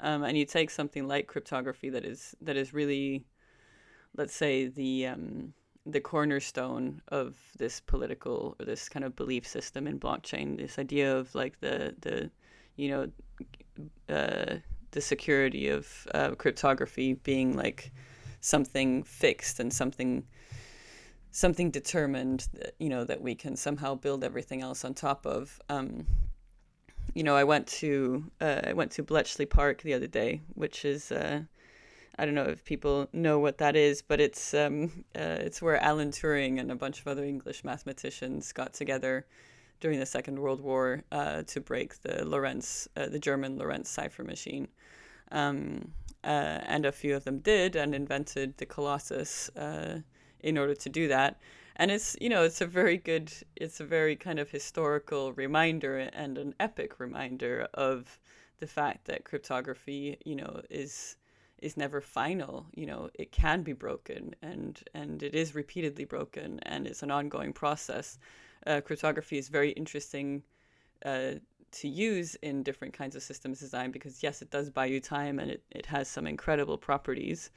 Um, 0.00 0.22
and 0.22 0.38
you 0.38 0.44
take 0.44 0.70
something 0.70 1.08
like 1.08 1.26
cryptography 1.26 1.90
that 1.90 2.04
is 2.04 2.34
that 2.40 2.56
is 2.56 2.72
really, 2.72 3.24
let's 4.16 4.34
say 4.34 4.68
the 4.68 5.06
um, 5.06 5.52
the 5.86 6.00
cornerstone 6.00 7.00
of 7.08 7.36
this 7.58 7.80
political 7.80 8.56
or 8.60 8.66
this 8.66 8.88
kind 8.88 9.04
of 9.04 9.16
belief 9.16 9.46
system 9.46 9.86
in 9.86 9.98
blockchain. 9.98 10.56
This 10.56 10.78
idea 10.78 11.16
of 11.16 11.34
like 11.34 11.60
the 11.60 11.94
the 12.00 12.30
you 12.76 12.90
know 12.90 13.10
uh, 14.08 14.56
the 14.90 15.00
security 15.00 15.68
of 15.68 16.06
uh, 16.14 16.30
cryptography 16.34 17.14
being 17.14 17.56
like 17.56 17.92
something 18.40 19.02
fixed 19.02 19.60
and 19.60 19.72
something 19.72 20.24
something 21.30 21.70
determined 21.70 22.48
that 22.54 22.74
you 22.78 22.88
know 22.88 23.04
that 23.04 23.20
we 23.20 23.34
can 23.34 23.56
somehow 23.56 23.94
build 23.94 24.24
everything 24.24 24.62
else 24.62 24.84
on 24.84 24.94
top 24.94 25.26
of 25.26 25.60
um, 25.68 26.06
you 27.14 27.22
know 27.22 27.36
i 27.36 27.44
went 27.44 27.66
to 27.66 28.24
uh, 28.40 28.60
i 28.64 28.72
went 28.72 28.90
to 28.90 29.02
bletchley 29.02 29.46
park 29.46 29.82
the 29.82 29.94
other 29.94 30.06
day 30.06 30.40
which 30.54 30.84
is 30.84 31.12
uh, 31.12 31.40
i 32.18 32.24
don't 32.24 32.34
know 32.34 32.44
if 32.44 32.64
people 32.64 33.08
know 33.12 33.38
what 33.38 33.58
that 33.58 33.76
is 33.76 34.02
but 34.02 34.20
it's 34.20 34.54
um, 34.54 35.04
uh, 35.16 35.38
it's 35.40 35.60
where 35.60 35.82
alan 35.82 36.10
turing 36.10 36.58
and 36.58 36.70
a 36.70 36.76
bunch 36.76 37.00
of 37.00 37.06
other 37.06 37.24
english 37.24 37.64
mathematicians 37.64 38.52
got 38.52 38.72
together 38.72 39.26
during 39.80 39.98
the 39.98 40.06
Second 40.06 40.38
World 40.38 40.60
War 40.60 41.04
uh, 41.12 41.42
to 41.42 41.60
break 41.60 42.02
the 42.02 42.24
Lorenz, 42.24 42.88
uh, 42.96 43.06
the 43.06 43.18
German 43.18 43.58
Lorenz 43.58 43.88
cipher 43.88 44.24
machine. 44.24 44.68
Um, 45.30 45.92
uh, 46.24 46.60
and 46.66 46.84
a 46.84 46.92
few 46.92 47.14
of 47.14 47.24
them 47.24 47.38
did 47.38 47.76
and 47.76 47.94
invented 47.94 48.56
the 48.58 48.66
Colossus 48.66 49.50
in 50.40 50.58
order 50.58 50.74
to 50.74 50.88
do 50.88 51.08
that. 51.08 51.40
And 51.76 51.90
it's 51.90 52.16
you 52.20 52.28
know 52.28 52.42
it's 52.42 52.60
a 52.60 52.66
very 52.66 52.96
good, 52.96 53.32
it's 53.56 53.80
a 53.80 53.84
very 53.84 54.16
kind 54.16 54.38
of 54.38 54.50
historical 54.50 55.32
reminder 55.32 55.98
and 55.98 56.38
an 56.38 56.54
epic 56.58 56.98
reminder 56.98 57.68
of 57.74 58.18
the 58.58 58.66
fact 58.66 59.04
that 59.06 59.24
cryptography 59.24 60.18
you 60.24 60.34
know 60.34 60.62
is 60.70 61.16
is 61.58 61.76
never 61.76 62.00
final. 62.00 62.66
You 62.74 62.86
know 62.86 63.10
it 63.14 63.32
can 63.32 63.62
be 63.62 63.72
broken 63.72 64.34
and 64.42 64.80
and 64.94 65.22
it 65.22 65.34
is 65.34 65.54
repeatedly 65.54 66.04
broken 66.04 66.58
and 66.62 66.86
it's 66.86 67.02
an 67.02 67.10
ongoing 67.10 67.52
process. 67.52 68.18
Uh, 68.66 68.80
cryptography 68.80 69.38
is 69.38 69.48
very 69.48 69.70
interesting 69.70 70.42
uh, 71.04 71.34
to 71.70 71.88
use 71.88 72.34
in 72.36 72.62
different 72.62 72.94
kinds 72.94 73.14
of 73.16 73.22
systems 73.22 73.60
design 73.60 73.90
because 73.90 74.22
yes, 74.22 74.42
it 74.42 74.50
does 74.50 74.70
buy 74.70 74.86
you 74.86 75.00
time 75.00 75.38
and 75.38 75.50
it, 75.50 75.62
it 75.70 75.86
has 75.86 76.08
some 76.08 76.26
incredible 76.26 76.78
properties, 76.78 77.50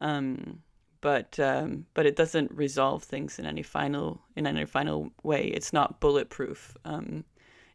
um, 0.00 0.62
but 1.00 1.38
um, 1.38 1.86
but 1.94 2.06
it 2.06 2.16
doesn't 2.16 2.50
resolve 2.52 3.02
things 3.02 3.38
in 3.38 3.46
any 3.46 3.62
final 3.62 4.20
in 4.36 4.46
any 4.46 4.64
final 4.64 5.10
way. 5.22 5.46
It's 5.46 5.72
not 5.72 6.00
bulletproof. 6.00 6.76
Um, 6.84 7.24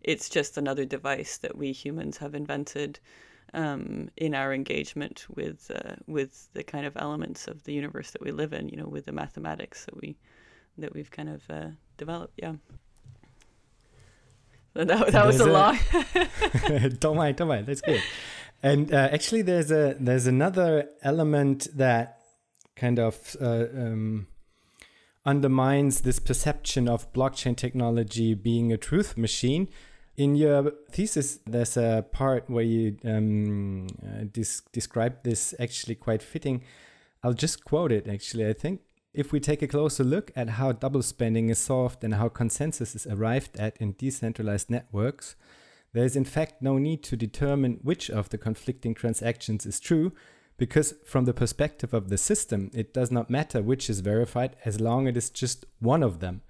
it's 0.02 0.30
just 0.30 0.58
another 0.58 0.86
device 0.86 1.38
that 1.38 1.58
we 1.58 1.72
humans 1.72 2.18
have 2.18 2.36
invented 2.36 3.00
um, 3.54 4.10
in 4.18 4.36
our 4.36 4.54
engagement 4.54 5.26
with 5.34 5.72
uh, 5.74 5.96
with 6.08 6.50
the 6.54 6.64
kind 6.64 6.86
of 6.86 6.98
elements 6.98 7.48
of 7.48 7.64
the 7.64 7.74
universe 7.74 8.12
that 8.12 8.22
we 8.22 8.32
live 8.32 8.54
in. 8.54 8.70
You 8.70 8.78
know, 8.78 8.88
with 8.88 9.06
the 9.06 9.12
mathematics 9.12 9.86
that 9.86 9.96
we 9.96 10.18
that 10.78 10.94
we've 10.94 11.12
kind 11.12 11.30
of 11.30 11.50
uh, 11.50 11.68
developed. 11.98 12.34
Yeah. 12.38 12.54
That, 14.74 15.12
that 15.12 15.26
was 15.28 15.40
a, 15.40 15.46
a 15.46 15.52
lot. 15.52 15.78
don't 17.00 17.16
mind, 17.16 17.38
don't 17.38 17.48
mind. 17.48 17.68
That's 17.68 17.82
good. 17.82 18.02
And 18.64 18.92
uh, 18.92 19.10
actually, 19.12 19.44
there's 19.44 19.72
a 19.72 19.96
there's 20.00 20.26
another 20.26 20.90
element 21.04 21.68
that 21.76 22.23
kind 22.76 23.00
of 23.00 23.36
uh, 23.42 23.66
um, 23.76 24.28
undermines 25.26 26.02
this 26.02 26.20
perception 26.20 26.88
of 26.88 27.12
blockchain 27.14 27.56
technology 27.56 28.34
being 28.34 28.72
a 28.72 28.78
truth 28.78 29.18
machine. 29.18 29.68
In 30.16 30.36
your 30.36 30.74
thesis, 30.92 31.40
there's 31.48 31.76
a 31.78 32.06
part 32.12 32.50
where 32.50 32.64
you 32.64 32.98
um, 33.04 33.88
uh, 34.04 34.26
describe 34.72 35.24
this 35.24 35.56
actually 35.60 35.96
quite 35.96 36.22
fitting. 36.22 36.64
I'll 37.24 37.34
just 37.34 37.64
quote 37.64 37.92
it. 37.92 38.08
Actually, 38.08 38.48
I 38.48 38.54
think 38.54 38.82
if 39.14 39.32
we 39.32 39.40
take 39.40 39.62
a 39.62 39.68
closer 39.68 40.04
look 40.04 40.32
at 40.36 40.50
how 40.50 40.72
double 40.72 41.02
spending 41.02 41.50
is 41.50 41.60
solved 41.60 42.04
and 42.04 42.16
how 42.16 42.30
consensus 42.30 42.96
is 42.96 43.08
arrived 43.08 43.58
at 43.58 43.78
in 43.78 43.94
decentralized 43.94 44.70
networks, 44.70 45.36
there 45.94 46.04
is 46.04 46.16
in 46.16 46.26
fact 46.26 46.62
no 46.62 46.78
need 46.78 47.04
to 47.04 47.16
determine 47.16 47.80
which 47.84 48.10
of 48.10 48.30
the 48.30 48.38
conflicting 48.38 48.94
transactions 48.94 49.66
is 49.66 49.80
true, 49.80 50.12
because 50.64 50.94
from 51.04 51.26
the 51.26 51.34
perspective 51.34 51.94
of 51.94 52.08
the 52.08 52.18
system, 52.18 52.72
it 52.74 52.94
does 52.94 53.12
not 53.12 53.30
matter 53.30 53.62
which 53.62 53.90
is 53.90 54.00
verified 54.00 54.56
as 54.64 54.80
long 54.80 55.08
as 55.08 55.12
it 55.12 55.18
is 55.18 55.30
just 55.30 55.66
one 55.80 56.02
of 56.02 56.22
them. 56.22 56.42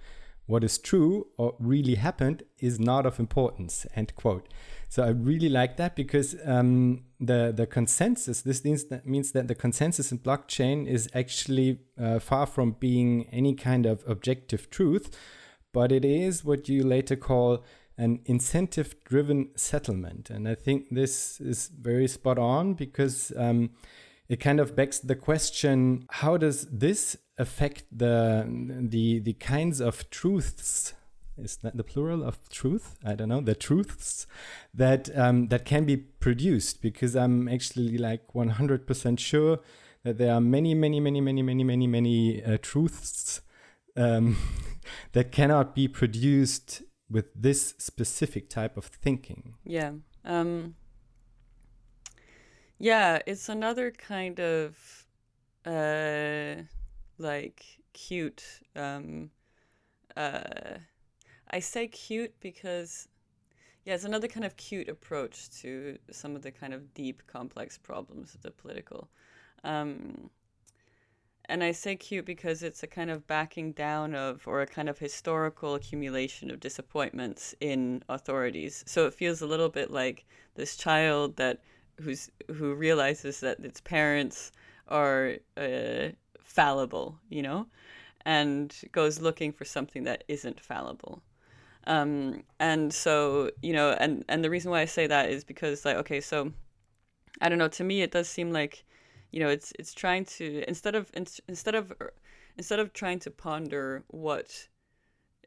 What 0.46 0.64
is 0.64 0.78
true 0.78 1.26
or 1.36 1.56
really 1.58 1.96
happened 1.96 2.44
is 2.60 2.80
not 2.80 3.08
of 3.08 3.20
importance 3.20 3.88
end 3.96 4.16
quote. 4.16 4.48
So 4.88 5.02
i 5.04 5.08
really 5.08 5.50
like 5.50 5.78
that 5.78 5.96
because 5.96 6.36
um, 6.46 7.06
the 7.20 7.52
the 7.60 7.66
consensus 7.66 8.44
this 8.44 8.64
means 8.64 8.84
that 8.92 9.08
means 9.08 9.32
that 9.32 9.48
the 9.48 9.56
consensus 9.56 10.12
in 10.12 10.20
blockchain 10.20 10.86
is 10.86 11.10
actually 11.16 11.80
uh, 12.00 12.20
far 12.20 12.46
from 12.46 12.76
being 12.88 13.28
any 13.32 13.56
kind 13.56 13.88
of 13.88 14.04
objective 14.08 14.70
truth 14.70 15.10
but 15.72 15.92
it 15.92 16.06
is 16.06 16.46
what 16.46 16.70
you 16.70 16.84
later 16.84 17.16
call 17.16 17.64
an 17.98 18.20
incentive 18.26 18.96
driven 19.04 19.50
settlement. 19.56 20.30
And 20.30 20.48
i 20.48 20.56
think 20.56 20.88
this 20.92 21.42
is 21.42 21.70
very 21.70 22.08
spot 22.08 22.38
on 22.38 22.74
because 22.74 23.32
um, 23.36 23.72
it 24.34 24.40
kind 24.40 24.60
of 24.60 24.76
begs 24.76 25.00
the 25.00 25.16
question 25.16 26.06
how 26.10 26.38
does 26.38 26.66
this 26.72 27.16
affect 27.38 27.84
the 27.92 28.18
the 28.94 29.20
the 29.20 29.34
kinds 29.34 29.80
of 29.80 30.10
truths 30.10 30.94
is 31.38 31.58
that 31.64 31.76
the 31.76 31.84
plural 31.84 32.24
of 32.24 32.48
truth? 32.50 32.98
I 33.04 33.16
don't 33.16 33.30
know 33.30 33.42
the 33.42 33.56
truths 33.56 34.28
that 34.74 35.10
um, 35.18 35.48
that 35.48 35.66
can 35.66 35.84
be 35.86 35.98
produced 35.98 36.82
because 36.82 37.16
i'm 37.16 37.48
actually 37.48 37.98
like 37.98 38.22
100% 38.34 39.20
sure 39.20 39.60
that 40.04 40.18
there 40.18 40.34
are 40.34 40.42
many 40.42 40.74
many 40.76 41.00
many 41.00 41.22
many 41.22 41.42
many 41.42 41.64
many 41.64 41.88
many 41.88 42.44
uh, 42.44 42.58
truths 42.62 43.42
um, 43.98 44.38
that 45.14 45.32
cannot 45.32 45.76
be 45.76 45.88
produced 45.88 46.84
with 47.10 47.28
this 47.36 47.76
specific 47.78 48.50
type 48.50 48.78
of 48.78 48.86
thinking. 48.86 49.54
Yeah 49.64 49.92
um, 50.26 50.76
yeah 52.80 53.20
it's 53.26 53.50
another 53.50 53.92
kind 53.92 54.40
of 54.40 55.04
uh, 55.66 56.56
like 57.18 57.64
cute. 57.94 58.44
Um, 58.76 59.30
uh, 60.16 60.78
I 61.50 61.60
say 61.60 61.88
cute 61.88 62.34
because, 62.40 63.08
yeah, 63.86 63.94
it's 63.94 64.04
another 64.04 64.28
kind 64.28 64.46
of 64.46 64.58
cute 64.58 64.90
approach 64.90 65.50
to 65.62 65.98
some 66.12 66.36
of 66.36 66.42
the 66.42 66.52
kind 66.52 66.74
of 66.74 66.94
deep, 66.94 67.24
complex 67.28 67.78
problems 67.78 68.36
of 68.36 68.42
the 68.42 68.52
political. 68.52 69.10
Um, 69.64 70.30
and 71.46 71.64
I 71.64 71.74
say 71.74 71.96
cute 71.96 72.26
because 72.26 72.64
it's 72.64 72.84
a 72.84 72.88
kind 72.88 73.12
of 73.12 73.28
backing 73.28 73.74
down 73.74 74.16
of, 74.16 74.48
or 74.48 74.62
a 74.62 74.68
kind 74.68 74.90
of 74.90 74.98
historical 74.98 75.76
accumulation 75.76 76.50
of 76.50 76.60
disappointments 76.60 77.54
in 77.60 78.02
authorities. 78.08 78.84
So 78.88 79.06
it 79.06 79.14
feels 79.14 79.42
a 79.42 79.48
little 79.48 79.70
bit 79.70 79.92
like 79.92 80.26
this 80.56 80.78
child 80.78 81.36
that 81.36 81.62
who's 82.02 82.30
who 82.48 82.74
realizes 82.74 83.40
that 83.42 83.60
its 83.60 83.82
parents 83.82 84.52
are 84.88 85.36
uh, 85.58 86.10
fallible, 86.40 87.20
you 87.30 87.42
know, 87.42 87.68
and 88.26 88.76
goes 88.92 89.22
looking 89.22 89.52
for 89.52 89.66
something 89.66 90.04
that 90.04 90.24
isn't 90.28 90.60
fallible. 90.60 91.22
Um, 91.86 92.44
and 92.60 92.94
so, 92.94 93.52
you 93.62 93.74
know, 93.74 93.92
and, 94.00 94.24
and 94.30 94.44
the 94.44 94.50
reason 94.50 94.72
why 94.72 94.82
I 94.82 94.86
say 94.86 95.08
that 95.08 95.30
is 95.30 95.44
because, 95.44 95.84
like, 95.84 95.98
okay, 95.98 96.22
so 96.22 96.54
I 97.42 97.50
don't 97.50 97.58
know, 97.58 97.68
to 97.70 97.84
me, 97.84 98.02
it 98.02 98.12
does 98.12 98.30
seem 98.30 98.52
like, 98.52 98.86
you 99.32 99.40
know, 99.40 99.50
it's, 99.50 99.74
it's 99.78 99.94
trying 99.94 100.26
to, 100.26 100.64
instead 100.68 100.96
of, 100.96 101.12
instead 101.14 101.76
of, 101.76 101.92
instead 102.58 102.80
of 102.80 102.94
trying 102.94 103.20
to 103.20 103.32
ponder 103.32 104.04
what, 104.08 104.68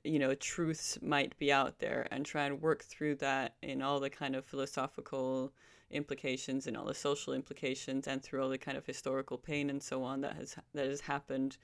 you 0.05 0.19
know, 0.19 0.35
truths 0.35 0.99
might 1.01 1.39
be 1.39 1.51
out 1.51 1.79
there 1.79 2.07
and 2.11 2.27
try 2.27 2.45
and 2.45 2.61
work 2.61 2.85
through 2.85 3.15
that 3.17 3.55
in 3.63 3.81
all 3.81 3.99
the 3.99 4.11
kind 4.11 4.37
of 4.37 4.45
philosophical 4.45 5.53
implications 5.91 6.67
and 6.67 6.77
all 6.77 6.85
the 6.85 6.95
social 6.95 7.33
implications 7.33 8.07
and 8.07 8.23
through 8.23 8.43
all 8.43 8.49
the 8.49 8.59
kind 8.59 8.77
of 8.77 8.85
historical 8.87 9.39
pain 9.39 9.71
and 9.71 9.83
so 9.83 10.03
on 10.03 10.21
that 10.21 10.35
has 10.35 10.57
that 10.75 10.87
has 10.87 11.01
happened 11.01 11.57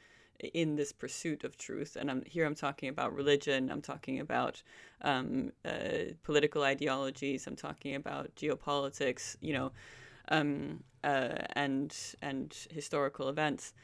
in 0.55 0.77
this 0.77 0.93
pursuit 0.93 1.45
of 1.45 1.57
truth. 1.57 1.97
And 1.97 2.11
I'm 2.11 2.23
here. 2.27 2.45
I'm 2.45 2.55
talking 2.55 2.89
about 2.89 3.15
religion. 3.15 3.71
I'm 3.71 3.83
talking 3.83 4.21
about 4.21 4.63
um, 5.03 5.53
uh, 5.65 6.15
political 6.23 6.63
ideologies. 6.63 7.47
I'm 7.47 7.57
talking 7.57 7.95
about 7.95 8.35
geopolitics. 8.35 9.37
You 9.41 9.53
know, 9.55 9.73
um, 10.29 10.83
uh, 11.05 11.37
and 11.55 11.97
and 12.21 12.55
historical 12.71 13.29
events. 13.29 13.75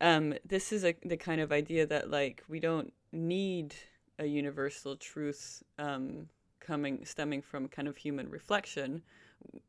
Um, 0.00 0.34
this 0.46 0.72
is 0.72 0.84
a, 0.84 0.94
the 1.04 1.16
kind 1.16 1.40
of 1.40 1.52
idea 1.52 1.86
that 1.86 2.10
like 2.10 2.42
we 2.48 2.60
don't 2.60 2.92
need 3.12 3.74
a 4.18 4.26
universal 4.26 4.96
truth 4.96 5.62
um, 5.78 6.28
coming 6.58 7.04
stemming 7.04 7.42
from 7.42 7.68
kind 7.68 7.88
of 7.88 7.96
human 7.96 8.28
reflection 8.30 9.02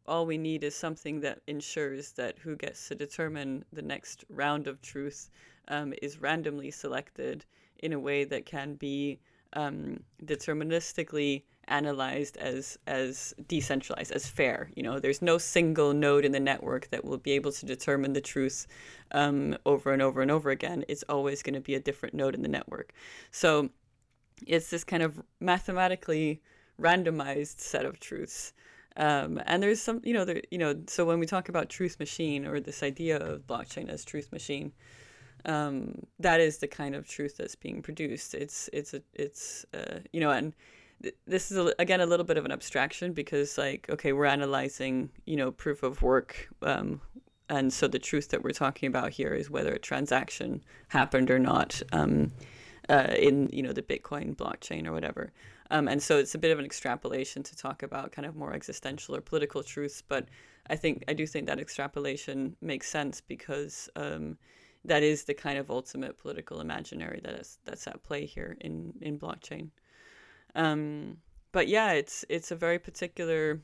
all 0.07 0.25
we 0.25 0.37
need 0.37 0.63
is 0.63 0.75
something 0.75 1.21
that 1.21 1.39
ensures 1.47 2.11
that 2.13 2.37
who 2.39 2.55
gets 2.55 2.87
to 2.87 2.95
determine 2.95 3.63
the 3.71 3.81
next 3.81 4.25
round 4.29 4.67
of 4.67 4.81
truth 4.81 5.29
um, 5.67 5.93
is 6.01 6.19
randomly 6.19 6.71
selected 6.71 7.45
in 7.79 7.93
a 7.93 7.99
way 7.99 8.23
that 8.23 8.45
can 8.45 8.75
be 8.75 9.19
um, 9.53 9.99
deterministically 10.25 11.43
analyzed 11.67 12.35
as 12.37 12.77
as 12.87 13.33
decentralized 13.47 14.11
as 14.11 14.27
fair. 14.27 14.69
You 14.75 14.83
know 14.83 14.99
there's 14.99 15.21
no 15.21 15.37
single 15.37 15.93
node 15.93 16.25
in 16.25 16.31
the 16.31 16.39
network 16.39 16.89
that 16.89 17.05
will 17.05 17.17
be 17.17 17.31
able 17.31 17.51
to 17.53 17.65
determine 17.65 18.13
the 18.13 18.21
truth 18.21 18.67
um, 19.11 19.57
over 19.65 19.93
and 19.93 20.01
over 20.01 20.21
and 20.21 20.31
over 20.31 20.49
again. 20.49 20.83
It's 20.87 21.03
always 21.07 21.43
going 21.43 21.53
to 21.53 21.61
be 21.61 21.75
a 21.75 21.79
different 21.79 22.15
node 22.15 22.35
in 22.35 22.41
the 22.41 22.49
network. 22.49 22.93
So 23.31 23.69
it's 24.45 24.69
this 24.69 24.83
kind 24.83 25.03
of 25.03 25.21
mathematically 25.39 26.41
randomized 26.79 27.59
set 27.59 27.85
of 27.85 27.99
truths 27.99 28.53
um, 28.97 29.41
and 29.45 29.61
there's 29.63 29.81
some 29.81 30.01
you 30.03 30.13
know 30.13 30.25
there 30.25 30.41
you 30.51 30.57
know 30.57 30.75
so 30.87 31.05
when 31.05 31.19
we 31.19 31.25
talk 31.25 31.49
about 31.49 31.69
truth 31.69 31.99
machine 31.99 32.45
or 32.45 32.59
this 32.59 32.83
idea 32.83 33.17
of 33.17 33.47
blockchain 33.47 33.89
as 33.89 34.03
truth 34.03 34.31
machine 34.31 34.71
um, 35.45 36.05
that 36.19 36.39
is 36.39 36.57
the 36.57 36.67
kind 36.67 36.95
of 36.95 37.07
truth 37.07 37.37
that's 37.37 37.55
being 37.55 37.81
produced. 37.81 38.33
It's 38.33 38.69
it's 38.73 38.93
a, 38.93 39.01
it's 39.13 39.65
uh, 39.73 39.99
you 40.13 40.19
know 40.19 40.31
and 40.31 40.53
this 41.25 41.51
is 41.51 41.57
a, 41.57 41.73
again 41.79 42.01
a 42.01 42.05
little 42.05 42.25
bit 42.25 42.37
of 42.37 42.45
an 42.45 42.51
abstraction 42.51 43.13
because 43.13 43.57
like 43.57 43.87
okay 43.89 44.13
we're 44.13 44.25
analyzing 44.25 45.09
you 45.25 45.35
know 45.35 45.51
proof 45.51 45.83
of 45.83 46.01
work 46.01 46.49
um, 46.61 47.01
and 47.49 47.73
so 47.73 47.87
the 47.87 47.99
truth 47.99 48.29
that 48.29 48.43
we're 48.43 48.51
talking 48.51 48.87
about 48.87 49.11
here 49.11 49.33
is 49.33 49.49
whether 49.49 49.73
a 49.73 49.79
transaction 49.79 50.63
happened 50.89 51.31
or 51.31 51.39
not 51.39 51.81
um, 51.91 52.31
uh, 52.89 53.15
in 53.17 53.49
you 53.51 53.63
know 53.63 53.73
the 53.73 53.81
bitcoin 53.81 54.35
blockchain 54.35 54.85
or 54.85 54.91
whatever 54.91 55.31
um, 55.71 55.87
and 55.87 56.01
so 56.01 56.17
it's 56.17 56.35
a 56.35 56.37
bit 56.37 56.51
of 56.51 56.59
an 56.59 56.65
extrapolation 56.65 57.41
to 57.41 57.55
talk 57.55 57.81
about 57.81 58.11
kind 58.11 58.25
of 58.25 58.35
more 58.35 58.53
existential 58.53 59.15
or 59.15 59.21
political 59.21 59.63
truths 59.63 60.03
but 60.07 60.27
i 60.69 60.75
think 60.75 61.03
i 61.07 61.13
do 61.13 61.25
think 61.25 61.47
that 61.47 61.59
extrapolation 61.59 62.55
makes 62.61 62.87
sense 62.87 63.21
because 63.21 63.89
um, 63.95 64.37
that 64.85 65.01
is 65.01 65.23
the 65.23 65.33
kind 65.33 65.57
of 65.57 65.71
ultimate 65.71 66.17
political 66.17 66.61
imaginary 66.61 67.19
that 67.23 67.33
is 67.33 67.57
that's 67.65 67.87
at 67.87 68.03
play 68.03 68.25
here 68.25 68.55
in 68.61 68.93
in 69.01 69.17
blockchain 69.17 69.69
um, 70.55 71.17
but 71.51 71.67
yeah, 71.67 71.91
it's 71.91 72.25
it's 72.29 72.51
a 72.51 72.55
very 72.55 72.79
particular, 72.79 73.61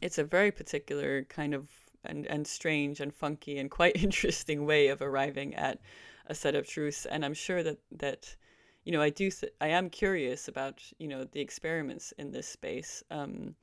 it's 0.00 0.18
a 0.18 0.24
very 0.24 0.50
particular 0.50 1.24
kind 1.24 1.54
of 1.54 1.68
and 2.04 2.26
and 2.26 2.46
strange 2.46 3.00
and 3.00 3.14
funky 3.14 3.58
and 3.58 3.70
quite 3.70 3.96
interesting 4.02 4.66
way 4.66 4.88
of 4.88 5.02
arriving 5.02 5.54
at 5.54 5.80
a 6.26 6.34
set 6.34 6.54
of 6.54 6.66
truths. 6.66 7.06
And 7.06 7.24
I'm 7.24 7.34
sure 7.34 7.62
that 7.62 7.78
that 7.92 8.36
you 8.84 8.92
know 8.92 9.02
I 9.02 9.10
do 9.10 9.30
th- 9.30 9.52
I 9.60 9.68
am 9.68 9.90
curious 9.90 10.48
about 10.48 10.82
you 10.98 11.08
know 11.08 11.24
the 11.24 11.40
experiments 11.40 12.12
in 12.18 12.30
this 12.30 12.48
space. 12.48 13.02
Um, 13.10 13.54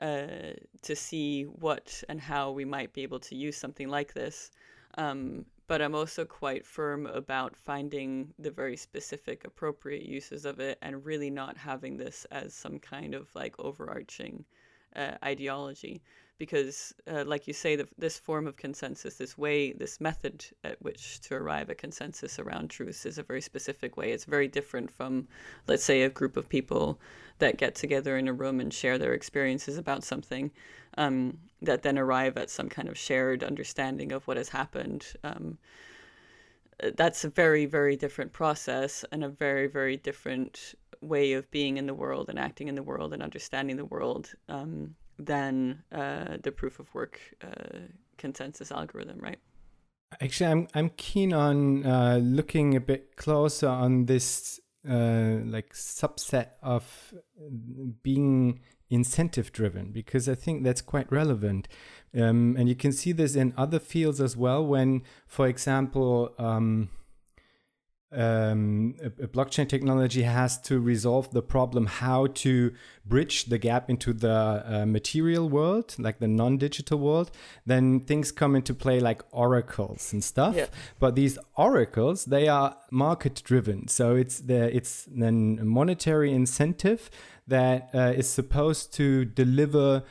uh, 0.00 0.54
to 0.80 0.96
see 0.96 1.44
what 1.44 2.02
and 2.08 2.20
how 2.20 2.50
we 2.50 2.64
might 2.64 2.92
be 2.94 3.02
able 3.02 3.20
to 3.20 3.34
use 3.34 3.56
something 3.56 3.88
like 3.88 4.14
this. 4.14 4.50
Um, 4.96 5.44
but 5.66 5.80
I'm 5.80 5.94
also 5.94 6.24
quite 6.24 6.66
firm 6.66 7.06
about 7.06 7.54
finding 7.54 8.32
the 8.38 8.50
very 8.50 8.76
specific, 8.76 9.44
appropriate 9.44 10.02
uses 10.02 10.44
of 10.44 10.58
it 10.58 10.78
and 10.82 11.04
really 11.04 11.30
not 11.30 11.56
having 11.56 11.96
this 11.96 12.24
as 12.30 12.54
some 12.54 12.78
kind 12.78 13.14
of 13.14 13.32
like 13.34 13.54
overarching 13.58 14.44
uh, 14.96 15.12
ideology. 15.24 16.02
Because, 16.40 16.94
uh, 17.06 17.24
like 17.26 17.46
you 17.46 17.52
say, 17.52 17.76
the, 17.76 17.86
this 17.98 18.18
form 18.18 18.46
of 18.46 18.56
consensus, 18.56 19.16
this 19.16 19.36
way, 19.36 19.74
this 19.74 20.00
method 20.00 20.46
at 20.64 20.80
which 20.80 21.20
to 21.20 21.34
arrive 21.34 21.68
at 21.68 21.76
consensus 21.76 22.38
around 22.38 22.70
truths 22.70 23.04
is 23.04 23.18
a 23.18 23.22
very 23.22 23.42
specific 23.42 23.98
way. 23.98 24.12
It's 24.12 24.24
very 24.24 24.48
different 24.48 24.90
from, 24.90 25.28
let's 25.66 25.84
say, 25.84 26.00
a 26.00 26.08
group 26.08 26.38
of 26.38 26.48
people 26.48 26.98
that 27.40 27.58
get 27.58 27.74
together 27.74 28.16
in 28.16 28.26
a 28.26 28.32
room 28.32 28.58
and 28.58 28.72
share 28.72 28.96
their 28.96 29.12
experiences 29.12 29.76
about 29.76 30.02
something 30.02 30.50
um, 30.96 31.36
that 31.60 31.82
then 31.82 31.98
arrive 31.98 32.38
at 32.38 32.48
some 32.48 32.70
kind 32.70 32.88
of 32.88 32.96
shared 32.96 33.44
understanding 33.44 34.10
of 34.10 34.26
what 34.26 34.38
has 34.38 34.48
happened. 34.48 35.04
Um, 35.22 35.58
that's 36.96 37.22
a 37.24 37.28
very, 37.28 37.66
very 37.66 37.96
different 37.96 38.32
process 38.32 39.04
and 39.12 39.22
a 39.22 39.28
very, 39.28 39.66
very 39.66 39.98
different 39.98 40.74
way 41.02 41.34
of 41.34 41.50
being 41.50 41.76
in 41.76 41.86
the 41.86 41.92
world 41.94 42.30
and 42.30 42.38
acting 42.38 42.68
in 42.68 42.76
the 42.76 42.82
world 42.82 43.12
and 43.12 43.22
understanding 43.22 43.76
the 43.76 43.84
world 43.84 44.32
um, 44.48 44.94
than 45.20 45.82
uh, 45.92 46.38
the 46.42 46.52
proof 46.52 46.80
of 46.80 46.92
work 46.94 47.20
uh, 47.42 47.78
consensus 48.16 48.72
algorithm, 48.72 49.18
right? 49.20 49.38
Actually, 50.20 50.50
I'm 50.50 50.68
I'm 50.74 50.90
keen 50.90 51.32
on 51.32 51.86
uh, 51.86 52.18
looking 52.22 52.76
a 52.76 52.80
bit 52.80 53.16
closer 53.16 53.68
on 53.68 54.06
this 54.06 54.60
uh, 54.88 55.38
like 55.44 55.72
subset 55.72 56.48
of 56.62 57.14
being 58.02 58.60
incentive 58.88 59.52
driven 59.52 59.92
because 59.92 60.28
I 60.28 60.34
think 60.34 60.64
that's 60.64 60.82
quite 60.82 61.10
relevant. 61.12 61.68
Um, 62.14 62.56
and 62.58 62.68
you 62.68 62.74
can 62.74 62.92
see 62.92 63.12
this 63.12 63.36
in 63.36 63.54
other 63.56 63.78
fields 63.78 64.20
as 64.20 64.36
well 64.36 64.66
when, 64.66 65.02
for 65.28 65.46
example, 65.46 66.34
um, 66.38 66.90
um, 68.12 68.96
a, 69.00 69.06
a, 69.06 69.28
blockchain 69.28 69.68
technology 69.68 70.22
has 70.22 70.60
to 70.62 70.80
resolve 70.80 71.30
the 71.30 71.42
problem 71.42 71.86
how 71.86 72.26
to 72.26 72.72
bridge 73.06 73.44
the 73.44 73.58
gap 73.58 73.88
into 73.88 74.12
the 74.12 74.64
uh, 74.66 74.84
material 74.84 75.48
world, 75.48 75.94
like 75.96 76.18
the 76.18 76.26
non-digital 76.26 76.98
world. 76.98 77.30
Then 77.66 78.00
things 78.00 78.32
come 78.32 78.56
into 78.56 78.74
play 78.74 78.98
like 78.98 79.22
oracles 79.30 80.12
and 80.12 80.24
stuff. 80.24 80.56
Yeah. 80.56 80.66
But 80.98 81.14
these 81.14 81.38
oracles, 81.56 82.24
they 82.24 82.48
are 82.48 82.76
market-driven, 82.90 83.86
so 83.86 84.16
it's 84.16 84.40
the 84.40 84.74
it's 84.74 85.06
then 85.08 85.58
a 85.60 85.64
monetary 85.64 86.32
incentive 86.32 87.10
that 87.46 87.90
uh, 87.94 88.12
is 88.16 88.28
supposed 88.28 88.92
to 88.94 89.24
deliver 89.24 90.02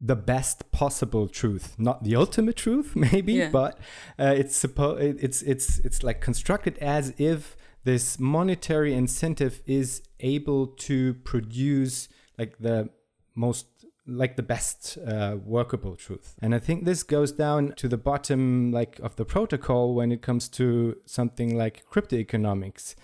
the 0.00 0.16
best 0.16 0.70
possible 0.72 1.26
truth 1.26 1.74
not 1.78 2.04
the 2.04 2.14
ultimate 2.14 2.56
truth 2.56 2.94
maybe 3.12 3.34
yeah. 3.34 3.48
but 3.50 3.78
uh, 4.18 4.34
it's 4.36 4.54
supposed 4.54 5.02
it's 5.22 5.42
it's 5.42 5.78
it's 5.80 6.02
like 6.02 6.20
constructed 6.20 6.76
as 6.78 7.14
if 7.18 7.56
this 7.84 8.18
monetary 8.18 8.92
incentive 8.92 9.62
is 9.64 10.02
able 10.20 10.66
to 10.66 11.14
produce 11.14 12.08
like 12.36 12.58
the 12.58 12.90
most 13.34 13.66
like 14.06 14.36
the 14.36 14.42
best 14.42 14.98
uh, 15.06 15.36
workable 15.44 15.96
truth 15.96 16.36
and 16.40 16.54
i 16.54 16.58
think 16.58 16.84
this 16.84 17.02
goes 17.02 17.32
down 17.32 17.72
to 17.76 17.88
the 17.88 17.96
bottom 17.96 18.70
like 18.72 18.98
of 19.00 19.16
the 19.16 19.24
protocol 19.24 19.94
when 19.94 20.12
it 20.12 20.22
comes 20.22 20.48
to 20.48 20.96
something 21.06 21.56
like 21.56 21.84
crypto 21.88 22.16
economics 22.16 22.94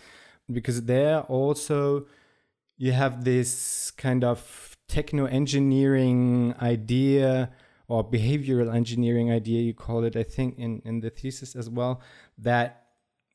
because 0.51 0.83
there 0.83 1.21
also 1.23 2.07
you 2.77 2.93
have 2.93 3.25
this 3.25 3.93
kind 3.93 4.25
of 4.25 4.72
techno 4.93 5.25
engineering 5.25 6.55
idea 6.61 7.51
or 7.89 8.05
behavioral 8.05 8.75
engineering 8.75 9.33
idea 9.33 9.63
you 9.63 9.73
call 9.73 10.05
it 10.05 10.15
i 10.17 10.23
think 10.23 10.59
in, 10.59 10.83
in 10.85 11.01
the 11.01 11.09
thesis 11.09 11.57
as 11.57 11.71
well 11.71 12.03
that 12.37 12.89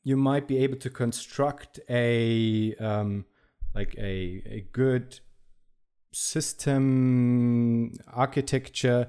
you 0.04 0.16
might 0.16 0.46
be 0.46 0.56
able 0.58 0.76
to 0.76 0.88
construct 0.88 1.80
a 1.90 2.76
um, 2.76 3.24
like 3.74 3.92
a, 3.98 4.40
a 4.58 4.60
good 4.72 5.18
system 6.12 7.92
architecture 8.24 9.08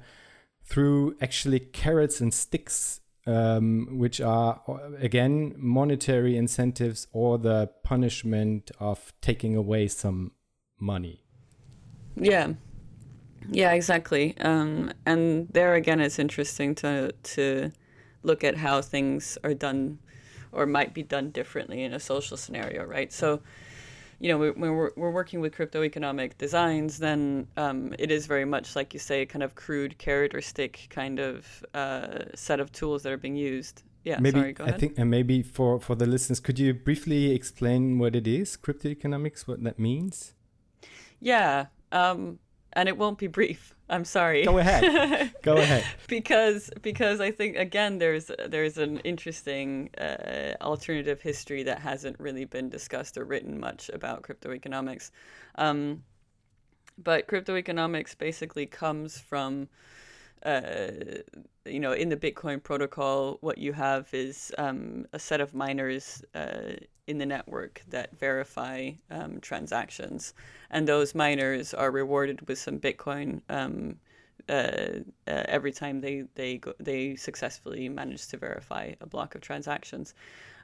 through 0.64 1.16
actually 1.20 1.60
carrots 1.60 2.20
and 2.20 2.34
sticks 2.34 3.00
um, 3.28 3.86
which 3.92 4.20
are 4.20 4.60
again 4.98 5.54
monetary 5.56 6.36
incentives 6.36 7.06
or 7.12 7.38
the 7.38 7.70
punishment 7.84 8.72
of 8.80 9.12
taking 9.20 9.54
away 9.54 9.86
some 9.86 10.32
money 10.80 11.29
yeah. 12.20 12.52
Yeah, 13.50 13.72
exactly. 13.72 14.36
Um, 14.38 14.92
and 15.06 15.48
there 15.48 15.74
again, 15.74 16.00
it's 16.00 16.18
interesting 16.18 16.74
to 16.76 17.12
to 17.12 17.72
look 18.22 18.44
at 18.44 18.56
how 18.56 18.82
things 18.82 19.38
are 19.42 19.54
done 19.54 19.98
or 20.52 20.66
might 20.66 20.92
be 20.94 21.02
done 21.02 21.30
differently 21.30 21.82
in 21.82 21.94
a 21.94 22.00
social 22.00 22.36
scenario, 22.36 22.84
right? 22.84 23.12
So, 23.12 23.40
you 24.18 24.28
know, 24.28 24.38
when 24.38 24.74
we're, 24.76 24.90
we're 24.96 25.10
working 25.10 25.40
with 25.40 25.54
crypto 25.54 25.82
economic 25.82 26.36
designs, 26.36 26.98
then 26.98 27.46
um, 27.56 27.94
it 27.98 28.10
is 28.10 28.26
very 28.26 28.44
much, 28.44 28.76
like 28.76 28.92
you 28.92 29.00
say, 29.00 29.24
kind 29.24 29.42
of 29.42 29.54
crude 29.54 29.96
carrot 29.98 30.34
or 30.34 30.40
stick 30.40 30.88
kind 30.90 31.18
of 31.18 31.64
uh, 31.72 32.24
set 32.34 32.60
of 32.60 32.72
tools 32.72 33.02
that 33.04 33.12
are 33.12 33.16
being 33.16 33.36
used. 33.36 33.82
Yeah, 34.04 34.18
maybe 34.18 34.40
sorry, 34.40 34.56
I 34.60 34.72
think, 34.72 34.94
and 34.98 35.10
maybe 35.10 35.42
for, 35.42 35.78
for 35.78 35.94
the 35.94 36.06
listeners, 36.06 36.40
could 36.40 36.58
you 36.58 36.72
briefly 36.72 37.32
explain 37.32 37.98
what 37.98 38.16
it 38.16 38.26
is, 38.26 38.56
crypto 38.56 38.88
economics, 38.88 39.46
what 39.46 39.62
that 39.62 39.78
means? 39.78 40.34
Yeah, 41.20 41.66
um, 41.92 42.38
and 42.72 42.88
it 42.88 42.96
won't 42.96 43.18
be 43.18 43.26
brief. 43.26 43.74
I'm 43.90 44.04
sorry. 44.04 44.44
Go 44.44 44.58
ahead. 44.58 45.32
Go 45.42 45.56
ahead. 45.56 45.84
because 46.06 46.70
because 46.80 47.20
I 47.20 47.32
think 47.32 47.56
again 47.56 47.98
there's 47.98 48.30
there's 48.46 48.78
an 48.78 49.00
interesting 49.00 49.90
uh, 49.98 50.54
alternative 50.60 51.20
history 51.20 51.64
that 51.64 51.80
hasn't 51.80 52.20
really 52.20 52.44
been 52.44 52.68
discussed 52.68 53.18
or 53.18 53.24
written 53.24 53.58
much 53.58 53.90
about 53.92 54.22
crypto 54.22 54.52
economics. 54.52 55.10
Um, 55.56 56.04
but 57.02 57.26
crypto 57.26 57.56
economics 57.56 58.14
basically 58.14 58.66
comes 58.66 59.18
from 59.18 59.68
uh, 60.44 60.90
you 61.66 61.80
know, 61.80 61.92
in 61.92 62.08
the 62.08 62.16
Bitcoin 62.16 62.62
protocol, 62.62 63.38
what 63.40 63.58
you 63.58 63.72
have 63.72 64.12
is 64.12 64.52
um, 64.58 65.06
a 65.12 65.18
set 65.18 65.40
of 65.40 65.54
miners 65.54 66.22
uh, 66.34 66.72
in 67.06 67.18
the 67.18 67.26
network 67.26 67.82
that 67.88 68.18
verify 68.18 68.90
um, 69.10 69.40
transactions, 69.40 70.34
and 70.70 70.86
those 70.86 71.14
miners 71.14 71.74
are 71.74 71.90
rewarded 71.90 72.46
with 72.48 72.58
some 72.58 72.78
Bitcoin 72.78 73.42
um, 73.48 73.96
uh, 74.48 75.00
uh, 75.28 75.44
every 75.48 75.72
time 75.72 76.00
they 76.00 76.24
they 76.34 76.58
go, 76.58 76.72
they 76.80 77.14
successfully 77.16 77.88
manage 77.88 78.26
to 78.28 78.36
verify 78.36 78.92
a 79.00 79.06
block 79.06 79.34
of 79.34 79.40
transactions. 79.40 80.14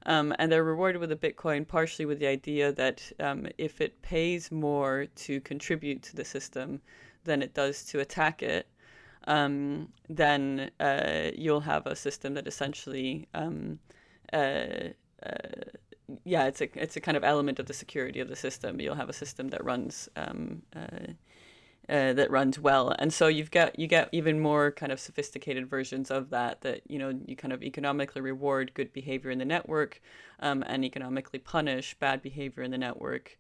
Um, 0.07 0.35
and 0.39 0.51
they're 0.51 0.65
rewarded 0.65 1.01
with 1.01 1.11
a 1.11 1.17
Bitcoin 1.17 1.67
partially 1.67 2.07
with 2.07 2.21
the 2.21 2.29
idea 2.29 2.73
that 2.73 3.03
um, 3.19 3.49
if 3.59 3.81
it 3.81 4.01
pays 4.03 4.53
more 4.53 5.07
to 5.17 5.41
contribute 5.41 6.03
to 6.05 6.17
the 6.17 6.25
system 6.25 6.81
than 7.25 7.43
it 7.43 7.55
does 7.55 7.85
to 7.87 8.01
attack 8.01 8.43
it, 8.43 8.69
um, 9.27 9.89
then 10.09 10.71
uh, 10.81 11.31
you'll 11.35 11.61
have 11.61 11.87
a 11.87 11.97
system 11.97 12.35
that 12.35 12.47
essentially, 12.47 13.29
um, 13.35 13.79
uh, 14.33 14.91
uh, 15.23 15.65
yeah, 16.25 16.47
it's 16.47 16.61
a 16.61 16.69
it's 16.81 16.97
a 16.97 17.01
kind 17.01 17.17
of 17.17 17.25
element 17.25 17.59
of 17.59 17.67
the 17.67 17.75
security 17.75 18.21
of 18.21 18.29
the 18.29 18.37
system. 18.37 18.81
You'll 18.81 18.95
have 18.95 19.09
a 19.09 19.13
system 19.13 19.49
that 19.49 19.65
runs 19.65 20.09
um, 20.17 20.63
uh, 20.75 21.13
uh, 21.89 22.13
that 22.13 22.31
runs 22.31 22.59
well. 22.59 22.95
And 22.99 23.13
so 23.13 23.29
you've 23.29 23.51
got 23.51 23.79
you 23.79 23.87
get 23.87 24.09
even 24.13 24.41
more 24.41 24.73
kind 24.73 24.93
of 24.93 25.01
sophisticated 25.01 25.69
versions 25.69 26.11
of 26.11 26.31
that 26.31 26.61
that 26.63 26.83
you 26.89 26.99
know 26.99 27.19
you 27.27 27.37
kind 27.37 27.53
of 27.53 27.63
economically 27.63 28.21
reward 28.21 28.75
good 28.75 28.93
behavior 28.93 29.31
in 29.31 29.39
the 29.39 29.45
network 29.45 30.01
um, 30.41 30.65
and 30.67 30.85
economically 30.85 31.39
punish 31.39 31.95
bad 31.99 32.23
behavior 32.23 32.63
in 32.63 32.71
the 32.71 32.79
network. 32.79 33.39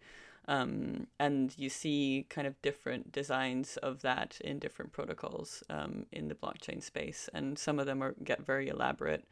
Um, 0.49 1.09
and 1.18 1.53
you 1.59 1.68
see 1.68 2.26
kind 2.28 2.47
of 2.47 2.61
different 2.62 3.11
designs 3.11 3.76
of 3.78 4.03
that 4.03 4.38
in 4.42 4.59
different 4.61 4.92
protocols 4.92 5.64
um, 5.70 6.07
in 6.12 6.28
the 6.28 6.36
blockchain 6.36 6.82
space, 6.82 7.28
and 7.34 7.59
some 7.59 7.78
of 7.78 7.86
them 7.86 8.03
are 8.03 8.14
get 8.22 8.47
very 8.47 8.68
elaborate. 8.68 9.24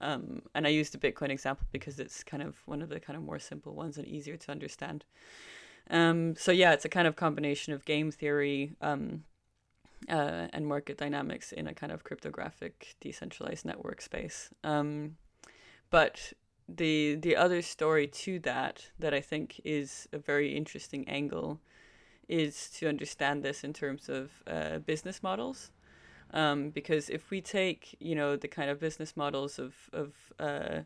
Um, 0.00 0.42
and 0.54 0.66
I 0.66 0.70
used 0.70 0.92
the 0.92 0.98
Bitcoin 0.98 1.30
example 1.30 1.66
because 1.72 1.98
it's 1.98 2.22
kind 2.22 2.42
of 2.42 2.56
one 2.66 2.82
of 2.82 2.88
the 2.88 3.00
kind 3.00 3.16
of 3.16 3.22
more 3.22 3.38
simple 3.38 3.74
ones 3.74 3.96
and 3.96 4.06
easier 4.06 4.36
to 4.36 4.50
understand. 4.50 5.04
Um, 5.88 6.34
so 6.36 6.52
yeah, 6.52 6.72
it's 6.72 6.84
a 6.84 6.88
kind 6.88 7.06
of 7.06 7.16
combination 7.16 7.72
of 7.72 7.84
game 7.84 8.10
theory 8.10 8.72
um, 8.80 9.24
uh, 10.08 10.48
and 10.52 10.66
market 10.66 10.98
dynamics 10.98 11.52
in 11.52 11.66
a 11.66 11.74
kind 11.74 11.92
of 11.92 12.04
cryptographic 12.04 12.96
decentralized 13.00 13.64
network 13.64 14.02
space. 14.02 14.50
Um, 14.64 15.16
but 15.90 16.32
the 16.68 17.16
the 17.16 17.36
other 17.36 17.62
story 17.62 18.06
to 18.06 18.38
that 18.40 18.90
that 18.98 19.14
I 19.14 19.20
think 19.20 19.60
is 19.64 20.08
a 20.12 20.18
very 20.18 20.56
interesting 20.56 21.08
angle 21.08 21.60
is 22.28 22.70
to 22.78 22.88
understand 22.88 23.42
this 23.42 23.62
in 23.62 23.72
terms 23.72 24.08
of 24.08 24.30
uh, 24.46 24.78
business 24.78 25.22
models. 25.22 25.70
Um, 26.32 26.70
because 26.70 27.08
if 27.08 27.30
we 27.30 27.40
take 27.40 27.96
you 28.00 28.14
know 28.14 28.36
the 28.36 28.48
kind 28.48 28.68
of 28.68 28.80
business 28.80 29.16
models 29.16 29.58
of 29.58 29.74
of 29.92 30.12
uh, 30.40 30.80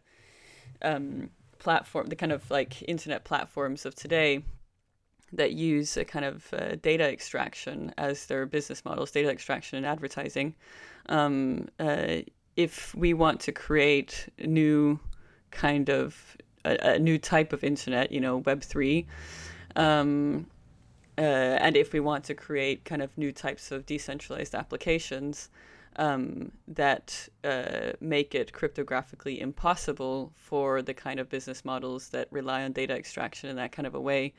um, 0.82 1.30
platform 1.58 2.08
the 2.08 2.16
kind 2.16 2.32
of 2.32 2.50
like 2.50 2.82
internet 2.88 3.24
platforms 3.24 3.86
of 3.86 3.94
today 3.94 4.42
that 5.32 5.52
use 5.52 5.96
a 5.96 6.04
kind 6.04 6.24
of 6.24 6.52
uh, 6.52 6.74
data 6.82 7.04
extraction 7.04 7.94
as 7.96 8.26
their 8.26 8.46
business 8.46 8.84
models, 8.84 9.10
data 9.10 9.30
extraction 9.30 9.76
and 9.76 9.86
advertising. 9.86 10.54
Um, 11.08 11.68
uh, 11.78 12.22
if 12.56 12.94
we 12.94 13.14
want 13.14 13.40
to 13.40 13.52
create 13.52 14.28
new 14.44 14.98
kind 15.50 15.88
of 15.88 16.36
a, 16.64 16.94
a, 16.94 16.98
new 16.98 17.18
type 17.18 17.52
of 17.52 17.64
internet, 17.64 18.12
you 18.12 18.20
know, 18.20 18.38
Web 18.38 18.62
three, 18.62 19.06
um, 19.76 20.46
uh, 21.18 21.20
and 21.20 21.76
if 21.76 21.92
we 21.92 22.00
want 22.00 22.24
to 22.24 22.34
create 22.34 22.84
kind 22.84 23.02
of 23.02 23.16
new 23.18 23.32
types 23.32 23.70
of 23.70 23.86
decentralized 23.86 24.54
applications 24.54 25.50
um, 25.96 26.52
that 26.68 27.28
uh, 27.44 27.92
make 28.00 28.34
it 28.34 28.52
cryptographically 28.52 29.38
impossible 29.40 30.32
for 30.34 30.82
the 30.82 30.94
kind 30.94 31.20
of 31.20 31.28
business 31.28 31.64
models 31.64 32.08
that 32.10 32.28
rely 32.30 32.62
on 32.62 32.72
data 32.72 32.94
extraction 32.94 33.50
in 33.50 33.56
that 33.56 33.72
kind 33.72 33.86
of 33.86 33.94
a 33.94 34.00
way 34.00 34.32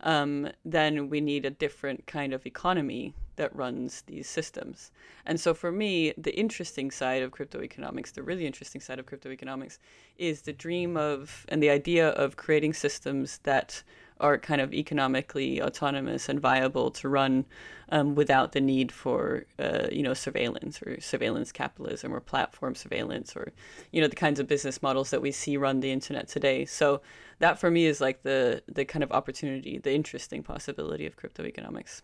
um, 0.00 0.48
then 0.64 1.08
we 1.08 1.20
need 1.20 1.44
a 1.44 1.50
different 1.50 2.06
kind 2.06 2.32
of 2.32 2.46
economy 2.46 3.14
that 3.36 3.54
runs 3.54 4.02
these 4.02 4.28
systems. 4.28 4.90
And 5.26 5.40
so 5.40 5.54
for 5.54 5.72
me, 5.72 6.12
the 6.16 6.34
interesting 6.38 6.90
side 6.90 7.22
of 7.22 7.30
crypto 7.30 7.62
economics, 7.62 8.12
the 8.12 8.22
really 8.22 8.46
interesting 8.46 8.80
side 8.80 8.98
of 8.98 9.06
crypto 9.06 9.30
economics, 9.30 9.78
is 10.18 10.42
the 10.42 10.52
dream 10.52 10.96
of 10.96 11.44
and 11.48 11.62
the 11.62 11.70
idea 11.70 12.10
of 12.10 12.36
creating 12.36 12.74
systems 12.74 13.38
that 13.44 13.82
are 14.20 14.38
kind 14.38 14.60
of 14.60 14.72
economically 14.72 15.60
autonomous 15.60 16.28
and 16.28 16.40
viable 16.40 16.90
to 16.90 17.08
run 17.08 17.44
um, 17.88 18.14
without 18.14 18.52
the 18.52 18.60
need 18.60 18.92
for 18.92 19.44
uh, 19.58 19.88
you 19.90 20.02
know 20.02 20.14
surveillance 20.14 20.80
or 20.82 21.00
surveillance 21.00 21.50
capitalism 21.50 22.14
or 22.14 22.20
platform 22.20 22.74
surveillance 22.74 23.34
or 23.36 23.52
you 23.90 24.00
know 24.00 24.08
the 24.08 24.16
kinds 24.16 24.38
of 24.38 24.46
business 24.46 24.82
models 24.82 25.10
that 25.10 25.20
we 25.20 25.32
see 25.32 25.56
run 25.56 25.80
the 25.80 25.90
internet 25.90 26.28
today. 26.28 26.64
So 26.64 27.02
that 27.40 27.58
for 27.58 27.70
me 27.70 27.86
is 27.86 28.00
like 28.00 28.22
the 28.22 28.62
the 28.68 28.84
kind 28.84 29.02
of 29.02 29.10
opportunity, 29.12 29.78
the 29.78 29.92
interesting 29.92 30.42
possibility 30.42 31.06
of 31.06 31.16
crypto 31.16 31.44
economics. 31.44 32.02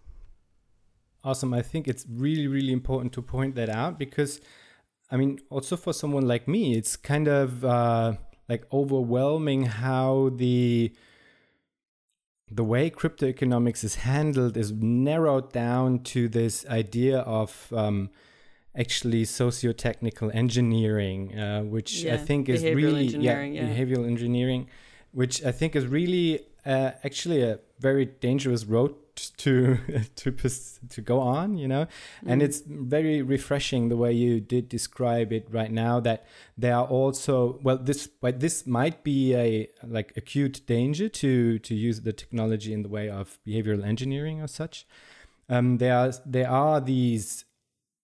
Awesome. 1.22 1.52
I 1.52 1.62
think 1.62 1.86
it's 1.86 2.06
really 2.08 2.46
really 2.46 2.72
important 2.72 3.12
to 3.14 3.22
point 3.22 3.54
that 3.54 3.68
out 3.68 3.98
because 3.98 4.40
I 5.10 5.16
mean 5.16 5.40
also 5.50 5.76
for 5.76 5.92
someone 5.92 6.26
like 6.26 6.48
me, 6.48 6.76
it's 6.76 6.96
kind 6.96 7.28
of 7.28 7.64
uh, 7.64 8.14
like 8.48 8.64
overwhelming 8.72 9.64
how 9.64 10.30
the 10.34 10.92
the 12.50 12.64
way 12.64 12.90
crypto 12.90 13.26
economics 13.26 13.84
is 13.84 13.96
handled 13.96 14.56
is 14.56 14.72
narrowed 14.72 15.52
down 15.52 16.00
to 16.00 16.28
this 16.28 16.66
idea 16.66 17.20
of 17.20 17.72
um, 17.72 18.10
actually 18.76 19.24
socio-technical 19.24 20.30
engineering, 20.32 21.38
uh, 21.38 21.62
which 21.62 22.02
yeah, 22.02 22.14
I 22.14 22.16
think 22.16 22.48
is 22.48 22.62
really 22.62 23.04
yeah, 23.04 23.42
yeah, 23.42 23.62
behavioral 23.62 24.06
engineering, 24.06 24.68
which 25.12 25.44
I 25.44 25.52
think 25.52 25.76
is 25.76 25.86
really 25.86 26.40
uh, 26.66 26.92
actually 27.04 27.42
a 27.42 27.60
very 27.78 28.04
dangerous 28.04 28.64
road 28.64 28.94
to 29.16 29.78
to 30.16 30.32
to 30.88 31.00
go 31.00 31.20
on 31.20 31.56
you 31.56 31.68
know 31.68 31.84
mm. 31.84 32.30
and 32.30 32.42
it's 32.42 32.62
very 32.66 33.22
refreshing 33.22 33.88
the 33.88 33.96
way 33.96 34.12
you 34.12 34.40
did 34.40 34.68
describe 34.68 35.32
it 35.32 35.46
right 35.50 35.70
now 35.72 36.00
that 36.00 36.26
there 36.56 36.74
are 36.74 36.86
also 36.86 37.58
well 37.62 37.76
this 37.76 38.08
this 38.36 38.66
might 38.66 39.02
be 39.02 39.34
a 39.34 39.68
like 39.86 40.12
acute 40.16 40.60
danger 40.66 41.08
to 41.08 41.58
to 41.60 41.74
use 41.74 42.02
the 42.02 42.12
technology 42.12 42.72
in 42.72 42.82
the 42.82 42.88
way 42.88 43.08
of 43.08 43.38
behavioral 43.46 43.84
engineering 43.84 44.40
or 44.40 44.46
such 44.46 44.86
um, 45.48 45.78
there 45.78 45.96
are 45.96 46.12
there 46.24 46.48
are 46.48 46.80
these 46.80 47.44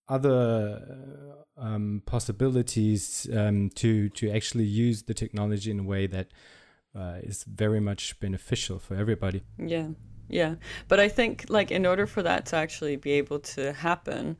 other 0.08 1.44
um, 1.56 2.02
possibilities 2.06 3.28
um, 3.32 3.70
to 3.70 4.08
to 4.10 4.30
actually 4.30 4.64
use 4.64 5.04
the 5.04 5.14
technology 5.14 5.70
in 5.70 5.80
a 5.80 5.82
way 5.82 6.06
that 6.06 6.28
uh, 6.94 7.18
is 7.22 7.44
very 7.44 7.80
much 7.80 8.18
beneficial 8.20 8.78
for 8.78 8.94
everybody. 8.94 9.42
Yeah, 9.58 9.88
yeah. 10.28 10.56
But 10.88 11.00
I 11.00 11.08
think, 11.08 11.46
like, 11.48 11.70
in 11.70 11.86
order 11.86 12.06
for 12.06 12.22
that 12.22 12.46
to 12.46 12.56
actually 12.56 12.96
be 12.96 13.12
able 13.12 13.38
to 13.40 13.72
happen, 13.72 14.36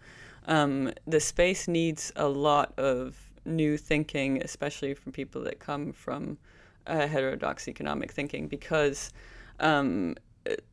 um, 0.46 0.92
the 1.06 1.20
space 1.20 1.68
needs 1.68 2.12
a 2.16 2.28
lot 2.28 2.72
of 2.78 3.16
new 3.44 3.76
thinking, 3.76 4.42
especially 4.42 4.94
from 4.94 5.12
people 5.12 5.42
that 5.42 5.58
come 5.58 5.92
from 5.92 6.38
uh, 6.86 7.06
heterodox 7.06 7.68
economic 7.68 8.12
thinking, 8.12 8.48
because. 8.48 9.12
Um, 9.58 10.16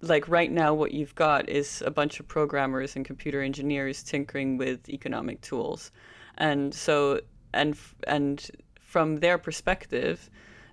like 0.01 0.27
right 0.27 0.51
now 0.51 0.71
what 0.71 0.91
you've 0.91 1.15
got 1.15 1.49
is 1.49 1.81
a 1.83 1.89
bunch 1.89 2.19
of 2.19 2.27
programmers 2.27 2.95
and 2.95 3.03
computer 3.03 3.41
engineers 3.41 4.03
tinkering 4.03 4.55
with 4.55 4.87
economic 4.87 5.41
tools 5.41 5.91
and 6.37 6.73
so 6.73 7.19
and 7.53 7.75
and 8.07 8.51
from 8.79 9.17
their 9.17 9.37
perspective 9.37 10.29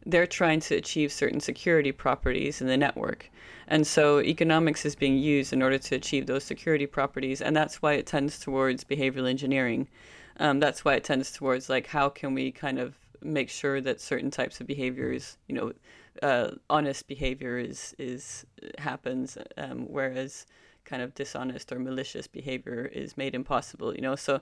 they're 0.06 0.26
trying 0.26 0.60
to 0.60 0.74
achieve 0.74 1.12
certain 1.12 1.40
security 1.40 1.92
properties 1.92 2.60
in 2.60 2.66
the 2.66 2.76
network. 2.76 3.30
And 3.68 3.86
so 3.86 4.20
economics 4.20 4.84
is 4.84 4.96
being 4.96 5.18
used 5.18 5.52
in 5.52 5.62
order 5.62 5.78
to 5.78 5.94
achieve 5.94 6.26
those 6.26 6.44
security 6.44 6.86
properties. 6.86 7.40
And 7.40 7.54
that's 7.54 7.82
why 7.82 7.94
it 7.94 8.06
tends 8.06 8.38
towards 8.38 8.84
behavioral 8.84 9.28
engineering. 9.28 9.88
Um, 10.38 10.58
that's 10.58 10.84
why 10.84 10.94
it 10.94 11.04
tends 11.04 11.30
towards 11.30 11.68
like, 11.68 11.86
how 11.86 12.08
can 12.08 12.34
we 12.34 12.50
kind 12.50 12.78
of 12.78 12.96
make 13.22 13.50
sure 13.50 13.80
that 13.82 14.00
certain 14.00 14.30
types 14.30 14.60
of 14.60 14.66
behaviors, 14.66 15.36
you 15.46 15.54
know, 15.54 15.72
uh, 16.22 16.52
honest 16.68 17.06
behavior 17.06 17.58
is, 17.58 17.94
is 17.98 18.44
happens, 18.78 19.36
um, 19.56 19.86
whereas 19.88 20.46
kind 20.84 21.02
of 21.02 21.14
dishonest 21.14 21.70
or 21.70 21.78
malicious 21.78 22.26
behavior 22.26 22.90
is 22.92 23.16
made 23.16 23.34
impossible, 23.34 23.94
you 23.94 24.00
know? 24.00 24.16
So 24.16 24.40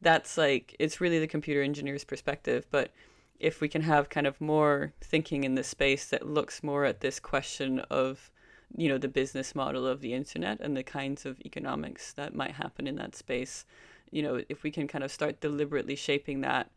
that's 0.00 0.36
like, 0.38 0.74
it's 0.78 1.00
really 1.00 1.20
the 1.20 1.26
computer 1.28 1.62
engineer's 1.62 2.04
perspective. 2.04 2.66
But 2.70 2.90
if 3.38 3.60
we 3.60 3.68
can 3.68 3.82
have 3.82 4.08
kind 4.08 4.26
of 4.26 4.40
more 4.40 4.92
thinking 5.00 5.44
in 5.44 5.54
this 5.54 5.68
space 5.68 6.06
that 6.06 6.26
looks 6.26 6.62
more 6.62 6.84
at 6.84 7.00
this 7.00 7.20
question 7.20 7.80
of 7.90 8.30
you 8.76 8.88
know 8.88 8.98
the 8.98 9.08
business 9.08 9.54
model 9.54 9.86
of 9.86 10.00
the 10.00 10.14
internet 10.14 10.60
and 10.60 10.76
the 10.76 10.82
kinds 10.82 11.26
of 11.26 11.40
economics 11.40 12.12
that 12.14 12.34
might 12.34 12.52
happen 12.52 12.86
in 12.86 12.96
that 12.96 13.14
space 13.14 13.64
you 14.10 14.22
know 14.22 14.42
if 14.48 14.62
we 14.62 14.70
can 14.70 14.88
kind 14.88 15.04
of 15.04 15.12
start 15.12 15.40
deliberately 15.40 15.94
shaping 15.94 16.40
that 16.40 16.70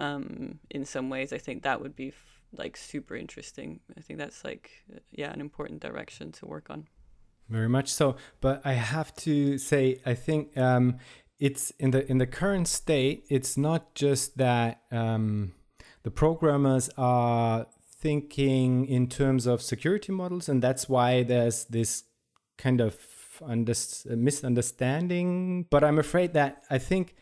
um, 0.00 0.58
in 0.70 0.84
some 0.84 1.10
ways 1.10 1.32
i 1.32 1.38
think 1.38 1.62
that 1.62 1.80
would 1.80 1.94
be 1.94 2.08
f- 2.08 2.34
like 2.58 2.76
super 2.76 3.16
interesting. 3.16 3.80
I 3.96 4.00
think 4.00 4.18
that's 4.18 4.44
like 4.44 4.70
yeah 5.10 5.32
an 5.32 5.40
important 5.40 5.80
direction 5.80 6.32
to 6.32 6.46
work 6.46 6.68
on. 6.70 6.86
Very 7.48 7.68
much 7.68 7.92
so. 7.92 8.16
But 8.40 8.62
i 8.64 8.72
have 8.72 9.14
to 9.16 9.58
say 9.58 10.00
i 10.06 10.14
think 10.14 10.56
um, 10.56 10.98
it's 11.38 11.70
in 11.78 11.90
the 11.90 12.08
in 12.10 12.18
the 12.18 12.26
current 12.26 12.68
state 12.68 13.26
it's 13.28 13.56
not 13.56 13.94
just 13.94 14.38
that 14.38 14.82
um, 14.90 15.52
the 16.04 16.10
programmers 16.10 16.88
are 16.96 17.66
thinking 17.98 18.86
in 18.86 19.08
terms 19.08 19.46
of 19.46 19.60
security 19.62 20.12
models, 20.12 20.48
and 20.48 20.62
that's 20.62 20.88
why 20.88 21.22
there's 21.22 21.64
this 21.64 22.04
kind 22.58 22.80
of 22.80 22.96
under, 23.42 23.74
misunderstanding. 24.10 25.66
But 25.70 25.82
I'm 25.82 25.98
afraid 25.98 26.34
that 26.34 26.62
I 26.70 26.78
think 26.78 27.16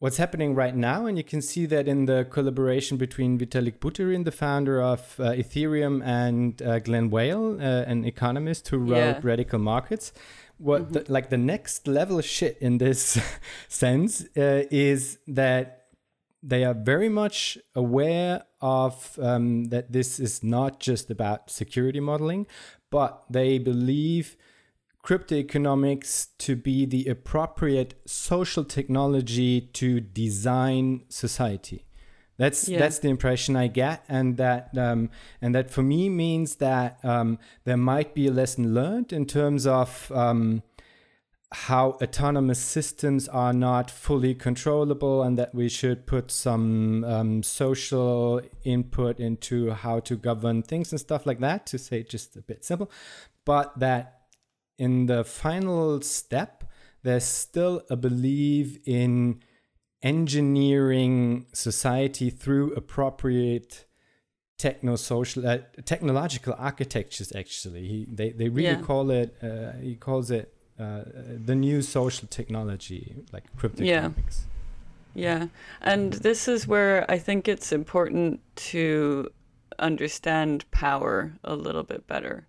what's 0.00 0.16
happening 0.16 0.56
right 0.56 0.74
now, 0.74 1.06
and 1.06 1.16
you 1.16 1.24
can 1.24 1.40
see 1.40 1.66
that 1.66 1.86
in 1.86 2.06
the 2.06 2.26
collaboration 2.28 2.96
between 2.96 3.38
Vitalik 3.38 3.78
Buterin, 3.78 4.24
the 4.24 4.32
founder 4.32 4.82
of 4.82 5.14
uh, 5.20 5.30
Ethereum, 5.30 6.04
and 6.04 6.60
uh, 6.62 6.80
Glen 6.80 7.10
Weyl, 7.10 7.60
uh, 7.60 7.84
an 7.88 8.04
economist 8.04 8.68
who 8.68 8.78
wrote 8.78 8.96
yeah. 8.96 9.20
Radical 9.22 9.60
Markets. 9.60 10.12
What 10.58 10.82
mm-hmm. 10.82 10.92
the, 10.94 11.04
like 11.08 11.30
the 11.30 11.38
next 11.38 11.86
level 11.86 12.20
shit 12.20 12.58
in 12.60 12.78
this 12.78 13.16
sense 13.68 14.24
uh, 14.36 14.64
is 14.70 15.18
that 15.28 15.77
they 16.42 16.64
are 16.64 16.74
very 16.74 17.08
much 17.08 17.58
aware 17.74 18.44
of 18.60 19.18
um, 19.20 19.64
that 19.66 19.92
this 19.92 20.20
is 20.20 20.42
not 20.42 20.80
just 20.80 21.10
about 21.10 21.50
security 21.50 22.00
modeling, 22.00 22.46
but 22.90 23.24
they 23.28 23.58
believe 23.58 24.36
crypto 25.02 25.36
economics 25.36 26.28
to 26.38 26.56
be 26.56 26.84
the 26.84 27.06
appropriate 27.06 27.94
social 28.06 28.64
technology 28.64 29.60
to 29.60 30.00
design 30.00 31.02
society. 31.08 31.84
That's 32.36 32.68
yeah. 32.68 32.78
that's 32.78 33.00
the 33.00 33.08
impression 33.08 33.56
I 33.56 33.66
get, 33.66 34.04
and 34.08 34.36
that 34.36 34.70
um, 34.78 35.10
and 35.42 35.54
that 35.56 35.72
for 35.72 35.82
me 35.82 36.08
means 36.08 36.56
that 36.56 36.98
um, 37.04 37.38
there 37.64 37.76
might 37.76 38.14
be 38.14 38.28
a 38.28 38.30
lesson 38.30 38.74
learned 38.74 39.12
in 39.12 39.26
terms 39.26 39.66
of 39.66 40.12
um, 40.14 40.62
how 41.50 41.96
autonomous 42.02 42.58
systems 42.58 43.26
are 43.28 43.52
not 43.52 43.90
fully 43.90 44.34
controllable, 44.34 45.22
and 45.22 45.38
that 45.38 45.54
we 45.54 45.68
should 45.68 46.06
put 46.06 46.30
some 46.30 47.04
um, 47.04 47.42
social 47.42 48.42
input 48.64 49.18
into 49.18 49.70
how 49.70 50.00
to 50.00 50.16
govern 50.16 50.62
things 50.62 50.92
and 50.92 51.00
stuff 51.00 51.24
like 51.24 51.40
that. 51.40 51.66
To 51.66 51.78
say 51.78 52.02
just 52.02 52.36
a 52.36 52.42
bit 52.42 52.64
simple, 52.64 52.90
but 53.44 53.78
that 53.78 54.22
in 54.78 55.06
the 55.06 55.24
final 55.24 56.00
step, 56.02 56.64
there's 57.02 57.24
still 57.24 57.82
a 57.88 57.96
belief 57.96 58.78
in 58.86 59.40
engineering 60.02 61.46
society 61.52 62.30
through 62.30 62.72
appropriate 62.74 63.86
techno 64.58 64.96
social 64.96 65.46
uh, 65.46 65.58
technological 65.84 66.54
architectures 66.58 67.32
actually 67.34 67.86
he, 67.86 68.06
they, 68.08 68.30
they 68.30 68.48
really 68.48 68.68
yeah. 68.68 68.80
call 68.80 69.10
it 69.10 69.36
uh, 69.42 69.72
he 69.80 69.94
calls 69.96 70.30
it 70.30 70.54
uh, 70.78 71.02
the 71.44 71.54
new 71.54 71.82
social 71.82 72.28
technology 72.28 73.16
like 73.32 73.44
crypto 73.56 73.82
yeah. 73.82 74.10
yeah 75.14 75.46
and 75.80 76.12
this 76.14 76.48
is 76.48 76.66
where 76.66 77.10
i 77.10 77.18
think 77.18 77.48
it's 77.48 77.72
important 77.72 78.40
to 78.54 79.28
understand 79.78 80.68
power 80.70 81.32
a 81.44 81.54
little 81.54 81.82
bit 81.82 82.06
better 82.06 82.46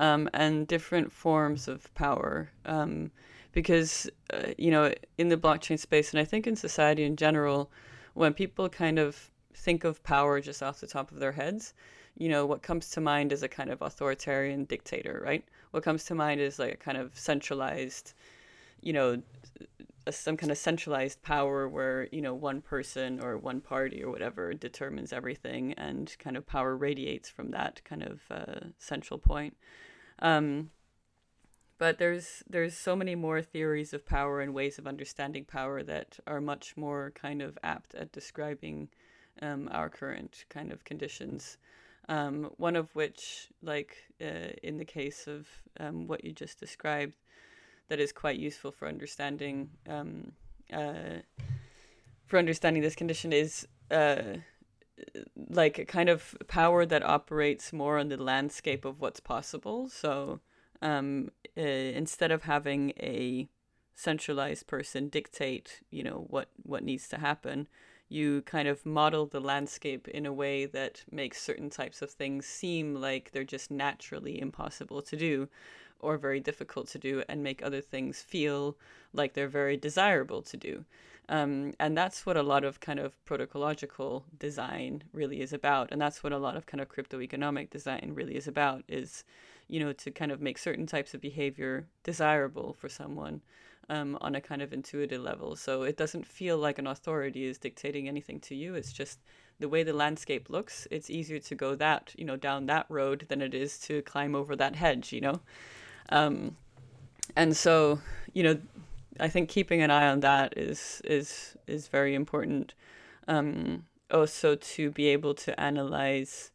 um, 0.00 0.28
and 0.32 0.66
different 0.66 1.12
forms 1.12 1.68
of 1.68 1.92
power. 1.94 2.50
Um, 2.64 3.10
because, 3.52 4.08
uh, 4.32 4.48
you 4.56 4.70
know, 4.70 4.92
in 5.18 5.28
the 5.28 5.36
blockchain 5.36 5.78
space, 5.78 6.12
and 6.12 6.20
I 6.20 6.24
think 6.24 6.46
in 6.46 6.56
society 6.56 7.04
in 7.04 7.16
general, 7.16 7.70
when 8.14 8.32
people 8.32 8.68
kind 8.68 8.98
of 8.98 9.30
think 9.54 9.84
of 9.84 10.02
power 10.02 10.40
just 10.40 10.62
off 10.62 10.80
the 10.80 10.86
top 10.86 11.10
of 11.10 11.18
their 11.18 11.32
heads, 11.32 11.74
you 12.16 12.28
know, 12.28 12.46
what 12.46 12.62
comes 12.62 12.90
to 12.90 13.00
mind 13.00 13.32
is 13.32 13.42
a 13.42 13.48
kind 13.48 13.70
of 13.70 13.82
authoritarian 13.82 14.64
dictator, 14.64 15.20
right? 15.24 15.44
What 15.70 15.82
comes 15.82 16.04
to 16.04 16.14
mind 16.14 16.40
is 16.40 16.58
like 16.58 16.74
a 16.74 16.76
kind 16.76 16.98
of 16.98 17.18
centralized, 17.18 18.14
you 18.80 18.92
know, 18.92 19.22
a, 20.06 20.12
some 20.12 20.36
kind 20.36 20.50
of 20.50 20.58
centralized 20.58 21.22
power 21.22 21.68
where, 21.68 22.08
you 22.10 22.22
know, 22.22 22.34
one 22.34 22.60
person 22.60 23.20
or 23.22 23.36
one 23.36 23.60
party 23.60 24.02
or 24.02 24.10
whatever 24.10 24.52
determines 24.54 25.12
everything 25.12 25.74
and 25.74 26.14
kind 26.18 26.36
of 26.36 26.46
power 26.46 26.76
radiates 26.76 27.28
from 27.28 27.50
that 27.52 27.82
kind 27.84 28.02
of 28.02 28.20
uh, 28.30 28.66
central 28.78 29.18
point. 29.18 29.56
Um, 30.20 30.70
but 31.80 31.96
there's 31.96 32.44
there's 32.48 32.76
so 32.76 32.94
many 32.94 33.14
more 33.14 33.40
theories 33.40 33.94
of 33.94 34.04
power 34.04 34.42
and 34.42 34.52
ways 34.52 34.78
of 34.78 34.86
understanding 34.86 35.46
power 35.46 35.82
that 35.82 36.18
are 36.26 36.40
much 36.40 36.76
more 36.76 37.10
kind 37.14 37.40
of 37.40 37.56
apt 37.62 37.94
at 37.94 38.12
describing 38.12 38.90
um, 39.40 39.66
our 39.72 39.88
current 39.88 40.44
kind 40.50 40.72
of 40.72 40.84
conditions. 40.84 41.56
Um, 42.10 42.50
one 42.56 42.74
of 42.74 42.92
which, 42.96 43.48
like 43.62 43.96
uh, 44.20 44.50
in 44.64 44.78
the 44.78 44.84
case 44.84 45.28
of 45.28 45.46
um, 45.78 46.08
what 46.08 46.24
you 46.24 46.32
just 46.32 46.58
described, 46.58 47.14
that 47.88 48.00
is 48.00 48.12
quite 48.12 48.36
useful 48.36 48.72
for 48.72 48.88
understanding 48.88 49.70
um, 49.88 50.32
uh, 50.72 51.22
for 52.26 52.38
understanding 52.38 52.82
this 52.82 52.96
condition 52.96 53.32
is 53.32 53.66
uh, 53.92 54.38
like 55.48 55.78
a 55.78 55.84
kind 55.84 56.08
of 56.08 56.36
power 56.48 56.84
that 56.84 57.04
operates 57.04 57.72
more 57.72 57.96
on 57.98 58.08
the 58.08 58.16
landscape 58.16 58.84
of 58.84 59.00
what's 59.00 59.20
possible. 59.20 59.88
So 59.88 60.40
um, 60.82 61.30
uh, 61.56 61.60
instead 61.60 62.30
of 62.30 62.42
having 62.42 62.90
a 62.98 63.48
centralized 63.94 64.66
person 64.66 65.08
dictate, 65.08 65.80
you 65.90 66.02
know, 66.02 66.26
what 66.28 66.48
what 66.62 66.82
needs 66.82 67.08
to 67.08 67.18
happen, 67.18 67.68
you 68.10 68.42
kind 68.42 68.68
of 68.68 68.84
model 68.84 69.24
the 69.24 69.40
landscape 69.40 70.08
in 70.08 70.26
a 70.26 70.32
way 70.32 70.66
that 70.66 71.02
makes 71.10 71.40
certain 71.40 71.70
types 71.70 72.02
of 72.02 72.10
things 72.10 72.44
seem 72.44 72.94
like 72.94 73.30
they're 73.30 73.44
just 73.44 73.70
naturally 73.70 74.40
impossible 74.40 75.00
to 75.00 75.16
do 75.16 75.48
or 76.00 76.18
very 76.18 76.40
difficult 76.40 76.88
to 76.88 76.98
do 76.98 77.22
and 77.28 77.42
make 77.42 77.62
other 77.62 77.80
things 77.80 78.20
feel 78.20 78.76
like 79.12 79.32
they're 79.34 79.48
very 79.48 79.76
desirable 79.76 80.42
to 80.42 80.56
do. 80.56 80.84
Um, 81.28 81.74
and 81.78 81.96
that's 81.96 82.26
what 82.26 82.36
a 82.36 82.42
lot 82.42 82.64
of 82.64 82.80
kind 82.80 82.98
of 82.98 83.12
protocological 83.24 84.24
design 84.38 85.04
really 85.12 85.40
is 85.40 85.52
about. 85.52 85.92
And 85.92 86.00
that's 86.00 86.24
what 86.24 86.32
a 86.32 86.38
lot 86.38 86.56
of 86.56 86.66
kind 86.66 86.80
of 86.80 86.88
crypto 86.88 87.20
economic 87.20 87.70
design 87.70 88.10
really 88.14 88.34
is 88.34 88.48
about 88.48 88.82
is, 88.88 89.22
you 89.68 89.78
know, 89.78 89.92
to 89.92 90.10
kind 90.10 90.32
of 90.32 90.40
make 90.40 90.58
certain 90.58 90.86
types 90.86 91.14
of 91.14 91.20
behavior 91.20 91.86
desirable 92.02 92.72
for 92.72 92.88
someone 92.88 93.42
um, 93.90 94.16
on 94.20 94.36
a 94.36 94.40
kind 94.40 94.62
of 94.62 94.72
intuitive 94.72 95.20
level. 95.20 95.56
So 95.56 95.82
it 95.82 95.96
doesn't 95.96 96.24
feel 96.24 96.56
like 96.56 96.78
an 96.78 96.86
authority 96.86 97.44
is 97.44 97.58
dictating 97.58 98.08
anything 98.08 98.38
to 98.40 98.54
you. 98.54 98.74
It's 98.74 98.92
just 98.92 99.18
the 99.58 99.68
way 99.68 99.82
the 99.82 99.92
landscape 99.92 100.48
looks. 100.48 100.86
It's 100.90 101.10
easier 101.10 101.40
to 101.40 101.54
go 101.54 101.74
that, 101.74 102.14
you 102.16 102.24
know, 102.24 102.36
down 102.36 102.66
that 102.66 102.86
road 102.88 103.26
than 103.28 103.42
it 103.42 103.52
is 103.52 103.78
to 103.80 104.00
climb 104.02 104.34
over 104.34 104.54
that 104.56 104.76
hedge, 104.76 105.12
you 105.12 105.20
know? 105.20 105.40
Um, 106.08 106.56
and 107.36 107.56
so, 107.56 108.00
you 108.32 108.44
know, 108.44 108.60
I 109.18 109.28
think 109.28 109.48
keeping 109.48 109.82
an 109.82 109.90
eye 109.90 110.08
on 110.08 110.20
that 110.20 110.56
is 110.56 111.02
is 111.04 111.56
is 111.66 111.88
very 111.88 112.14
important. 112.14 112.74
Um, 113.28 113.84
also 114.10 114.54
to 114.54 114.90
be 114.90 115.08
able 115.08 115.34
to 115.34 115.60
analyze, 115.60 116.50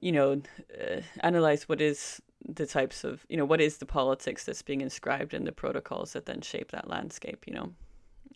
you 0.00 0.12
know, 0.12 0.40
uh, 0.80 1.00
analyze 1.20 1.68
what 1.68 1.80
is 1.80 2.22
the 2.46 2.66
types 2.66 3.04
of 3.04 3.24
you 3.28 3.36
know 3.36 3.44
what 3.44 3.60
is 3.60 3.78
the 3.78 3.86
politics 3.86 4.44
that's 4.44 4.62
being 4.62 4.80
inscribed 4.80 5.34
in 5.34 5.44
the 5.44 5.52
protocols 5.52 6.12
that 6.12 6.26
then 6.26 6.40
shape 6.40 6.70
that 6.72 6.88
landscape. 6.88 7.44
You 7.46 7.54
know, 7.54 7.72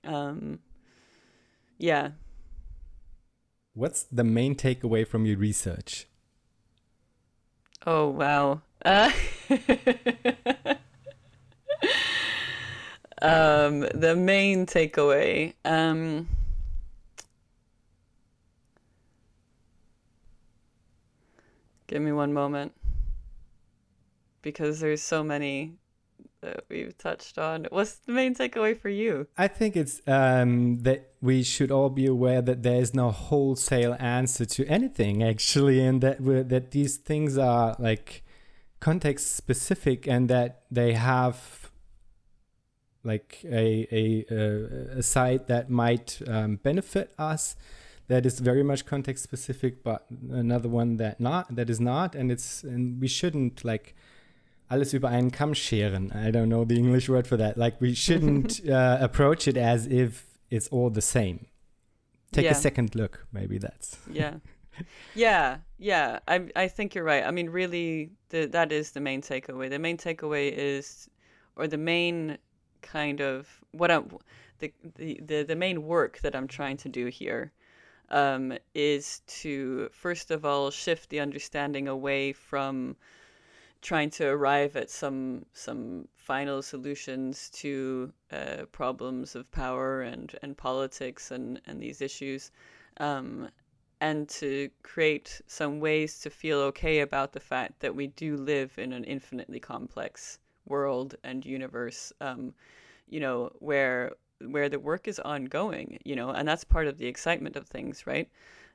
um, 0.05 0.59
yeah. 1.79 2.11
What's 3.75 4.03
the 4.05 4.25
main 4.25 4.55
takeaway 4.55 5.07
from 5.07 5.25
your 5.25 5.39
research? 5.39 6.07
Oh 7.87 8.09
wow. 8.09 8.61
Uh, 8.85 9.11
um, 13.23 13.81
the 13.95 14.15
main 14.17 14.67
takeaway. 14.67 15.55
Um, 15.65 16.29
give 21.87 22.03
me 22.03 22.13
one 22.13 22.33
moment. 22.33 22.73
Because 24.43 24.81
there's 24.81 25.03
so 25.03 25.23
many 25.23 25.75
that 26.41 26.65
we've 26.69 26.97
touched 26.99 27.39
on. 27.39 27.67
What's 27.71 27.95
the 27.95 28.13
main 28.13 28.35
takeaway 28.35 28.77
for 28.79 28.89
you? 28.89 29.29
I 29.39 29.49
think 29.49 29.77
it's 29.77 30.01
um, 30.07 30.81
that 30.83 31.13
we 31.21 31.43
should 31.43 31.71
all 31.71 31.89
be 31.89 32.07
aware 32.07 32.43
that 32.43 32.63
there 32.63 32.81
is 32.81 32.95
no 32.95 33.11
wholesale 33.11 33.97
answer 33.99 34.45
to 34.45 34.67
anything, 34.67 35.23
actually, 35.23 35.85
and 35.85 36.01
that 36.03 36.19
that 36.49 36.73
these 36.73 36.97
things 36.97 37.39
are 37.39 37.77
like 37.79 38.25
context 38.81 39.37
specific 39.37 40.09
and 40.09 40.29
that 40.29 40.63
they 40.71 40.95
have 40.95 41.71
like 43.05 43.41
a 43.45 43.87
a, 43.93 44.99
a 44.99 45.03
site 45.03 45.47
that 45.47 45.71
might 45.71 46.21
um, 46.27 46.57
benefit 46.57 47.15
us 47.19 47.57
that 48.09 48.27
is 48.27 48.41
very 48.41 48.63
much 48.63 48.85
context 48.85 49.23
specific 49.23 49.83
but 49.85 50.07
another 50.31 50.69
one 50.69 50.97
that 50.97 51.21
not 51.21 51.55
that 51.55 51.71
is 51.71 51.81
not 51.81 52.15
and 52.15 52.31
it's 52.31 52.65
and 52.65 53.01
we 53.01 53.09
shouldn't 53.09 53.65
like 53.65 53.95
alles 54.73 54.95
über 54.95 55.09
einen 55.11 55.31
Kamm 55.31 55.55
scheren. 55.55 56.11
I 56.13 56.31
don't 56.31 56.49
know 56.49 56.65
the 56.65 56.77
english 56.77 57.09
word 57.09 57.27
for 57.27 57.37
that. 57.37 57.57
Like 57.57 57.81
we 57.81 57.95
shouldn't 57.95 58.61
uh, 58.69 58.99
approach 59.01 59.47
it 59.47 59.57
as 59.57 59.87
if 59.87 60.25
it's 60.51 60.69
all 60.69 60.91
the 60.91 61.03
same. 61.03 61.47
Take 62.33 62.47
yeah. 62.47 62.53
a 62.53 62.55
second 62.55 62.95
look. 62.95 63.27
Maybe 63.33 63.59
that's 63.59 63.99
yeah. 64.11 64.37
Yeah. 65.15 65.59
Yeah. 65.79 66.21
I 66.27 66.49
i 66.57 66.69
think 66.69 66.95
you're 66.95 67.05
right. 67.05 67.25
I 67.25 67.31
mean 67.31 67.51
really 67.51 68.11
the, 68.31 68.47
that 68.47 68.73
is 68.73 68.93
the 68.93 69.01
main 69.01 69.21
takeaway. 69.21 69.69
The 69.69 69.79
main 69.79 69.99
takeaway 69.99 70.51
is 70.51 71.09
or 71.57 71.69
the 71.69 71.77
main 71.77 72.39
kind 72.81 73.21
of 73.21 73.47
what 73.73 73.91
I'm 73.91 74.09
the 74.59 74.73
the 74.97 75.21
the, 75.23 75.43
the 75.43 75.57
main 75.57 75.83
work 75.85 76.21
that 76.21 76.35
I'm 76.35 76.49
trying 76.49 76.79
to 76.79 76.89
do 76.89 77.07
here 77.07 77.53
um, 78.09 78.57
is 78.75 79.21
to 79.43 79.91
first 79.93 80.31
of 80.31 80.45
all 80.45 80.71
shift 80.71 81.11
the 81.11 81.21
understanding 81.21 81.89
away 81.89 82.33
from 82.33 82.97
trying 83.83 84.11
to 84.11 84.27
arrive 84.29 84.77
at 84.77 84.89
some 84.91 85.45
some 85.53 86.09
final 86.15 86.63
solutions 86.63 87.51
to 87.51 88.13
uh, 88.33 88.65
problems 88.73 89.35
of 89.35 89.51
power 89.51 90.03
and 90.03 90.35
and 90.43 90.57
politics 90.57 91.31
and 91.31 91.61
and 91.67 91.83
these 91.83 92.01
issues. 92.01 92.51
Um, 92.99 93.49
and 94.01 94.29
to 94.29 94.69
create 94.83 95.41
some 95.47 95.79
ways 95.79 96.19
to 96.21 96.31
feel 96.31 96.59
okay 96.59 97.01
about 97.01 97.33
the 97.33 97.41
fact 97.41 97.79
that 97.81 97.95
we 97.95 98.09
do 98.09 98.37
live 98.37 98.77
in 98.77 98.93
an 98.93 99.05
infinitely 99.05 99.61
complex 99.61 100.41
world 100.67 101.15
and 101.23 101.47
universe, 101.47 102.13
um, 102.21 102.53
you 103.09 103.21
know, 103.21 103.53
where 103.61 104.13
where 104.41 104.69
the 104.69 104.81
work 104.81 105.07
is 105.07 105.21
ongoing, 105.21 106.01
you 106.05 106.17
know, 106.17 106.31
and 106.31 106.49
that's 106.49 106.65
part 106.65 106.89
of 106.89 106.99
the 106.99 107.07
excitement 107.07 107.55
of 107.57 107.69
things, 107.69 108.07
right? 108.07 108.29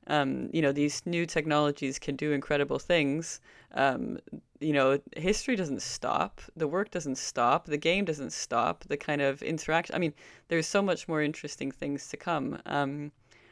Um, 0.07 0.49
you 0.53 0.61
know, 0.61 0.71
these 0.71 1.05
new 1.05 1.25
technologies 1.25 1.99
can 1.99 2.15
do 2.15 2.31
incredible 2.31 2.79
things. 2.79 3.41
Um, 3.73 4.19
you 4.59 4.73
know, 4.73 4.99
history 5.15 5.55
doesn't 5.55 5.81
stop, 5.81 6.41
the 6.55 6.67
work 6.67 6.89
doesn't 6.89 7.17
stop, 7.17 7.65
the 7.65 7.77
game 7.77 8.05
doesn't 8.05 8.31
stop, 8.31 8.85
the 8.85 8.97
kind 8.97 9.21
of 9.21 9.41
interaction. 9.43 9.95
I 9.95 9.99
mean, 9.99 10.13
there's 10.47 10.65
so 10.65 10.81
much 10.81 11.07
more 11.07 11.21
interesting 11.21 11.71
things 11.71 12.07
to 12.09 12.17
come. 12.17 12.59
Um, 12.65 13.11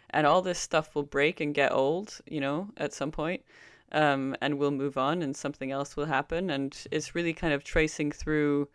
and 0.09 0.25
all 0.25 0.41
this 0.41 0.59
stuff 0.59 0.95
will 0.95 1.03
break 1.03 1.41
and 1.41 1.53
get 1.53 1.71
old, 1.71 2.19
you 2.25 2.39
know, 2.39 2.69
at 2.77 2.93
some 2.93 3.11
point, 3.11 3.43
um, 3.91 4.35
and 4.41 4.57
we'll 4.57 4.71
move 4.71 4.97
on, 4.97 5.21
and 5.21 5.35
something 5.35 5.71
else 5.71 5.97
will 5.97 6.05
happen. 6.05 6.49
And 6.49 6.75
it's 6.89 7.13
really 7.13 7.33
kind 7.33 7.53
of 7.53 7.63
tracing 7.63 8.11
through 8.11 8.69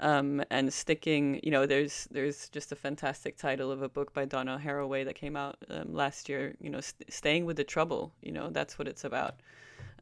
um, 0.00 0.42
and 0.50 0.72
sticking. 0.72 1.40
You 1.42 1.50
know, 1.50 1.66
there's 1.66 2.08
there's 2.10 2.48
just 2.48 2.72
a 2.72 2.76
fantastic 2.76 3.36
title 3.36 3.70
of 3.70 3.82
a 3.82 3.88
book 3.88 4.12
by 4.12 4.24
Donna 4.24 4.60
Haraway 4.62 5.04
that 5.04 5.14
came 5.14 5.36
out 5.36 5.56
um, 5.70 5.94
last 5.94 6.28
year. 6.28 6.54
You 6.60 6.70
know, 6.70 6.80
st- 6.80 7.12
staying 7.12 7.44
with 7.44 7.56
the 7.56 7.64
trouble. 7.64 8.12
You 8.22 8.32
know, 8.32 8.50
that's 8.50 8.78
what 8.78 8.88
it's 8.88 9.04
about. 9.04 9.36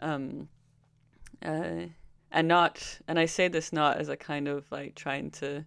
Um, 0.00 0.48
uh, 1.44 1.86
and 2.30 2.48
not, 2.48 3.00
and 3.06 3.18
I 3.18 3.26
say 3.26 3.48
this 3.48 3.72
not 3.72 3.98
as 3.98 4.08
a 4.08 4.16
kind 4.16 4.48
of 4.48 4.70
like 4.72 4.94
trying 4.94 5.30
to 5.32 5.64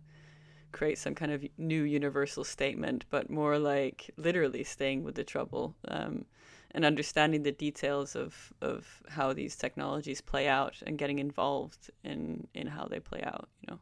create 0.71 0.97
some 0.97 1.15
kind 1.15 1.32
of 1.32 1.45
new 1.57 1.84
universal 1.84 2.43
statement, 2.43 3.05
but 3.09 3.30
more 3.30 3.57
like 3.59 4.11
literally 4.17 4.63
staying 4.63 5.03
with 5.03 5.15
the 5.15 5.23
trouble 5.23 5.76
um, 5.88 6.26
and 6.71 6.84
understanding 6.84 7.43
the 7.43 7.51
details 7.51 8.15
of, 8.15 8.51
of 8.61 9.03
how 9.09 9.32
these 9.32 9.55
technologies 9.55 10.21
play 10.21 10.47
out 10.47 10.76
and 10.86 10.97
getting 10.97 11.19
involved 11.19 11.91
in, 12.03 12.47
in 12.53 12.67
how 12.67 12.86
they 12.86 12.99
play 12.99 13.21
out, 13.23 13.47
you 13.61 13.67
know. 13.71 13.80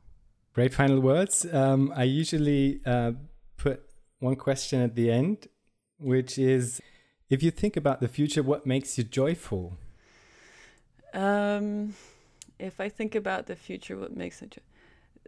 Great 0.53 0.73
final 0.73 0.99
words. 0.99 1.45
Um, 1.51 1.91
I 1.95 2.03
usually 2.03 2.79
uh, 2.85 3.13
put 3.57 3.81
one 4.19 4.35
question 4.35 4.81
at 4.81 4.95
the 4.95 5.11
end, 5.11 5.47
which 5.99 6.37
is 6.37 6.79
if 7.29 7.41
you 7.41 7.49
think 7.49 7.75
about 7.75 8.01
the 8.01 8.07
future, 8.07 8.43
what 8.43 8.65
makes 8.65 8.97
you 8.97 9.03
joyful? 9.03 9.77
Um, 11.13 11.95
if 12.59 12.79
I 12.79 12.89
think 12.89 13.15
about 13.15 13.47
the 13.47 13.55
future, 13.55 13.97
what 13.97 14.15
makes 14.15 14.41
it 14.41 14.61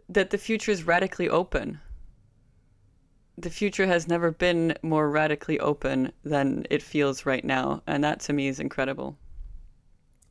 that 0.08 0.30
the 0.30 0.38
future 0.38 0.70
is 0.70 0.84
radically 0.84 1.28
open. 1.28 1.80
The 3.36 3.50
future 3.50 3.86
has 3.86 4.08
never 4.08 4.30
been 4.30 4.74
more 4.82 5.10
radically 5.10 5.58
open 5.60 6.12
than 6.24 6.64
it 6.70 6.82
feels 6.82 7.26
right 7.26 7.44
now, 7.44 7.82
and 7.86 8.02
that 8.04 8.20
to 8.20 8.32
me 8.32 8.48
is 8.48 8.60
incredible. 8.60 9.18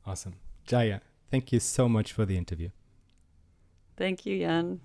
Awesome. 0.06 0.36
Jaya, 0.66 1.02
thank 1.30 1.52
you 1.52 1.60
so 1.60 1.88
much 1.90 2.14
for 2.14 2.26
the 2.26 2.38
interview. 2.38 2.70
Thank 3.98 4.26
you, 4.26 4.40
Jan. 4.40 4.80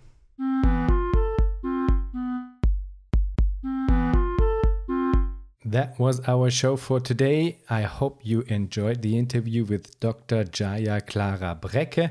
That 5.64 6.00
was 6.00 6.20
our 6.26 6.50
show 6.50 6.76
for 6.76 6.98
today. 6.98 7.58
I 7.70 7.82
hope 7.82 8.20
you 8.24 8.42
enjoyed 8.48 9.02
the 9.02 9.16
interview 9.16 9.64
with 9.64 10.00
Dr. 10.00 10.42
Jaya 10.42 11.00
Klara 11.00 11.60
Brekke. 11.60 12.10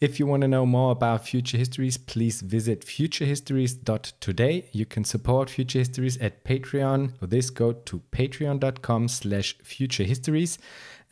If 0.00 0.18
you 0.18 0.26
want 0.26 0.42
to 0.42 0.48
know 0.48 0.66
more 0.66 0.92
about 0.92 1.26
Future 1.26 1.58
Histories, 1.58 1.96
please 1.96 2.40
visit 2.40 2.86
futurehistories.today. 2.86 4.68
You 4.72 4.86
can 4.86 5.04
support 5.04 5.50
Future 5.50 5.78
Histories 5.78 6.16
at 6.18 6.44
Patreon. 6.44 7.18
For 7.18 7.26
this, 7.26 7.50
go 7.50 7.72
to 7.72 8.02
patreon.com 8.10 9.08
slash 9.08 9.56
futurehistories 9.58 10.58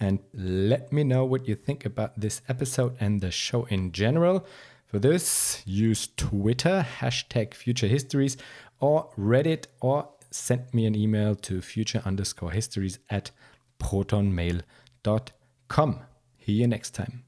and 0.01 0.20
let 0.33 0.93
me 0.93 1.05
know 1.05 1.24
what 1.24 1.49
you 1.49 1.55
think 1.55 1.85
about 1.85 2.18
this 2.20 2.43
episode 2.49 2.97
and 3.01 3.20
the 3.20 3.31
show 3.31 3.64
in 3.64 3.93
general. 3.93 4.47
For 4.89 4.99
this, 4.99 5.62
use 5.66 6.09
Twitter, 6.16 6.86
hashtag 7.01 7.53
Future 7.53 7.86
Histories, 7.86 8.39
or 8.80 9.11
Reddit, 9.18 9.66
or 9.80 10.09
send 10.30 10.72
me 10.72 10.86
an 10.86 10.95
email 10.95 11.34
to 11.34 11.61
future 11.61 12.01
underscore 12.07 12.53
histories 12.53 12.99
at 13.11 13.30
protonmail.com. 13.78 16.01
See 16.47 16.53
you 16.53 16.66
next 16.66 16.95
time. 16.95 17.24